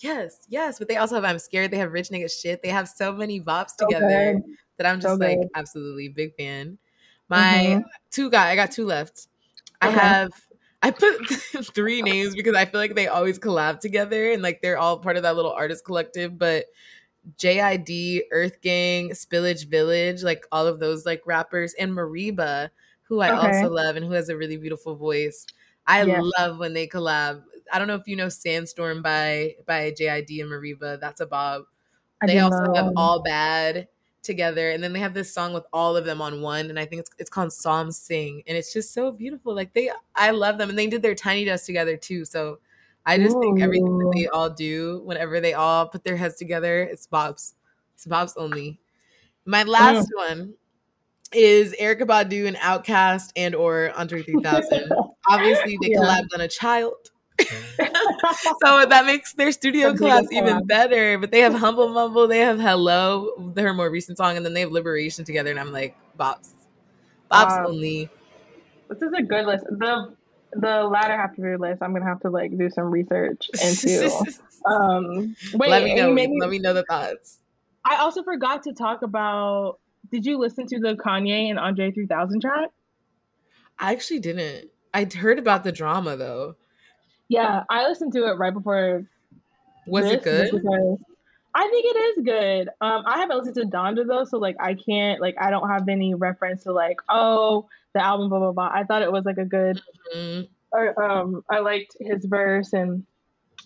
Yes, 0.00 0.40
yes, 0.50 0.78
but 0.78 0.88
they 0.88 0.98
also 0.98 1.14
have 1.14 1.24
I'm 1.24 1.38
scared. 1.38 1.70
They 1.70 1.78
have 1.78 1.90
rich 1.90 2.10
nigga 2.10 2.30
shit. 2.30 2.62
They 2.62 2.68
have 2.68 2.86
so 2.86 3.14
many 3.14 3.40
bops 3.40 3.76
together 3.76 4.34
okay. 4.36 4.42
that 4.76 4.86
I'm 4.86 5.00
just 5.00 5.14
so 5.14 5.18
like 5.18 5.38
absolutely 5.54 6.10
big 6.10 6.34
fan. 6.36 6.76
My 7.30 7.64
mm-hmm. 7.66 7.80
two 8.10 8.28
guy, 8.30 8.50
I 8.50 8.56
got 8.56 8.72
two 8.72 8.84
left. 8.84 9.28
Okay. 9.82 9.94
I 9.94 9.98
have 9.98 10.32
I 10.82 10.90
put 10.90 11.26
three 11.74 12.02
names 12.02 12.34
because 12.34 12.54
I 12.54 12.64
feel 12.64 12.80
like 12.80 12.94
they 12.94 13.08
always 13.08 13.38
collab 13.38 13.80
together 13.80 14.30
and 14.30 14.42
like 14.42 14.60
they're 14.62 14.78
all 14.78 14.98
part 14.98 15.16
of 15.16 15.22
that 15.22 15.36
little 15.36 15.52
artist 15.52 15.84
collective. 15.84 16.38
But 16.38 16.66
JID, 17.38 18.22
Earth 18.30 18.60
Gang, 18.60 19.10
Spillage 19.10 19.68
Village, 19.68 20.22
like 20.22 20.46
all 20.52 20.66
of 20.66 20.78
those 20.78 21.04
like 21.04 21.22
rappers, 21.26 21.74
and 21.78 21.92
Mereba, 21.92 22.70
who 23.02 23.20
I 23.20 23.36
okay. 23.36 23.58
also 23.58 23.70
love 23.70 23.96
and 23.96 24.04
who 24.04 24.12
has 24.12 24.28
a 24.28 24.36
really 24.36 24.56
beautiful 24.56 24.94
voice. 24.94 25.46
I 25.86 26.02
yes. 26.04 26.22
love 26.38 26.58
when 26.58 26.74
they 26.74 26.86
collab. 26.86 27.42
I 27.72 27.78
don't 27.78 27.88
know 27.88 27.94
if 27.94 28.06
you 28.06 28.16
know 28.16 28.28
Sandstorm 28.28 29.02
by 29.02 29.54
by 29.66 29.90
JID 29.90 30.40
and 30.40 30.50
Mereba. 30.50 31.00
That's 31.00 31.20
a 31.20 31.26
bob. 31.26 31.62
I 32.22 32.26
they 32.26 32.38
also 32.38 32.64
know. 32.64 32.74
have 32.74 32.92
All 32.96 33.22
Bad 33.22 33.88
together 34.26 34.70
and 34.70 34.82
then 34.82 34.92
they 34.92 34.98
have 34.98 35.14
this 35.14 35.32
song 35.32 35.52
with 35.52 35.64
all 35.72 35.96
of 35.96 36.04
them 36.04 36.20
on 36.20 36.42
one 36.42 36.68
and 36.68 36.78
i 36.78 36.84
think 36.84 37.00
it's, 37.00 37.10
it's 37.18 37.30
called 37.30 37.52
psalm 37.52 37.90
sing 37.90 38.42
and 38.46 38.56
it's 38.56 38.72
just 38.72 38.92
so 38.92 39.10
beautiful 39.10 39.54
like 39.54 39.72
they 39.72 39.90
i 40.14 40.30
love 40.30 40.58
them 40.58 40.68
and 40.68 40.78
they 40.78 40.86
did 40.86 41.02
their 41.02 41.14
tiny 41.14 41.44
desk 41.44 41.64
together 41.64 41.96
too 41.96 42.24
so 42.24 42.58
i 43.06 43.16
just 43.16 43.36
Ooh. 43.36 43.40
think 43.40 43.60
everything 43.60 43.98
that 43.98 44.12
they 44.14 44.26
all 44.26 44.50
do 44.50 45.00
whenever 45.04 45.40
they 45.40 45.54
all 45.54 45.88
put 45.88 46.04
their 46.04 46.16
heads 46.16 46.36
together 46.36 46.82
it's 46.82 47.06
bob's 47.06 47.54
it's 47.94 48.04
bob's 48.04 48.36
only 48.36 48.78
my 49.46 49.62
last 49.62 50.10
mm. 50.10 50.28
one 50.28 50.54
is 51.32 51.74
Erykah 51.80 52.02
Badu 52.02 52.46
and 52.46 52.56
OutKast 52.56 53.30
and 53.36 53.54
or 53.54 53.92
Andre 53.96 54.22
3000. 54.22 54.90
Obviously, 55.28 55.78
they 55.82 55.90
yeah. 55.90 55.98
collabed 55.98 56.28
on 56.34 56.40
a 56.40 56.48
child. 56.48 57.10
so 58.62 58.86
that 58.86 59.04
makes 59.06 59.32
their 59.34 59.52
studio 59.52 59.92
collabs 59.92 60.28
even 60.32 60.64
better. 60.66 61.18
But 61.18 61.30
they 61.30 61.40
have 61.40 61.54
Humble 61.54 61.88
Mumble, 61.88 62.28
they 62.28 62.38
have 62.38 62.58
Hello, 62.58 63.52
their 63.54 63.72
more 63.74 63.90
recent 63.90 64.18
song, 64.18 64.36
and 64.36 64.44
then 64.44 64.54
they 64.54 64.60
have 64.60 64.72
Liberation 64.72 65.24
together. 65.24 65.50
And 65.50 65.60
I'm 65.60 65.72
like, 65.72 65.96
bops, 66.18 66.50
bops 67.30 67.58
um, 67.58 67.66
only. 67.66 68.08
This 68.88 69.02
is 69.02 69.12
a 69.16 69.22
good 69.22 69.46
list. 69.46 69.64
The 69.64 70.14
the 70.52 70.84
latter 70.84 71.16
half 71.16 71.32
of 71.32 71.38
your 71.38 71.58
list, 71.58 71.82
I'm 71.82 71.92
gonna 71.92 72.06
have 72.06 72.20
to 72.20 72.30
like 72.30 72.56
do 72.56 72.70
some 72.70 72.86
research 72.86 73.50
into. 73.62 74.10
um, 74.64 75.36
wait, 75.52 75.70
let 75.70 75.84
me 75.84 75.94
know. 75.94 76.12
let 76.40 76.50
me 76.50 76.58
know 76.58 76.72
the 76.72 76.84
thoughts. 76.84 77.38
I 77.84 77.96
also 77.96 78.22
forgot 78.22 78.64
to 78.64 78.72
talk 78.72 79.02
about. 79.02 79.78
Did 80.10 80.24
you 80.24 80.38
listen 80.38 80.66
to 80.68 80.78
the 80.78 80.94
Kanye 80.94 81.50
and 81.50 81.58
Andre 81.58 81.90
3000 81.90 82.40
track? 82.40 82.70
I 83.78 83.92
actually 83.92 84.20
didn't. 84.20 84.70
I 84.94 85.04
heard 85.04 85.38
about 85.38 85.64
the 85.64 85.72
drama 85.72 86.16
though. 86.16 86.56
Yeah, 87.28 87.64
I 87.68 87.88
listened 87.88 88.12
to 88.12 88.26
it 88.26 88.38
right 88.38 88.52
before. 88.52 89.04
Was 89.86 90.04
this, 90.04 90.14
it 90.14 90.24
good? 90.24 90.98
I 91.54 91.68
think 91.68 91.86
it 91.86 91.98
is 91.98 92.24
good. 92.24 92.68
Um, 92.82 93.04
I 93.06 93.18
haven't 93.18 93.38
listened 93.38 93.54
to 93.54 93.76
Donda 93.76 94.06
though, 94.06 94.24
so 94.24 94.36
like 94.38 94.56
I 94.60 94.74
can't 94.74 95.20
like 95.22 95.36
I 95.40 95.50
don't 95.50 95.68
have 95.68 95.88
any 95.88 96.14
reference 96.14 96.64
to 96.64 96.72
like 96.72 96.98
oh 97.08 97.66
the 97.94 98.04
album 98.04 98.28
blah 98.28 98.38
blah 98.38 98.52
blah. 98.52 98.70
I 98.72 98.84
thought 98.84 99.02
it 99.02 99.10
was 99.10 99.24
like 99.24 99.38
a 99.38 99.44
good. 99.44 99.80
Mm-hmm. 100.14 100.44
Or, 100.72 101.02
um, 101.02 101.44
I 101.48 101.60
liked 101.60 101.96
his 101.98 102.24
verse 102.26 102.72
and 102.72 103.06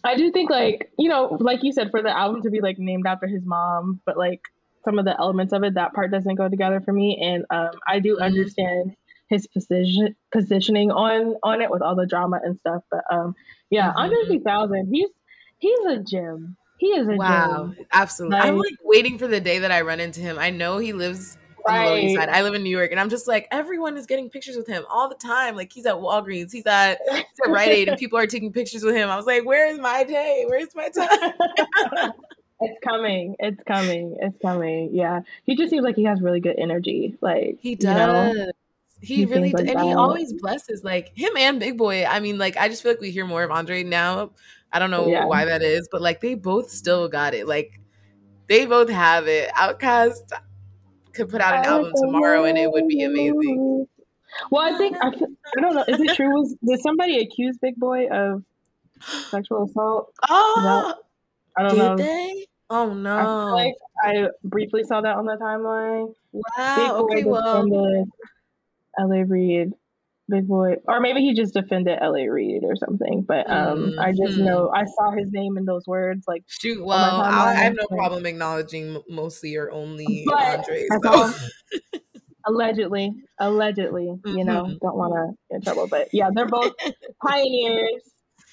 I 0.04 0.14
do 0.16 0.30
think 0.30 0.50
like 0.50 0.92
you 0.98 1.08
know 1.08 1.36
like 1.40 1.64
you 1.64 1.72
said 1.72 1.90
for 1.90 2.00
the 2.00 2.16
album 2.16 2.42
to 2.42 2.50
be 2.50 2.60
like 2.60 2.78
named 2.78 3.06
after 3.06 3.26
his 3.26 3.44
mom, 3.44 4.00
but 4.06 4.16
like 4.16 4.42
some 4.84 4.98
of 4.98 5.04
the 5.04 5.18
elements 5.18 5.52
of 5.52 5.64
it 5.64 5.74
that 5.74 5.92
part 5.92 6.12
doesn't 6.12 6.36
go 6.36 6.48
together 6.48 6.80
for 6.80 6.92
me, 6.92 7.18
and 7.20 7.44
um, 7.50 7.80
I 7.88 7.98
do 7.98 8.14
mm-hmm. 8.14 8.22
understand 8.22 8.96
his 9.30 9.46
position 9.46 10.14
positioning 10.32 10.90
on 10.90 11.36
on 11.42 11.62
it 11.62 11.70
with 11.70 11.80
all 11.80 11.94
the 11.94 12.06
drama 12.06 12.40
and 12.44 12.58
stuff. 12.58 12.82
But 12.90 13.04
um, 13.10 13.34
yeah, 13.70 13.88
mm-hmm. 13.90 13.98
Andre 13.98 14.26
3000, 14.26 14.88
he's 14.92 15.08
he's 15.58 15.78
a 15.86 15.98
gem. 15.98 16.56
He 16.78 16.88
is 16.88 17.08
a 17.08 17.12
wow, 17.12 17.72
gem. 17.74 17.86
absolutely. 17.92 18.38
Like, 18.38 18.48
I'm 18.48 18.58
like 18.58 18.74
waiting 18.82 19.18
for 19.18 19.28
the 19.28 19.40
day 19.40 19.60
that 19.60 19.70
I 19.70 19.82
run 19.82 20.00
into 20.00 20.20
him. 20.20 20.38
I 20.38 20.50
know 20.50 20.78
he 20.78 20.92
lives 20.92 21.38
on 21.64 21.74
the 21.74 21.90
Lower 21.90 21.98
East 21.98 22.16
Side. 22.16 22.28
I 22.28 22.42
live 22.42 22.54
in 22.54 22.62
New 22.64 22.70
York, 22.70 22.90
and 22.90 22.98
I'm 22.98 23.08
just 23.08 23.28
like 23.28 23.46
everyone 23.52 23.96
is 23.96 24.06
getting 24.06 24.28
pictures 24.28 24.56
with 24.56 24.66
him 24.66 24.84
all 24.90 25.08
the 25.08 25.14
time. 25.14 25.54
Like 25.54 25.72
he's 25.72 25.86
at 25.86 25.94
Walgreens, 25.94 26.50
he's 26.50 26.66
at, 26.66 26.98
he's 27.08 27.24
at 27.44 27.50
Rite 27.50 27.68
Aid, 27.68 27.88
and 27.88 27.98
people 27.98 28.18
are 28.18 28.26
taking 28.26 28.52
pictures 28.52 28.82
with 28.82 28.96
him. 28.96 29.08
I 29.08 29.16
was 29.16 29.26
like, 29.26 29.44
where 29.44 29.68
is 29.68 29.78
my 29.78 30.02
day? 30.02 30.44
Where's 30.48 30.74
my 30.74 30.88
time? 30.88 31.34
it's 32.60 32.78
coming. 32.82 33.36
It's 33.38 33.62
coming. 33.62 34.16
It's 34.20 34.38
coming. 34.42 34.90
Yeah, 34.92 35.20
he 35.44 35.54
just 35.54 35.70
seems 35.70 35.84
like 35.84 35.94
he 35.94 36.04
has 36.04 36.20
really 36.20 36.40
good 36.40 36.56
energy. 36.58 37.16
Like 37.20 37.58
he 37.60 37.76
does. 37.76 38.34
You 38.34 38.38
know? 38.38 38.52
He, 39.02 39.24
really 39.24 39.52
like 39.52 39.66
and 39.66 39.80
he 39.80 39.94
always 39.94 40.34
blesses 40.34 40.84
like 40.84 41.16
him 41.16 41.34
and 41.36 41.58
Big 41.58 41.78
Boi 41.78 42.04
I 42.04 42.20
mean, 42.20 42.36
like 42.36 42.56
I 42.58 42.68
just 42.68 42.82
feel 42.82 42.92
like 42.92 43.00
we 43.00 43.10
hear 43.10 43.26
more 43.26 43.42
of 43.42 43.50
Andre 43.50 43.82
now. 43.82 44.32
I 44.72 44.78
don't 44.78 44.90
know 44.90 45.08
yeah. 45.08 45.24
why 45.24 45.46
that 45.46 45.62
is, 45.62 45.88
but 45.90 46.02
like 46.02 46.20
they 46.20 46.34
both 46.34 46.70
still 46.70 47.08
got 47.08 47.34
it. 47.34 47.48
Like 47.48 47.80
they 48.48 48.66
both 48.66 48.90
have 48.90 49.26
it. 49.26 49.50
OutKast 49.50 50.32
could 51.12 51.28
put 51.28 51.40
out 51.40 51.60
an 51.60 51.64
album 51.64 51.92
tomorrow 51.96 52.44
and 52.44 52.58
it 52.58 52.70
would 52.70 52.86
be 52.88 53.02
amazing. 53.02 53.86
Well, 54.50 54.74
I 54.74 54.76
think 54.78 54.96
I, 55.00 55.08
I 55.58 55.60
don't 55.60 55.74
know. 55.74 55.84
Is 55.88 56.00
it 56.00 56.14
true? 56.14 56.28
Was 56.30 56.54
did 56.64 56.80
somebody 56.80 57.20
accuse 57.20 57.56
Big 57.58 57.76
Boi 57.76 58.06
of 58.08 58.44
sexual 59.00 59.64
assault? 59.64 60.12
Oh, 60.28 60.94
I 61.56 61.62
don't 61.62 61.70
did 61.70 61.78
know. 61.78 61.96
They? 61.96 62.46
Oh 62.68 62.92
no! 62.92 63.16
I 63.16 63.24
like 63.50 63.74
I 64.02 64.28
briefly 64.44 64.84
saw 64.84 65.00
that 65.00 65.16
on 65.16 65.26
the 65.26 65.36
timeline. 65.36 66.14
Wow. 66.32 67.04
Okay. 67.04 67.24
Well, 67.24 68.06
L.A. 68.98 69.24
Reid, 69.24 69.72
Big 70.28 70.46
Boi, 70.46 70.76
or 70.84 71.00
maybe 71.00 71.20
he 71.20 71.34
just 71.34 71.54
defended 71.54 71.98
L.A. 72.00 72.28
Reid 72.28 72.62
or 72.64 72.76
something. 72.76 73.24
But 73.26 73.50
um, 73.50 73.78
mm-hmm. 73.78 74.00
I 74.00 74.12
just 74.12 74.38
mm-hmm. 74.38 74.44
know 74.44 74.70
I 74.74 74.84
saw 74.84 75.10
his 75.10 75.30
name 75.32 75.56
in 75.56 75.64
those 75.64 75.86
words. 75.86 76.24
Like, 76.26 76.44
shoot, 76.46 76.84
well, 76.84 77.20
I, 77.20 77.50
I, 77.50 77.54
have 77.54 77.74
no 77.74 77.96
problem 77.96 78.26
acknowledging 78.26 79.02
mostly 79.08 79.56
or 79.56 79.70
only 79.70 80.26
Andre. 80.32 80.86
So. 81.02 81.32
allegedly, 82.46 83.12
allegedly, 83.38 84.06
mm-hmm. 84.06 84.38
you 84.38 84.44
know, 84.44 84.66
don't 84.80 84.96
want 84.96 85.12
to 85.14 85.36
get 85.50 85.56
in 85.56 85.62
trouble. 85.62 85.86
But 85.88 86.08
yeah, 86.12 86.30
they're 86.34 86.46
both 86.46 86.72
pioneers. 87.26 88.02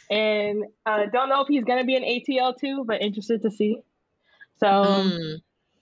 And 0.09 0.63
uh, 0.85 1.07
don't 1.11 1.27
know 1.29 1.41
if 1.41 1.47
he's 1.49 1.65
gonna 1.65 1.83
be 1.83 1.95
an 1.95 2.03
ATL 2.03 2.53
too, 2.57 2.85
but 2.87 3.01
interested 3.01 3.41
to 3.41 3.51
see. 3.51 3.81
So 4.59 4.67
mm. 4.67 5.35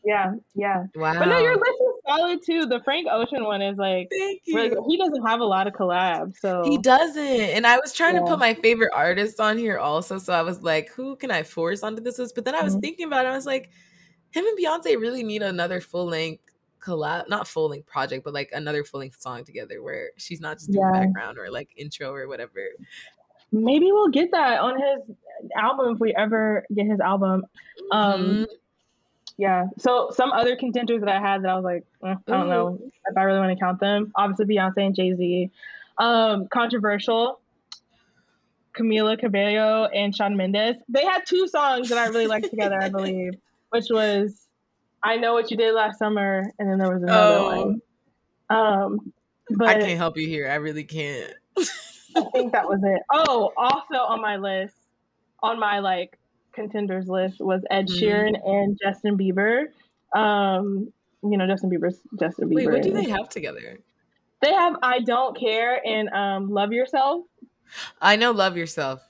yeah, 0.04 0.34
yeah. 0.56 0.86
Wow. 0.96 1.20
But 1.20 1.26
no, 1.26 1.40
your 1.40 1.56
list 1.56 1.82
is 1.82 1.85
solid 2.08 2.40
too. 2.46 2.66
The 2.66 2.80
Frank 2.84 3.08
Ocean 3.12 3.44
one 3.44 3.62
is 3.62 3.78
like, 3.78 4.08
thank 4.12 4.42
you. 4.46 4.56
Really 4.56 4.78
he 4.88 4.98
doesn't 4.98 5.26
have 5.26 5.40
a 5.40 5.46
lot 5.46 5.68
of 5.68 5.74
collabs, 5.74 6.38
so 6.38 6.64
he 6.64 6.78
doesn't. 6.78 7.26
And 7.26 7.66
I 7.66 7.78
was 7.78 7.94
trying 7.94 8.16
yeah. 8.16 8.22
to 8.22 8.28
put 8.28 8.40
my 8.40 8.54
favorite 8.54 8.92
artists 8.94 9.40
on 9.40 9.58
here 9.58 9.78
also, 9.78 10.18
so 10.18 10.34
I 10.34 10.42
was 10.42 10.62
like, 10.62 10.90
who 10.90 11.16
can 11.16 11.32
I 11.32 11.44
force 11.44 11.84
onto 11.84 12.02
this 12.02 12.20
list? 12.20 12.36
But 12.36 12.46
then 12.46 12.56
I 12.56 12.64
was 12.64 12.74
mm-hmm. 12.74 12.82
thinking 12.82 13.08
about 13.08 13.26
it. 13.26 13.30
I 13.30 13.36
was 13.36 13.46
like, 13.46 13.72
him 14.32 14.46
and 14.46 14.58
Beyonce 14.58 15.00
really 15.00 15.24
need 15.24 15.42
another 15.42 15.82
full 15.82 16.06
length 16.06 16.44
collab, 16.82 17.30
not 17.30 17.48
full 17.48 17.70
length 17.70 17.88
project, 17.88 18.24
but 18.24 18.34
like 18.34 18.50
another 18.54 18.84
full 18.84 19.00
length 19.00 19.20
song 19.20 19.44
together 19.44 19.82
where 19.82 20.12
she's 20.18 20.42
not 20.42 20.58
just 20.58 20.72
doing 20.72 20.86
yeah. 20.86 21.06
background 21.06 21.38
or 21.38 21.50
like 21.50 21.70
intro 21.78 22.14
or 22.14 22.28
whatever. 22.28 22.70
Maybe 23.52 23.92
we'll 23.92 24.10
get 24.10 24.32
that 24.32 24.60
on 24.60 24.76
his 24.80 25.16
album 25.56 25.96
if 25.96 26.00
we 26.00 26.14
ever 26.16 26.66
get 26.74 26.86
his 26.86 27.00
album. 27.00 27.46
Um, 27.92 28.24
mm-hmm 28.24 28.44
yeah. 29.38 29.66
So 29.78 30.12
some 30.14 30.32
other 30.32 30.56
contenders 30.56 31.02
that 31.02 31.10
I 31.10 31.20
had 31.20 31.44
that 31.44 31.50
I 31.50 31.56
was 31.56 31.64
like, 31.64 31.84
eh, 32.06 32.16
I 32.28 32.32
don't 32.32 32.50
know 32.50 32.80
if 32.82 33.18
I 33.18 33.24
really 33.24 33.40
want 33.40 33.58
to 33.58 33.64
count 33.64 33.80
them. 33.80 34.12
Obviously, 34.16 34.56
Beyonce 34.56 34.86
and 34.86 34.96
Jay 34.96 35.14
Z. 35.16 35.52
Um, 35.98 36.48
controversial. 36.52 37.40
Camila 38.78 39.18
Cabello 39.18 39.86
and 39.86 40.16
Shawn 40.16 40.36
Mendes. 40.36 40.76
They 40.90 41.06
had 41.06 41.26
two 41.26 41.48
songs 41.48 41.90
that 41.90 41.98
I 41.98 42.08
really 42.08 42.28
liked 42.28 42.50
together, 42.50 42.78
I 42.82 42.90
believe, 42.90 43.34
which 43.70 43.86
was 43.90 44.48
"I 45.02 45.16
Know 45.16 45.34
What 45.34 45.50
You 45.50 45.58
Did 45.58 45.74
Last 45.74 45.98
Summer," 45.98 46.44
and 46.60 46.70
then 46.70 46.78
there 46.78 46.94
was 46.94 47.04
another 47.04 47.38
oh. 47.38 47.66
one. 47.66 47.82
Um, 48.50 49.14
but 49.52 49.68
I 49.68 49.80
can't 49.80 49.98
help 49.98 50.18
you 50.18 50.28
here. 50.28 50.50
I 50.50 50.56
really 50.56 50.84
can't. 50.84 51.34
I 51.58 52.24
think 52.34 52.52
that 52.52 52.68
was 52.68 52.80
it. 52.84 53.02
Oh, 53.12 53.52
also 53.58 53.96
on 53.96 54.22
my 54.22 54.38
list, 54.38 54.76
on 55.42 55.60
my 55.60 55.80
like 55.80 56.18
contenders 56.56 57.08
list 57.08 57.40
was 57.40 57.62
Ed 57.70 57.88
mm-hmm. 57.88 58.04
Sheeran 58.04 58.42
mm. 58.42 58.50
and 58.50 58.80
Justin 58.82 59.18
Bieber. 59.18 59.66
Um, 60.16 60.92
you 61.24 61.38
know, 61.38 61.48
Justin 61.48 61.70
Bieber's 61.70 62.00
Justin 62.20 62.50
Bieber. 62.50 62.56
Wait, 62.56 62.72
what 62.72 62.82
do 62.82 62.94
they 62.94 63.10
have 63.10 63.30
together? 63.30 63.80
They 64.42 64.54
have 64.54 64.78
I 64.82 65.00
Don't 65.00 65.38
Care 65.38 65.82
and 65.86 66.10
um, 66.10 66.50
Love 66.50 66.72
Yourself. 66.72 67.26
I 68.02 68.16
know 68.16 68.32
Love 68.32 68.58
Yourself. 68.58 69.02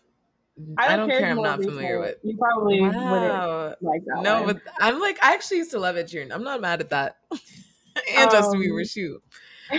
I 0.77 0.87
don't, 0.87 0.93
I 0.93 0.97
don't 0.97 1.09
care. 1.09 1.19
care 1.19 1.31
I'm 1.31 1.41
not 1.41 1.61
familiar 1.61 1.99
with. 1.99 2.15
You 2.23 2.37
probably 2.37 2.79
wow. 2.79 2.87
wouldn't 2.87 3.83
like 3.83 4.01
that. 4.05 4.23
No, 4.23 4.43
one. 4.43 4.53
but 4.53 4.61
I'm 4.79 5.01
like 5.01 5.17
I 5.21 5.33
actually 5.33 5.57
used 5.57 5.71
to 5.71 5.79
love 5.79 5.97
Ed 5.97 6.07
Sheeran. 6.07 6.33
I'm 6.33 6.43
not 6.43 6.61
mad 6.61 6.79
at 6.79 6.91
that. 6.91 7.17
and 7.31 8.29
um, 8.29 8.31
Justin 8.31 8.61
Bieber, 8.61 8.89
shoot. 8.89 9.21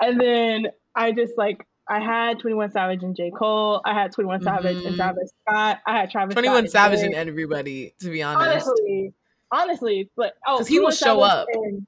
and 0.00 0.20
then 0.20 0.66
I 0.94 1.12
just 1.12 1.36
like 1.36 1.66
I 1.92 2.00
had 2.00 2.38
21 2.38 2.70
Savage 2.70 3.02
and 3.02 3.14
J. 3.14 3.30
Cole. 3.30 3.82
I 3.84 3.92
had 3.92 4.12
21 4.12 4.40
mm-hmm. 4.40 4.44
Savage 4.48 4.84
and 4.84 4.96
Travis 4.96 5.30
Scott. 5.46 5.80
I 5.86 5.98
had 5.98 6.10
Travis 6.10 6.32
21 6.32 6.68
Scott 6.68 6.70
Savage 6.70 7.00
and, 7.00 7.14
and 7.14 7.28
everybody, 7.28 7.94
to 8.00 8.08
be 8.08 8.22
honest. 8.22 8.66
Honestly, 8.66 9.12
honestly, 9.50 10.10
but 10.16 10.32
oh, 10.46 10.64
he 10.64 10.80
will 10.80 10.90
show 10.90 11.20
Savage 11.20 11.30
up. 11.30 11.46
And, 11.52 11.86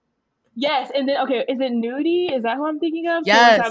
yes, 0.54 0.90
and 0.94 1.08
then 1.08 1.22
okay, 1.22 1.46
is 1.48 1.58
it 1.58 1.72
Nudy? 1.72 2.26
Is 2.26 2.42
that 2.42 2.58
who 2.58 2.66
I'm 2.66 2.78
thinking 2.80 3.08
of? 3.08 3.22
Yes. 3.24 3.62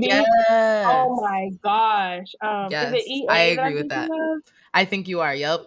Yes. 0.00 0.86
Oh 0.88 1.20
my 1.20 1.50
gosh. 1.64 2.28
Um, 2.40 2.68
yes. 2.70 2.94
Is 2.94 3.02
it 3.02 3.08
EA 3.08 3.26
I 3.28 3.38
agree 3.40 3.74
with 3.74 3.88
that. 3.88 4.08
Of? 4.08 4.42
I 4.72 4.84
think 4.84 5.08
you 5.08 5.20
are. 5.20 5.34
Yep. 5.34 5.66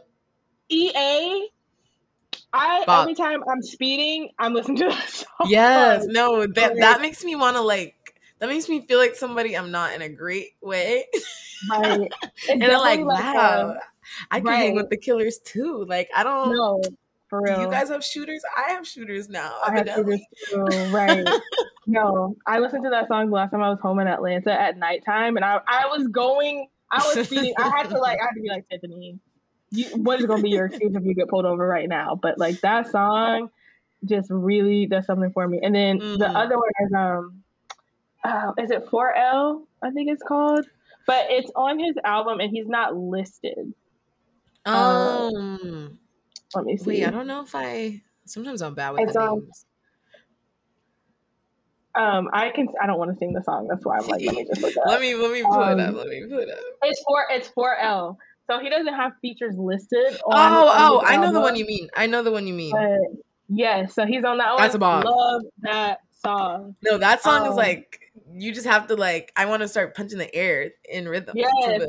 EA. 0.69 1.49
I 2.53 2.85
Bob. 2.85 3.01
every 3.01 3.15
time 3.15 3.43
I'm 3.51 3.61
speeding, 3.61 4.29
I'm 4.39 4.53
listening 4.53 4.77
to 4.77 4.87
that 4.87 5.09
song. 5.09 5.47
Yes, 5.49 6.05
no, 6.07 6.47
that 6.47 6.77
that 6.77 7.01
makes 7.01 7.21
me 7.25 7.35
want 7.35 7.57
to 7.57 7.61
like 7.61 8.04
that 8.45 8.53
makes 8.53 8.69
me 8.69 8.81
feel 8.81 8.99
like 8.99 9.15
somebody 9.15 9.57
I'm 9.57 9.71
not 9.71 9.93
in 9.93 10.03
a 10.03 10.09
great 10.09 10.55
way. 10.61 11.05
Right. 11.69 12.11
and 12.49 12.63
I'm 12.63 12.79
like, 12.79 13.03
wow, 13.03 13.75
I 14.29 14.39
can 14.39 14.47
right. 14.47 14.57
hang 14.57 14.75
with 14.75 14.89
the 14.89 14.97
killers 14.97 15.39
too. 15.39 15.83
Like, 15.87 16.09
I 16.15 16.23
don't 16.23 16.55
know. 16.55 16.81
For 17.27 17.41
real. 17.41 17.61
You 17.61 17.71
guys 17.71 17.89
have 17.89 18.03
shooters. 18.03 18.43
I 18.55 18.73
have 18.73 18.87
shooters 18.87 19.29
now. 19.29 19.57
I 19.65 19.77
have 19.77 19.89
shooters 19.89 20.21
too. 20.47 20.63
Right. 20.91 21.27
no, 21.87 22.35
I 22.45 22.59
listened 22.59 22.83
to 22.83 22.91
that 22.91 23.07
song 23.07 23.29
the 23.29 23.35
last 23.35 23.49
time 23.49 23.63
I 23.63 23.69
was 23.69 23.79
home 23.81 23.99
in 23.99 24.07
Atlanta 24.07 24.53
at 24.53 24.77
nighttime, 24.77 25.35
and 25.35 25.43
I 25.43 25.59
I 25.67 25.87
was 25.87 26.07
going. 26.07 26.67
I 26.91 26.97
was 26.97 27.27
feeling. 27.27 27.55
I 27.57 27.69
had 27.69 27.89
to 27.89 27.97
like. 27.97 28.19
I 28.19 28.25
had 28.25 28.35
to 28.35 28.41
be 28.41 28.49
like 28.49 28.69
Tiffany. 28.69 29.19
You, 29.71 29.85
what 29.95 30.19
is 30.19 30.27
going 30.27 30.37
to 30.37 30.43
be 30.43 30.51
your 30.51 30.67
excuse 30.67 30.95
if 30.95 31.03
you 31.03 31.15
get 31.15 31.29
pulled 31.29 31.45
over 31.45 31.65
right 31.65 31.89
now? 31.89 32.13
But 32.13 32.37
like 32.37 32.61
that 32.61 32.91
song, 32.91 33.49
just 34.05 34.29
really 34.29 34.85
does 34.85 35.07
something 35.07 35.31
for 35.31 35.47
me. 35.47 35.59
And 35.63 35.73
then 35.73 35.99
mm. 35.99 36.19
the 36.19 36.29
other 36.29 36.57
one 36.57 36.69
is 36.81 36.93
um 36.93 37.43
uh, 38.25 38.51
is 38.57 38.71
it 38.71 38.85
4L? 38.87 39.63
I 39.81 39.91
think 39.91 40.09
it's 40.09 40.23
called. 40.23 40.65
But 41.07 41.27
it's 41.29 41.51
on 41.55 41.77
his 41.79 41.95
album 42.03 42.39
and 42.39 42.49
he's 42.49 42.67
not 42.67 42.95
listed. 42.97 43.73
Um, 44.65 44.75
um 44.75 45.99
let 46.55 46.65
me 46.65 46.77
see. 46.77 46.89
Wait, 46.89 47.05
I 47.05 47.11
don't 47.11 47.27
know 47.27 47.43
if 47.43 47.53
I. 47.53 48.01
Sometimes 48.25 48.61
I'm 48.61 48.73
bad 48.73 48.91
with 48.91 49.01
it's, 49.01 49.13
the 49.13 49.21
um, 49.21 49.39
names. 49.39 49.65
Um, 51.93 52.29
I 52.33 52.49
can. 52.49 52.67
I 52.81 52.87
don't 52.87 52.97
want 52.97 53.11
to 53.11 53.17
sing 53.17 53.33
the 53.33 53.43
song. 53.43 53.67
That's 53.67 53.85
why 53.85 53.97
I'm 53.97 54.07
like, 54.07 54.21
let 54.25 54.35
me 54.35 54.45
just 54.45 54.61
look 54.61 54.75
up. 54.77 54.83
let 54.87 55.01
me 55.01 55.13
let 55.13 55.31
me 55.31 55.43
pull 55.43 55.53
um, 55.53 55.79
it 55.79 55.83
up. 55.83 55.89
Um, 55.89 55.95
let 55.97 56.07
me 56.07 56.25
pull 56.27 56.39
it 56.39 56.49
up. 56.49 56.57
It's 56.83 57.03
four. 57.03 57.25
It's 57.29 57.49
4L. 57.49 58.17
So 58.47 58.59
he 58.59 58.69
doesn't 58.69 58.93
have 58.93 59.13
features 59.21 59.55
listed. 59.57 60.17
On, 60.25 60.53
oh, 60.53 60.67
on 60.67 60.75
oh, 60.77 61.01
I 61.03 61.17
know 61.17 61.33
the 61.33 61.41
one 61.41 61.55
you 61.55 61.65
mean. 61.65 61.89
I 61.95 62.07
know 62.07 62.21
the 62.23 62.31
one 62.31 62.45
you 62.45 62.53
mean. 62.53 62.71
But, 62.71 63.23
yes, 63.49 63.95
so 63.95 64.05
he's 64.05 64.23
on 64.23 64.37
that 64.37 64.53
one. 64.53 64.61
That's 64.61 64.75
a 64.75 64.79
bomb. 64.79 65.03
Love 65.03 65.41
that 65.59 65.99
song. 66.23 66.75
No, 66.83 66.97
that 66.99 67.23
song 67.23 67.43
um, 67.43 67.51
is 67.51 67.55
like 67.55 68.04
you 68.33 68.53
just 68.53 68.67
have 68.67 68.87
to 68.87 68.95
like 68.95 69.31
I 69.35 69.45
want 69.45 69.61
to 69.61 69.67
start 69.67 69.95
punching 69.95 70.17
the 70.17 70.33
air 70.33 70.71
in 70.89 71.07
rhythm. 71.07 71.35
Yes. 71.37 71.85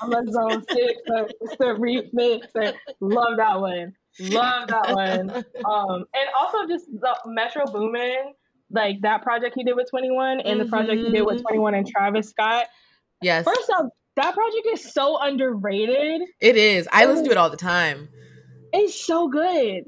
I'm 0.00 0.12
a 0.12 0.30
zone 0.30 0.64
six, 0.70 1.00
It's 1.06 1.56
the 1.58 1.74
remix. 1.76 2.74
Love 3.00 3.36
that 3.36 3.60
one. 3.60 3.94
Love 4.20 4.68
that 4.68 4.94
one. 4.94 5.30
Um, 5.64 6.04
and 6.14 6.28
also 6.38 6.66
just 6.66 6.86
the 6.86 7.16
Metro 7.26 7.64
Boomin, 7.66 8.34
like 8.70 9.00
that 9.02 9.22
project 9.22 9.54
he 9.54 9.64
did 9.64 9.76
with 9.76 9.88
21 9.90 10.40
and 10.40 10.46
mm-hmm. 10.46 10.58
the 10.58 10.64
project 10.66 11.00
he 11.00 11.10
did 11.10 11.22
with 11.22 11.36
mm-hmm. 11.36 11.46
21 11.46 11.74
and 11.74 11.86
Travis 11.86 12.28
Scott. 12.28 12.66
Yes. 13.22 13.44
First 13.44 13.70
off, 13.70 13.86
that 14.16 14.34
project 14.34 14.66
is 14.72 14.92
so 14.92 15.18
underrated. 15.20 16.22
It 16.40 16.56
is. 16.56 16.88
I 16.92 17.06
listen 17.06 17.24
to 17.26 17.30
it 17.30 17.36
all 17.36 17.50
the 17.50 17.56
time. 17.56 18.08
It's 18.72 19.00
so 19.00 19.28
good. 19.28 19.84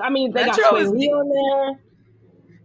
I 0.00 0.10
mean, 0.10 0.32
they 0.32 0.46
Metro 0.46 0.62
got 0.62 0.74
Swae 0.74 0.90
Lee 0.92 1.08
on 1.08 1.74
there. 1.74 1.85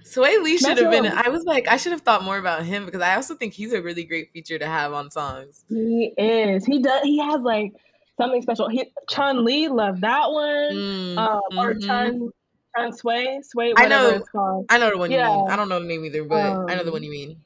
Swae 0.03 0.41
Lee 0.41 0.57
should 0.57 0.77
have 0.77 0.91
been. 0.91 1.05
I 1.05 1.29
was 1.29 1.43
like, 1.43 1.67
I 1.67 1.77
should 1.77 1.91
have 1.91 2.01
thought 2.01 2.23
more 2.23 2.37
about 2.37 2.63
him 2.63 2.85
because 2.85 3.01
I 3.01 3.15
also 3.15 3.35
think 3.35 3.53
he's 3.53 3.73
a 3.73 3.81
really 3.81 4.03
great 4.03 4.31
feature 4.31 4.59
to 4.59 4.65
have 4.65 4.93
on 4.93 5.11
songs. 5.11 5.65
He 5.69 6.13
is. 6.17 6.65
He 6.65 6.79
does. 6.79 7.03
He 7.03 7.19
has 7.19 7.41
like 7.41 7.73
something 8.17 8.41
special. 8.41 8.69
He, 8.69 8.91
Chun 9.09 9.43
Li 9.43 9.67
loved 9.67 10.01
that 10.01 10.31
one. 10.31 10.73
Mm, 10.73 11.17
or 11.57 11.73
mm-hmm. 11.73 11.87
Chun 11.87 12.31
Chun 12.75 12.93
Sway 12.93 13.41
Sway. 13.43 13.73
I 13.75 13.87
know. 13.87 14.23
I 14.69 14.77
know 14.77 14.91
the 14.91 14.97
one 14.97 15.11
yeah. 15.11 15.29
you 15.29 15.37
mean. 15.37 15.49
I 15.49 15.55
don't 15.55 15.69
know 15.69 15.79
the 15.79 15.87
name 15.87 16.05
either, 16.05 16.23
but 16.23 16.45
um, 16.45 16.65
I 16.69 16.75
know 16.75 16.83
the 16.83 16.91
one 16.91 17.03
you 17.03 17.11
mean. 17.11 17.37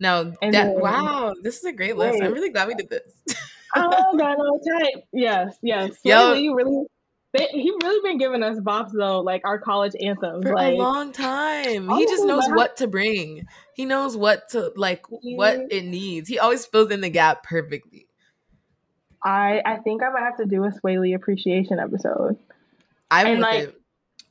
Now, 0.00 0.24
that, 0.24 0.38
then, 0.40 0.80
wow, 0.80 1.32
this 1.42 1.58
is 1.58 1.64
a 1.64 1.72
great 1.72 1.96
list. 1.96 2.14
Wait. 2.14 2.24
I'm 2.24 2.32
really 2.32 2.50
glad 2.50 2.68
we 2.68 2.74
did 2.74 2.90
this. 2.90 3.12
oh, 3.76 4.16
got 4.18 4.36
no 4.38 4.58
type. 4.78 5.04
Yes, 5.12 5.56
yes. 5.62 6.00
Sway 6.00 6.10
Yo, 6.10 6.32
Lee 6.32 6.48
really 6.48 6.84
They, 7.36 7.48
he 7.48 7.70
really 7.82 8.08
been 8.08 8.18
giving 8.18 8.42
us 8.44 8.58
bops 8.60 8.92
though, 8.92 9.20
like 9.20 9.42
our 9.44 9.58
college 9.58 9.92
anthems, 10.00 10.44
for 10.44 10.54
like 10.54 10.74
a 10.74 10.76
long 10.76 11.10
time. 11.12 11.88
He 11.88 12.04
just 12.06 12.24
knows 12.24 12.44
what 12.50 12.76
to 12.76 12.86
bring. 12.86 13.44
He 13.74 13.84
knows 13.86 14.16
what 14.16 14.48
to 14.50 14.72
like, 14.76 15.04
what 15.10 15.58
Mhm. 15.58 15.66
it 15.70 15.84
needs. 15.84 16.28
He 16.28 16.38
always 16.38 16.64
fills 16.64 16.92
in 16.92 17.00
the 17.00 17.10
gap 17.10 17.42
perfectly. 17.42 18.06
I 19.22 19.62
I 19.64 19.76
think 19.78 20.02
I 20.02 20.10
might 20.10 20.20
have 20.22 20.36
to 20.36 20.46
do 20.46 20.64
a 20.64 20.68
Swae 20.70 21.00
Lee 21.00 21.14
appreciation 21.14 21.78
episode. 21.80 22.36
I'm 23.10 23.26
And, 23.26 23.40
like, 23.40 23.60
it. 23.68 23.80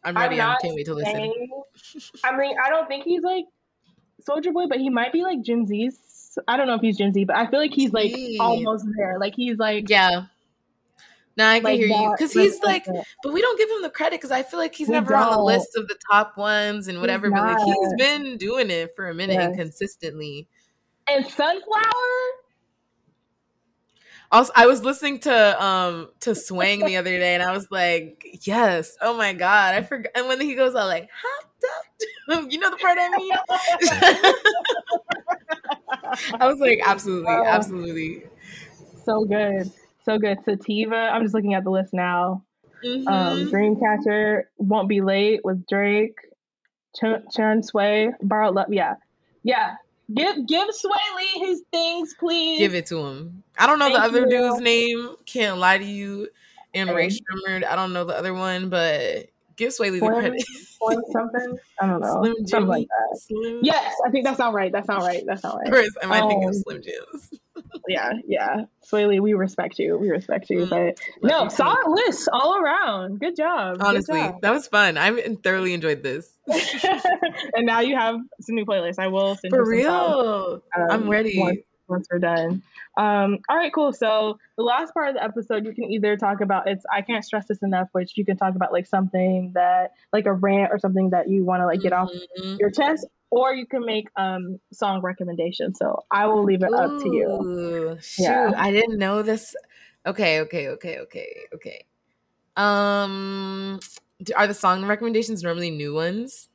I'm 0.04 0.16
I'm 0.18 0.24
ready. 0.30 0.42
I 0.42 0.56
can't 0.62 0.76
wait 0.76 0.86
to 0.86 0.94
listen. 0.94 1.14
saying- 1.14 1.64
I 2.24 2.36
mean, 2.38 2.56
I 2.64 2.70
don't 2.70 2.88
think 2.88 3.04
he's 3.04 3.22
like 3.24 3.46
Soulja 4.28 4.54
Boy, 4.54 4.68
but 4.68 4.78
he 4.80 4.90
might 4.90 5.12
be 5.12 5.24
like 5.24 5.42
Gen 5.42 5.66
Z's. 5.66 6.38
I 6.48 6.58
don't 6.58 6.68
know 6.68 6.76
if 6.76 6.82
he's 6.82 6.98
Gen 6.98 7.14
Z, 7.14 7.26
but 7.26 7.36
I 7.36 7.48
feel 7.48 7.60
like 7.60 7.72
he's 7.74 7.92
like 7.94 8.14
almost 8.40 8.86
there. 8.98 9.20
Like 9.20 9.36
he's 9.36 9.58
like 9.58 9.90
Yeah. 9.90 10.26
No, 11.36 11.48
I 11.48 11.56
can 11.56 11.64
like 11.64 11.80
hear 11.80 11.88
you 11.88 12.12
because 12.16 12.32
he's 12.34 12.62
like, 12.62 12.86
represent- 12.86 13.08
but 13.24 13.34
we 13.34 13.42
don't 13.42 13.58
give 13.58 13.70
him 13.70 13.82
the 13.82 13.90
credit 13.90 14.20
because 14.20 14.32
I 14.32 14.44
feel 14.44 14.60
like 14.60 14.76
he's 14.76 14.88
We 14.88 14.94
never 14.94 15.16
on 15.16 15.32
the 15.32 15.42
list 15.42 15.70
of 15.76 15.88
the 15.88 15.98
top 16.12 16.38
ones 16.38 16.88
and 16.88 17.02
whatever. 17.02 17.30
But 17.32 17.42
like 17.42 17.58
he's 17.58 17.90
not. 17.90 17.98
been 17.98 18.38
doing 18.38 18.70
it 18.70 18.94
for 18.96 19.10
a 19.10 19.14
minute 19.14 19.40
and 19.40 19.56
consistently. 19.58 20.48
and 21.08 21.26
Sunflower. 21.26 21.92
Also, 24.32 24.52
I 24.56 24.66
was 24.66 24.84
listening 24.84 25.20
to 25.22 25.64
um 25.64 26.10
to 26.22 26.34
Swang 26.34 26.86
the 26.86 26.98
other 26.98 27.18
day, 27.20 27.36
and 27.36 27.44
I 27.44 27.52
was 27.52 27.68
like, 27.70 28.26
"Yes, 28.42 28.98
oh 29.02 29.16
my 29.16 29.34
god, 29.34 29.76
I 29.76 29.84
forgot." 29.84 30.12
And 30.16 30.28
when 30.28 30.42
he 30.42 30.56
goes 30.56 30.74
out 30.76 30.88
like, 30.88 31.08
"Hopped 31.22 31.64
up," 32.40 32.46
you 32.52 32.58
know 32.60 32.72
the 32.72 32.78
part 32.78 32.98
I 33.00 33.10
mean. 33.18 33.32
I 36.40 36.48
was 36.48 36.60
like, 36.60 36.80
"Absolutely, 36.86 37.32
absolutely." 37.32 38.24
so 39.06 39.26
good, 39.26 39.72
so 40.06 40.18
good. 40.18 40.40
Sativa. 40.46 40.96
I'm 40.96 41.22
just 41.24 41.34
looking 41.34 41.54
at 41.54 41.64
the 41.64 41.70
list 41.72 41.94
now. 41.94 42.44
Um, 42.84 43.06
Mhm. 43.06 43.50
Dreamcatcher 43.52 44.44
won't 44.58 44.90
be 44.90 45.02
late 45.02 45.42
with 45.44 45.66
Drake. 45.68 46.18
Ch- 46.96 47.24
Chun-Swae, 47.36 48.14
borrowed 48.22 48.56
love. 48.56 48.72
Yeah, 48.72 48.96
yeah. 49.44 49.76
Give 50.14 50.46
give 50.46 50.68
Swae 50.68 51.16
Lee 51.18 51.48
his 51.48 51.64
things, 51.72 52.14
please. 52.20 52.60
Give 52.60 52.76
it 52.76 52.86
to 52.88 52.98
him. 53.06 53.42
I 53.58 53.66
don't 53.66 53.80
know 53.80 53.90
the 53.90 54.00
other 54.00 54.22
you. 54.22 54.30
dude's 54.30 54.60
name. 54.60 55.16
Can't 55.26 55.58
lie 55.58 55.78
to 55.78 55.86
you. 55.86 56.28
And. 56.74 56.90
Ray. 56.90 57.10
I 57.48 57.76
don't 57.76 57.94
know 57.94 58.04
the 58.04 58.16
other 58.18 58.34
one, 58.34 58.70
but 58.70 59.30
give 59.56 59.72
Swae 59.72 59.92
Lee 59.92 60.00
the 60.00 60.08
credit. 60.08 60.42
Something. 61.12 61.58
I 61.80 61.88
don't 61.88 62.02
know. 62.02 62.22
Slim 62.24 62.48
Something 62.48 62.68
like 62.68 62.88
that. 62.88 63.20
Slim. 63.20 63.60
Yes, 63.64 63.94
I 64.06 64.10
think 64.10 64.26
that's 64.26 64.38
sounds 64.38 64.54
right. 64.56 64.72
That 64.72 64.86
sounds 64.86 65.06
right. 65.06 65.24
That 65.28 65.40
sounds 65.40 65.70
right. 65.70 65.88
Am 66.02 66.12
I 66.12 66.20
thinking 66.22 66.44
of 66.50 66.56
Um, 66.56 66.62
Slim 66.62 66.82
Jims? 66.82 67.30
Yeah, 67.88 68.14
yeah. 68.28 68.66
Swae 68.88 69.08
Lee, 69.08 69.20
we 69.20 69.34
respect 69.34 69.80
you. 69.80 69.98
We 69.98 70.10
respect 70.10 70.50
you. 70.50 70.66
Mm, 70.66 70.70
But 70.70 71.00
no, 71.24 71.48
solid 71.50 71.88
list 71.90 72.30
all 72.32 72.56
around. 72.58 73.20
Good 73.20 73.36
job. 73.36 73.78
Good 73.80 73.86
Honestly, 73.88 74.20
job. 74.20 74.42
that 74.42 74.52
was 74.52 74.68
fun. 74.68 74.98
I 74.98 75.12
thoroughly 75.44 75.74
enjoyed 75.74 76.04
this. 76.04 76.32
and 76.48 77.66
now 77.66 77.80
you 77.82 77.96
have 77.96 78.16
some 78.42 78.56
new 78.56 78.66
playlists. 78.66 79.00
I 79.00 79.08
will 79.08 79.36
send 79.36 79.52
For 79.54 79.74
you 79.74 79.84
some 79.84 79.92
songs, 79.92 80.16
real. 80.16 80.64
um, 80.78 80.92
I'm 80.92 81.10
ready. 81.10 81.38
Once, 81.40 81.60
once 81.94 82.08
we're 82.12 82.20
done. 82.20 82.62
Um, 82.98 83.40
all 83.50 83.58
right, 83.58 83.74
cool. 83.74 83.94
So 83.94 84.38
the 84.58 84.64
last 84.64 84.94
part 84.94 85.10
of 85.10 85.16
the 85.16 85.24
episode, 85.24 85.66
you 85.66 85.74
can 85.74 85.86
either 85.86 86.18
talk 86.18 86.42
about 86.42 86.68
it's 86.68 86.86
I 86.94 87.02
can't 87.02 87.24
stress 87.24 87.48
this 87.48 87.60
enough, 87.64 87.88
which 87.94 88.18
you 88.18 88.26
can 88.26 88.38
talk 88.38 88.56
about 88.56 88.72
like 88.72 88.86
something 88.86 89.52
that 89.56 89.94
like 90.12 90.26
a 90.26 90.34
rant 90.34 90.72
or 90.72 90.80
something 90.80 91.10
that 91.12 91.30
you 91.30 91.44
want 91.44 91.62
to 91.62 91.66
like 91.66 91.82
get 91.82 91.94
off 91.94 92.10
Mhm. 92.40 92.60
your 92.60 92.70
chest, 92.70 93.06
or 93.32 93.54
you 93.54 93.66
can 93.66 93.86
make 93.86 94.08
um 94.16 94.60
song 94.72 95.02
recommendations. 95.02 95.80
So 95.80 96.04
I 96.12 96.28
will 96.28 96.44
leave 96.44 96.62
it 96.64 96.74
up 96.74 96.92
to 97.00 97.10
you. 97.10 97.98
Shoot, 98.02 98.24
Yeah. 98.24 98.52
I 98.58 98.72
didn't 98.72 98.98
know 99.00 99.22
this. 99.24 99.56
Okay, 100.06 100.42
okay, 100.42 100.68
okay, 100.70 101.00
okay, 101.00 101.36
okay. 101.56 101.86
Um, 102.56 103.80
do- 104.22 104.34
are 104.36 104.48
the 104.48 104.54
song 104.54 104.86
recommendations 104.86 105.42
normally 105.42 105.72
new 105.72 105.94
ones? 105.94 106.50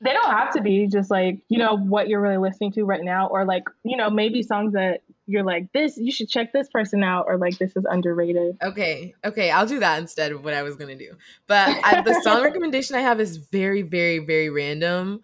They 0.00 0.12
don't 0.12 0.30
have 0.30 0.52
to 0.54 0.62
be 0.62 0.86
just 0.86 1.10
like, 1.10 1.40
you 1.48 1.58
know, 1.58 1.76
what 1.76 2.08
you're 2.08 2.20
really 2.20 2.38
listening 2.38 2.72
to 2.72 2.84
right 2.84 3.02
now, 3.02 3.26
or 3.26 3.44
like, 3.44 3.64
you 3.82 3.96
know, 3.96 4.10
maybe 4.10 4.42
songs 4.42 4.74
that 4.74 5.02
you're 5.26 5.42
like, 5.42 5.72
this, 5.72 5.96
you 5.98 6.12
should 6.12 6.28
check 6.28 6.52
this 6.52 6.68
person 6.68 7.02
out, 7.02 7.26
or 7.28 7.36
like, 7.36 7.58
this 7.58 7.76
is 7.76 7.84
underrated. 7.88 8.56
Okay, 8.62 9.14
okay, 9.24 9.50
I'll 9.50 9.66
do 9.66 9.80
that 9.80 9.98
instead 9.98 10.32
of 10.32 10.44
what 10.44 10.54
I 10.54 10.62
was 10.62 10.76
gonna 10.76 10.96
do. 10.96 11.16
But 11.46 11.68
I, 11.84 12.00
the 12.02 12.20
song 12.22 12.42
recommendation 12.44 12.96
I 12.96 13.00
have 13.00 13.20
is 13.20 13.36
very, 13.38 13.82
very, 13.82 14.20
very 14.20 14.50
random, 14.50 15.20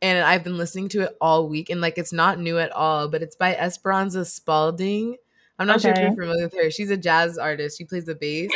and 0.00 0.24
I've 0.24 0.44
been 0.44 0.56
listening 0.56 0.88
to 0.90 1.02
it 1.02 1.16
all 1.20 1.48
week, 1.48 1.68
and 1.68 1.80
like 1.80 1.98
it's 1.98 2.12
not 2.12 2.38
new 2.38 2.58
at 2.58 2.70
all, 2.72 3.08
but 3.08 3.22
it's 3.22 3.36
by 3.36 3.56
Esperanza 3.56 4.24
Spalding. 4.24 5.16
I'm 5.58 5.66
not 5.66 5.80
sure 5.80 5.92
if 5.92 5.98
you're 5.98 6.14
familiar 6.14 6.44
with 6.44 6.54
her. 6.54 6.70
She's 6.70 6.90
a 6.90 6.96
jazz 6.96 7.38
artist. 7.38 7.78
She 7.78 7.84
plays 7.84 8.04
the 8.04 8.14
bass, 8.14 8.50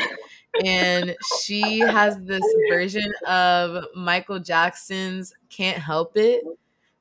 and 0.65 1.17
she 1.43 1.81
has 1.81 2.19
this 2.23 2.45
version 2.69 3.13
of 3.27 3.85
Michael 3.95 4.39
Jackson's 4.39 5.33
"Can't 5.49 5.79
Help 5.79 6.17
It." 6.17 6.45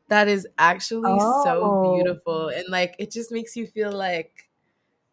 That 0.07 0.27
is 0.27 0.47
actually 0.57 1.19
so 1.43 1.63
Oh. 1.63 1.81
beautiful, 1.83 2.47
and 2.49 2.65
like 2.69 2.95
it 2.99 3.11
just 3.11 3.31
makes 3.31 3.55
you 3.55 3.67
feel 3.67 3.91
like 3.91 4.49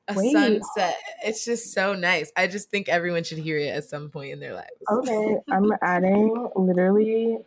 a 0.08 0.14
Wait. 0.14 0.32
sunset. 0.32 0.96
It's 1.24 1.44
just 1.44 1.72
so 1.72 1.94
nice. 1.94 2.32
I 2.36 2.46
just 2.46 2.70
think 2.70 2.88
everyone 2.88 3.24
should 3.24 3.38
hear 3.38 3.58
it 3.58 3.68
at 3.68 3.84
some 3.84 4.08
point 4.08 4.32
in 4.32 4.40
their 4.40 4.54
lives. 4.54 4.70
Okay, 4.90 5.36
I'm 5.50 5.72
adding 5.82 6.48
literally 6.54 7.38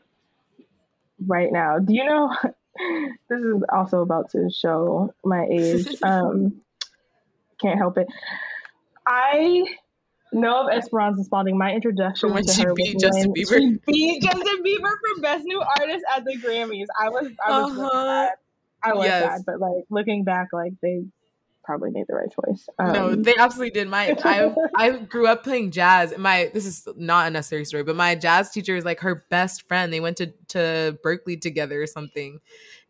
right 1.25 1.51
now. 1.51 1.79
Do 1.79 1.93
you 1.93 2.05
know? 2.05 2.35
This 3.29 3.41
is 3.41 3.61
also 3.73 4.01
about 4.01 4.29
to 4.31 4.49
show 4.49 5.13
my 5.25 5.45
age. 5.51 5.85
Um, 6.03 6.61
can't 7.59 7.77
help 7.77 7.97
it. 7.97 8.07
I 9.05 9.65
know 10.31 10.67
of 10.67 10.69
Esperanza 10.73 11.23
Spalding. 11.23 11.57
My 11.57 11.71
introduction 11.73 12.33
when 12.33 12.43
to 12.45 12.51
she 12.53 12.63
her 12.63 12.73
beat 12.73 12.95
was 12.95 13.03
Justin 13.03 13.31
when 13.31 13.43
Bieber? 13.43 13.59
She 13.59 13.79
beat 13.93 14.23
Justin 14.23 14.63
Bieber 14.63 14.91
for 15.15 15.21
Best 15.21 15.43
New 15.45 15.61
Artist 15.79 16.05
at 16.15 16.23
the 16.25 16.37
Grammys. 16.37 16.85
I 16.99 17.09
was, 17.09 17.27
I 17.45 17.61
was, 17.61 17.71
really 17.71 17.83
Uh-huh. 17.85 18.05
sad. 18.27 18.29
I 18.83 18.93
was 18.93 19.05
Yes. 19.05 19.23
sad, 19.23 19.41
but 19.45 19.59
like 19.59 19.83
looking 19.89 20.23
back, 20.23 20.47
like 20.53 20.73
they 20.81 21.03
probably 21.69 21.91
made 21.91 22.07
the 22.07 22.15
right 22.15 22.31
choice. 22.31 22.67
no, 22.79 23.09
Um, 23.09 23.21
they 23.21 23.35
absolutely 23.37 23.69
did. 23.69 23.87
My 23.87 24.17
I 24.23 24.51
I 24.75 24.97
grew 24.97 25.27
up 25.27 25.43
playing 25.43 25.69
jazz. 25.69 26.17
My 26.17 26.49
this 26.51 26.65
is 26.65 26.87
not 26.97 27.27
a 27.27 27.29
necessary 27.29 27.63
story, 27.63 27.83
but 27.83 27.95
my 27.95 28.15
jazz 28.15 28.49
teacher 28.49 28.75
is 28.75 28.85
like 28.85 29.01
her 29.01 29.23
best 29.29 29.67
friend. 29.67 29.93
They 29.93 29.99
went 29.99 30.17
to 30.17 30.33
to 30.47 30.97
Berklee 31.05 31.39
together 31.39 31.79
or 31.79 31.85
something. 31.85 32.39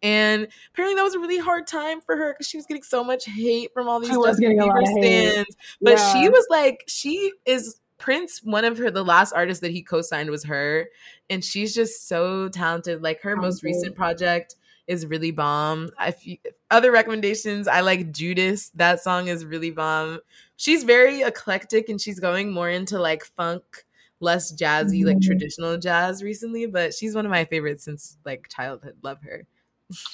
And 0.02 0.48
apparently 0.74 0.96
that 0.96 1.04
was 1.04 1.14
a 1.14 1.20
really 1.20 1.40
hard 1.40 1.68
time 1.68 2.00
for 2.00 2.16
her 2.16 2.34
because 2.34 2.48
she 2.48 2.56
was 2.56 2.66
getting 2.66 2.84
so 2.84 3.04
much 3.04 3.26
hate 3.26 3.74
from 3.74 3.90
all 3.90 4.00
these 4.00 4.12
She 4.12 4.16
was 4.16 4.38
Justin 4.38 4.44
getting 4.44 4.62
a 4.62 4.66
lot 4.68 4.78
Bieber 4.78 5.04
stands. 5.04 5.58
But 5.82 5.98
yeah. 5.98 6.14
she 6.14 6.30
was 6.30 6.48
like, 6.50 6.86
she 6.88 7.34
is 7.46 7.82
Prince. 7.98 8.40
One 8.42 8.64
of 8.64 8.78
her, 8.78 8.90
the 8.90 9.04
last 9.04 9.34
artist 9.34 9.60
that 9.60 9.72
he 9.72 9.84
co-signed 9.84 10.30
was 10.30 10.46
her, 10.46 10.88
and 11.30 11.44
she's 11.44 11.76
just 11.76 12.08
so 12.08 12.48
talented. 12.48 13.04
Like 13.04 13.22
her 13.24 13.36
most 13.36 13.62
recent 13.62 13.94
project 13.94 14.56
is 14.90 15.06
really 15.06 15.32
bomb. 15.32 15.90
I 15.98 16.08
f- 16.10 16.52
other 16.70 16.92
recommendations. 16.92 17.68
I 17.70 17.80
like 17.82 18.12
Judas. 18.12 18.72
That 18.72 19.00
song 19.00 19.30
is 19.30 19.46
really 19.46 19.72
bomb. 19.72 20.20
She's 20.58 20.84
very 20.84 21.22
eclectic, 21.22 21.88
and 21.88 22.02
she's 22.02 22.20
going 22.20 22.52
more 22.52 22.70
into 22.70 23.00
like 23.00 23.24
funk, 23.24 23.86
less 24.20 24.52
jazzy, 24.54 25.06
like 25.06 25.18
Mhm. 25.18 25.24
traditional 25.26 25.78
jazz 25.78 26.22
recently. 26.24 26.66
But 26.66 26.94
she's 26.94 27.16
one 27.16 27.26
of 27.26 27.32
my 27.32 27.46
favorites 27.46 27.86
since 27.86 28.18
like 28.26 28.50
childhood. 28.50 28.98
Love 29.04 29.22
her. 29.22 29.46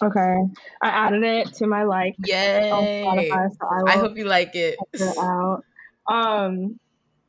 okay. 0.03 0.37
I 0.81 0.87
added 0.89 1.23
it 1.23 1.53
to 1.55 1.67
my 1.67 1.83
like 1.83 2.15
Yay! 2.25 2.69
Spotify, 3.05 3.49
so 3.51 3.67
I 3.67 3.93
I 3.93 3.97
hope 3.97 4.15
you 4.17 4.25
like 4.25 4.55
it. 4.55 4.77
it 4.93 5.17
out. 5.17 5.63
Um, 6.07 6.79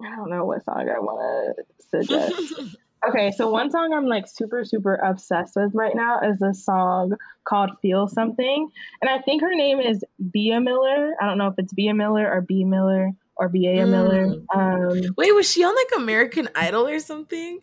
I 0.04 0.14
don't 0.14 0.28
know 0.30 0.44
what 0.44 0.64
song 0.64 0.88
I 0.88 0.98
want 0.98 1.56
to 1.56 1.64
suggest. 2.06 2.76
Okay, 3.08 3.30
so 3.30 3.50
one 3.50 3.70
song 3.70 3.92
I'm 3.92 4.06
like 4.06 4.26
super 4.26 4.64
super 4.64 4.94
obsessed 4.96 5.56
with 5.56 5.72
right 5.74 5.94
now 5.94 6.20
is 6.20 6.42
a 6.42 6.54
song 6.54 7.16
called 7.44 7.70
"Feel 7.82 8.08
Something," 8.08 8.70
and 9.00 9.10
I 9.10 9.20
think 9.22 9.42
her 9.42 9.54
name 9.54 9.80
is 9.80 10.04
Bia 10.30 10.60
Miller. 10.60 11.14
I 11.20 11.26
don't 11.26 11.38
know 11.38 11.48
if 11.48 11.54
it's 11.58 11.72
Bia 11.72 11.94
Miller 11.94 12.30
or 12.30 12.40
B 12.40 12.64
Miller 12.64 13.12
or 13.36 13.48
Bia 13.48 13.86
Miller. 13.86 14.34
Um, 14.54 15.00
Wait, 15.16 15.32
was 15.32 15.50
she 15.50 15.64
on 15.64 15.74
like 15.74 16.00
American 16.02 16.48
Idol 16.54 16.86
or 16.86 17.00
something? 17.00 17.60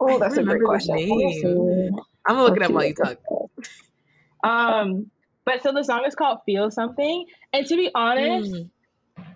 oh, 0.00 0.18
that's 0.18 0.36
a 0.36 0.42
great 0.42 0.62
question. 0.62 0.98
I'm 2.26 2.36
gonna 2.36 2.42
look 2.42 2.56
it 2.56 2.62
up 2.62 2.72
while 2.72 2.84
you 2.84 2.94
talk. 2.94 3.18
Um, 4.42 5.10
but 5.44 5.62
so 5.62 5.72
the 5.72 5.82
song 5.84 6.04
is 6.06 6.14
called 6.14 6.38
"Feel 6.46 6.70
Something," 6.70 7.26
and 7.52 7.66
to 7.66 7.76
be 7.76 7.90
honest. 7.94 8.52
Mm. 8.52 8.70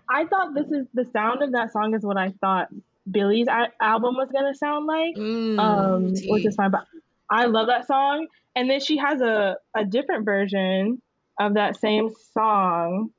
I 0.08 0.26
thought 0.26 0.54
this 0.54 0.70
is 0.70 0.86
the 0.92 1.04
sound 1.12 1.42
of 1.42 1.52
that 1.52 1.72
song 1.72 1.94
is 1.94 2.04
what 2.04 2.18
I 2.18 2.32
thought 2.40 2.68
Billie's 3.10 3.48
a- 3.48 3.72
album 3.80 4.16
was 4.16 4.28
gonna 4.32 4.54
sound 4.54 4.86
like, 4.86 5.14
Mm, 5.16 5.58
um, 5.58 6.14
which 6.28 6.46
is 6.46 6.54
fine. 6.56 6.70
But 6.70 6.86
I 7.30 7.46
love 7.46 7.66
that 7.68 7.86
song, 7.86 8.26
and 8.56 8.68
then 8.70 8.80
she 8.80 8.96
has 8.96 9.20
a 9.20 9.56
a 9.74 9.84
different 9.84 10.24
version 10.24 11.00
of 11.40 11.54
that 11.54 11.76
same 11.80 12.10
song 12.32 13.10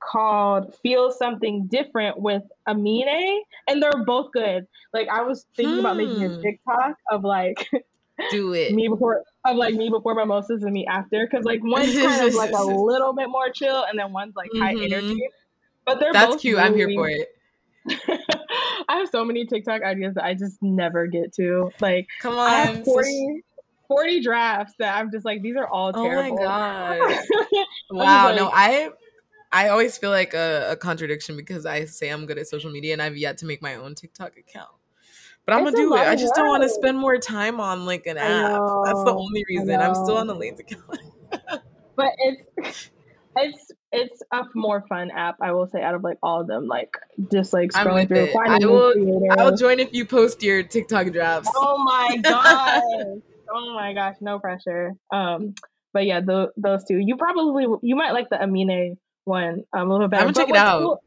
called 0.00 0.74
"Feel 0.82 1.10
Something 1.10 1.66
Different" 1.66 2.20
with 2.20 2.42
Amine, 2.66 3.42
and 3.66 3.82
they're 3.82 4.04
both 4.04 4.30
good. 4.32 4.66
Like 4.92 5.08
I 5.08 5.22
was 5.22 5.46
thinking 5.56 5.80
about 5.80 5.96
making 5.96 6.22
a 6.24 6.28
Hmm. 6.28 6.40
TikTok 6.40 6.96
of 7.10 7.24
like 7.24 7.68
do 8.30 8.52
it. 8.54 8.72
me 8.72 8.86
before 8.88 9.24
of 9.44 9.56
like 9.56 9.74
me 9.74 9.88
before 9.88 10.14
mimosas 10.14 10.62
and 10.62 10.72
me 10.72 10.86
after, 10.86 11.26
because 11.28 11.44
like 11.44 11.60
one's 11.62 11.98
kind 12.02 12.22
of 12.22 12.34
like 12.34 12.52
a 12.52 12.64
little 12.64 13.12
bit 13.12 13.28
more 13.28 13.50
chill, 13.50 13.84
and 13.88 13.98
then 13.98 14.12
one's 14.12 14.36
like 14.36 14.50
high 14.54 14.74
Mhm. 14.74 14.84
energy. 14.84 15.28
But 15.84 15.98
they're 16.00 16.12
That's 16.12 16.36
cute. 16.36 16.58
I'm 16.58 16.74
here 16.76 16.90
for 16.94 17.08
it. 17.08 17.28
I 18.88 18.98
have 18.98 19.08
so 19.08 19.24
many 19.24 19.46
TikTok 19.46 19.82
ideas 19.82 20.14
that 20.14 20.24
I 20.24 20.34
just 20.34 20.62
never 20.62 21.06
get 21.06 21.32
to. 21.34 21.70
Like, 21.80 22.06
come 22.20 22.34
on, 22.34 22.50
I 22.50 22.54
have 22.60 22.84
40, 22.84 23.42
40 23.88 24.20
drafts 24.20 24.74
that 24.78 24.96
I'm 24.96 25.10
just 25.10 25.24
like, 25.24 25.42
these 25.42 25.56
are 25.56 25.66
all 25.66 25.92
terrible. 25.92 26.38
Oh 26.40 26.44
my 26.44 26.98
god! 26.98 27.24
wow, 27.90 28.26
like, 28.26 28.36
no, 28.36 28.50
I 28.52 28.90
I 29.50 29.68
always 29.68 29.96
feel 29.96 30.10
like 30.10 30.34
a, 30.34 30.72
a, 30.72 30.76
contradiction 30.76 31.36
because 31.36 31.64
I 31.64 31.86
say 31.86 32.10
I'm 32.10 32.26
good 32.26 32.38
at 32.38 32.46
social 32.46 32.70
media 32.70 32.92
and 32.92 33.00
I've 33.00 33.16
yet 33.16 33.38
to 33.38 33.46
make 33.46 33.62
my 33.62 33.76
own 33.76 33.94
TikTok 33.94 34.36
account. 34.36 34.70
But 35.46 35.54
I'm 35.54 35.64
gonna 35.64 35.76
do 35.76 35.94
it. 35.94 36.00
I 36.00 36.14
just 36.14 36.34
don't 36.34 36.48
want 36.48 36.62
to 36.64 36.68
spend 36.68 36.98
more 36.98 37.16
time 37.16 37.58
on 37.58 37.86
like 37.86 38.06
an 38.06 38.18
app. 38.18 38.50
Know, 38.50 38.82
That's 38.84 39.02
the 39.04 39.14
only 39.14 39.42
reason. 39.48 39.80
I'm 39.80 39.94
still 39.94 40.18
on 40.18 40.26
the 40.26 40.34
Lanes 40.34 40.60
account. 40.60 40.98
but 41.96 42.12
it's 42.18 42.90
it's 43.36 43.72
it's 43.92 44.22
a 44.32 44.44
more 44.54 44.84
fun 44.88 45.10
app, 45.10 45.36
I 45.40 45.52
will 45.52 45.66
say, 45.66 45.82
out 45.82 45.94
of 45.94 46.02
like 46.02 46.18
all 46.22 46.40
of 46.40 46.46
them. 46.46 46.66
Like 46.66 46.96
just 47.30 47.52
like 47.52 47.70
scrolling 47.72 48.08
through. 48.08 48.32
I 48.38 48.58
will. 48.58 49.30
I'll 49.38 49.56
join 49.56 49.80
if 49.80 49.92
you 49.92 50.04
post 50.04 50.42
your 50.42 50.62
TikTok 50.62 51.12
drafts. 51.12 51.50
Oh 51.54 51.82
my 51.82 52.16
gosh! 52.22 52.82
oh 53.50 53.74
my 53.74 53.92
gosh! 53.94 54.16
No 54.20 54.38
pressure. 54.38 54.94
Um, 55.12 55.54
but 55.92 56.06
yeah, 56.06 56.20
the, 56.20 56.52
those 56.56 56.84
two. 56.84 56.98
You 56.98 57.16
probably 57.16 57.66
you 57.82 57.96
might 57.96 58.12
like 58.12 58.28
the 58.30 58.42
Amine 58.42 58.98
one 59.24 59.64
um, 59.72 59.90
a 59.90 59.92
little 59.92 60.08
better. 60.08 60.26
I'm 60.26 60.32
gonna 60.32 60.46
check 60.46 60.54
it 60.54 60.58
out. 60.58 60.80
Cool, 60.80 61.02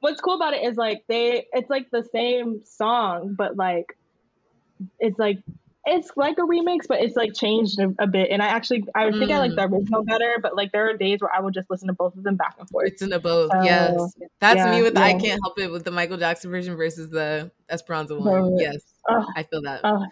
what's 0.00 0.20
cool 0.20 0.36
about 0.36 0.54
it 0.54 0.64
is 0.64 0.76
like 0.76 1.04
they, 1.08 1.46
it's 1.52 1.70
like 1.70 1.90
the 1.90 2.04
same 2.12 2.62
song, 2.64 3.34
but 3.36 3.56
like 3.56 3.96
it's 4.98 5.18
like 5.18 5.38
it's 5.86 6.10
like 6.16 6.36
a 6.38 6.42
remix, 6.42 6.86
but 6.88 7.00
it's 7.00 7.16
like 7.16 7.32
changed 7.32 7.78
a, 7.78 7.94
a 8.00 8.06
bit. 8.06 8.30
And 8.30 8.42
I 8.42 8.46
actually, 8.46 8.84
I 8.94 9.10
think 9.10 9.30
mm. 9.30 9.34
I 9.34 9.38
like 9.38 9.52
the 9.52 9.62
mm. 9.62 9.72
original 9.72 10.04
better, 10.04 10.36
but 10.42 10.56
like 10.56 10.72
there 10.72 10.90
are 10.90 10.96
days 10.96 11.20
where 11.20 11.32
I 11.32 11.40
will 11.40 11.52
just 11.52 11.70
listen 11.70 11.86
to 11.86 11.94
both 11.94 12.16
of 12.16 12.24
them 12.24 12.36
back 12.36 12.56
and 12.58 12.68
forth. 12.68 12.88
It's 12.88 13.02
in 13.02 13.10
the 13.10 13.20
both, 13.20 13.52
so, 13.52 13.62
yes. 13.62 14.14
That's 14.40 14.58
yeah, 14.58 14.70
me 14.72 14.82
with 14.82 14.94
yeah. 14.94 15.04
I 15.04 15.12
Can't 15.14 15.40
Help 15.42 15.58
It 15.58 15.70
with 15.70 15.84
the 15.84 15.92
Michael 15.92 16.16
Jackson 16.16 16.50
version 16.50 16.76
versus 16.76 17.08
the 17.08 17.50
Esperanza 17.70 18.18
one. 18.18 18.58
yes, 18.58 18.78
oh, 19.08 19.24
I 19.36 19.44
feel 19.44 19.62
that. 19.62 19.80
Oh, 19.84 20.04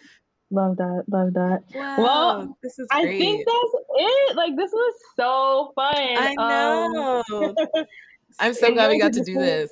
love 0.51 0.77
that, 0.77 1.05
love 1.09 1.35
that. 1.35 1.63
Wow, 1.75 1.97
well, 1.99 2.59
this 2.63 2.79
is 2.79 2.87
great. 2.91 3.17
I 3.17 3.19
think 3.19 3.45
that's 3.45 3.85
it. 3.97 4.37
Like 4.37 4.57
this 4.57 4.71
was 4.73 4.95
so 5.17 5.73
fun. 5.75 5.95
I 5.97 6.35
know. 6.39 7.23
Um, 7.33 7.85
I'm 8.39 8.55
so 8.55 8.73
glad 8.73 8.91
we 8.91 8.99
got 8.99 9.13
to 9.13 9.25
do 9.25 9.35
this 9.35 9.71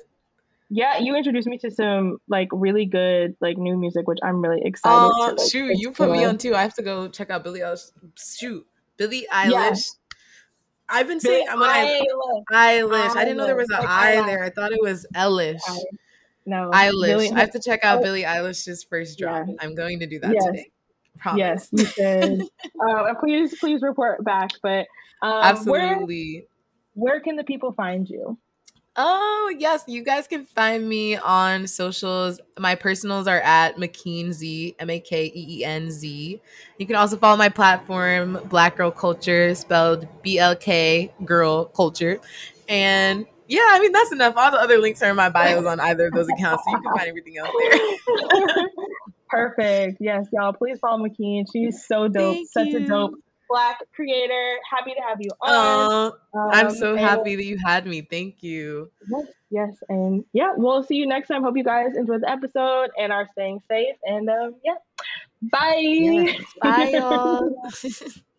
yeah, 0.73 0.97
you 0.97 1.15
introduced 1.15 1.47
me 1.47 1.59
to 1.59 1.69
some 1.69 2.17
like 2.27 2.47
really 2.51 2.85
good 2.85 3.35
like 3.39 3.57
new 3.57 3.77
music, 3.77 4.07
which 4.07 4.17
I'm 4.23 4.41
really 4.41 4.61
excited. 4.65 5.11
Oh 5.13 5.29
to, 5.29 5.35
like, 5.35 5.51
shoot, 5.51 5.77
you 5.77 5.91
put 5.91 6.09
me 6.09 6.23
on 6.25 6.39
too. 6.39 6.55
I 6.55 6.63
have 6.63 6.73
to 6.75 6.81
go 6.81 7.07
check 7.07 7.29
out 7.29 7.43
Billie 7.43 7.59
Eilish. 7.59 7.91
Shoot, 8.17 8.65
Billie 8.97 9.27
Eilish. 9.31 9.51
Yeah. 9.51 9.73
I've 10.89 11.07
been 11.07 11.19
saying 11.19 11.45
I'm 11.47 11.59
Eilish. 11.59 12.43
Eilish. 12.51 13.15
I 13.15 13.23
didn't 13.23 13.37
know 13.37 13.45
there 13.45 13.55
was 13.55 13.69
an 13.69 13.81
like, 13.81 13.87
I 13.87 14.25
there. 14.25 14.43
I 14.43 14.49
thought 14.49 14.71
it 14.71 14.81
was 14.81 15.05
Eilish. 15.15 15.61
No, 16.47 16.71
Eilish. 16.73 17.05
Billie, 17.05 17.31
I 17.31 17.39
have 17.39 17.51
to 17.51 17.59
check 17.59 17.83
out 17.83 18.01
Billie 18.01 18.23
Eilish's 18.23 18.83
first 18.83 19.19
drop. 19.19 19.45
Yeah. 19.47 19.53
I'm 19.59 19.75
going 19.75 19.99
to 19.99 20.07
do 20.07 20.19
that 20.21 20.33
yes. 20.33 20.45
today. 20.45 20.71
Promise. 21.19 21.39
Yes, 21.39 21.69
you 21.71 21.85
should. 21.85 22.41
uh, 22.87 23.13
please, 23.19 23.55
please 23.59 23.81
report 23.83 24.23
back. 24.23 24.49
But 24.63 24.87
um, 25.21 25.43
absolutely, 25.43 26.47
where, 26.95 27.11
where 27.13 27.21
can 27.21 27.35
the 27.35 27.43
people 27.43 27.73
find 27.73 28.09
you? 28.09 28.39
Oh, 28.95 29.53
yes. 29.57 29.83
You 29.87 30.03
guys 30.03 30.27
can 30.27 30.45
find 30.45 30.87
me 30.87 31.17
on 31.17 31.65
socials. 31.65 32.39
My 32.59 32.75
personals 32.75 33.27
are 33.27 33.39
at 33.39 33.77
MakeenzZ, 33.77 34.75
M 34.77 34.89
A 34.89 34.99
K 34.99 35.25
E 35.25 35.59
E 35.59 35.65
N 35.65 35.89
Z. 35.89 36.39
You 36.77 36.85
can 36.85 36.95
also 36.95 37.17
follow 37.17 37.35
my 37.37 37.49
platform, 37.49 38.39
Black 38.45 38.77
Girl 38.77 38.91
Culture, 38.91 39.55
spelled 39.55 40.07
B 40.21 40.37
L 40.37 40.55
K 40.55 41.11
Girl 41.25 41.65
Culture. 41.65 42.19
And 42.69 43.25
yeah, 43.47 43.65
I 43.67 43.79
mean, 43.79 43.91
that's 43.91 44.11
enough. 44.11 44.35
All 44.37 44.51
the 44.51 44.59
other 44.59 44.77
links 44.77 45.01
are 45.01 45.09
in 45.09 45.15
my 45.15 45.29
bios 45.29 45.65
on 45.65 45.79
either 45.79 46.07
of 46.07 46.13
those 46.13 46.27
accounts, 46.29 46.63
so 46.63 46.71
you 46.71 46.81
can 46.81 46.95
find 46.95 47.07
everything 47.07 47.37
else 47.37 47.49
there. 47.59 48.67
Perfect. 49.29 49.97
Yes, 49.99 50.27
y'all. 50.31 50.53
Please 50.53 50.77
follow 50.79 51.03
McKeen. 51.03 51.45
She's 51.51 51.83
so 51.87 52.07
dope. 52.07 52.35
Thank 52.35 52.49
Such 52.51 52.67
you. 52.67 52.77
a 52.77 52.85
dope 52.85 53.15
Black 53.53 53.77
creator. 53.93 54.57
Happy 54.67 54.95
to 54.95 55.01
have 55.07 55.21
you 55.21 55.29
on. 55.39 55.91
Uh, 56.33 56.37
um, 56.37 56.49
I'm 56.51 56.69
so 56.71 56.95
happy 56.95 57.35
that 57.35 57.45
you 57.45 57.55
had 57.63 57.85
me. 57.85 58.01
Thank 58.01 58.41
you. 58.41 58.89
Yes, 59.07 59.27
yes, 59.51 59.77
and 59.89 60.25
yeah, 60.33 60.53
we'll 60.57 60.81
see 60.81 60.95
you 60.95 61.05
next 61.05 61.27
time. 61.27 61.43
Hope 61.43 61.55
you 61.55 61.63
guys 61.63 61.95
enjoyed 61.95 62.21
the 62.21 62.29
episode 62.31 62.89
and 62.97 63.13
are 63.13 63.29
staying 63.33 63.61
safe. 63.69 63.95
And 64.01 64.27
um, 64.27 64.55
yeah, 64.65 64.77
bye. 65.43 65.75
Yes, 65.77 66.41
bye, 66.59 66.89
y'all. 66.95 67.69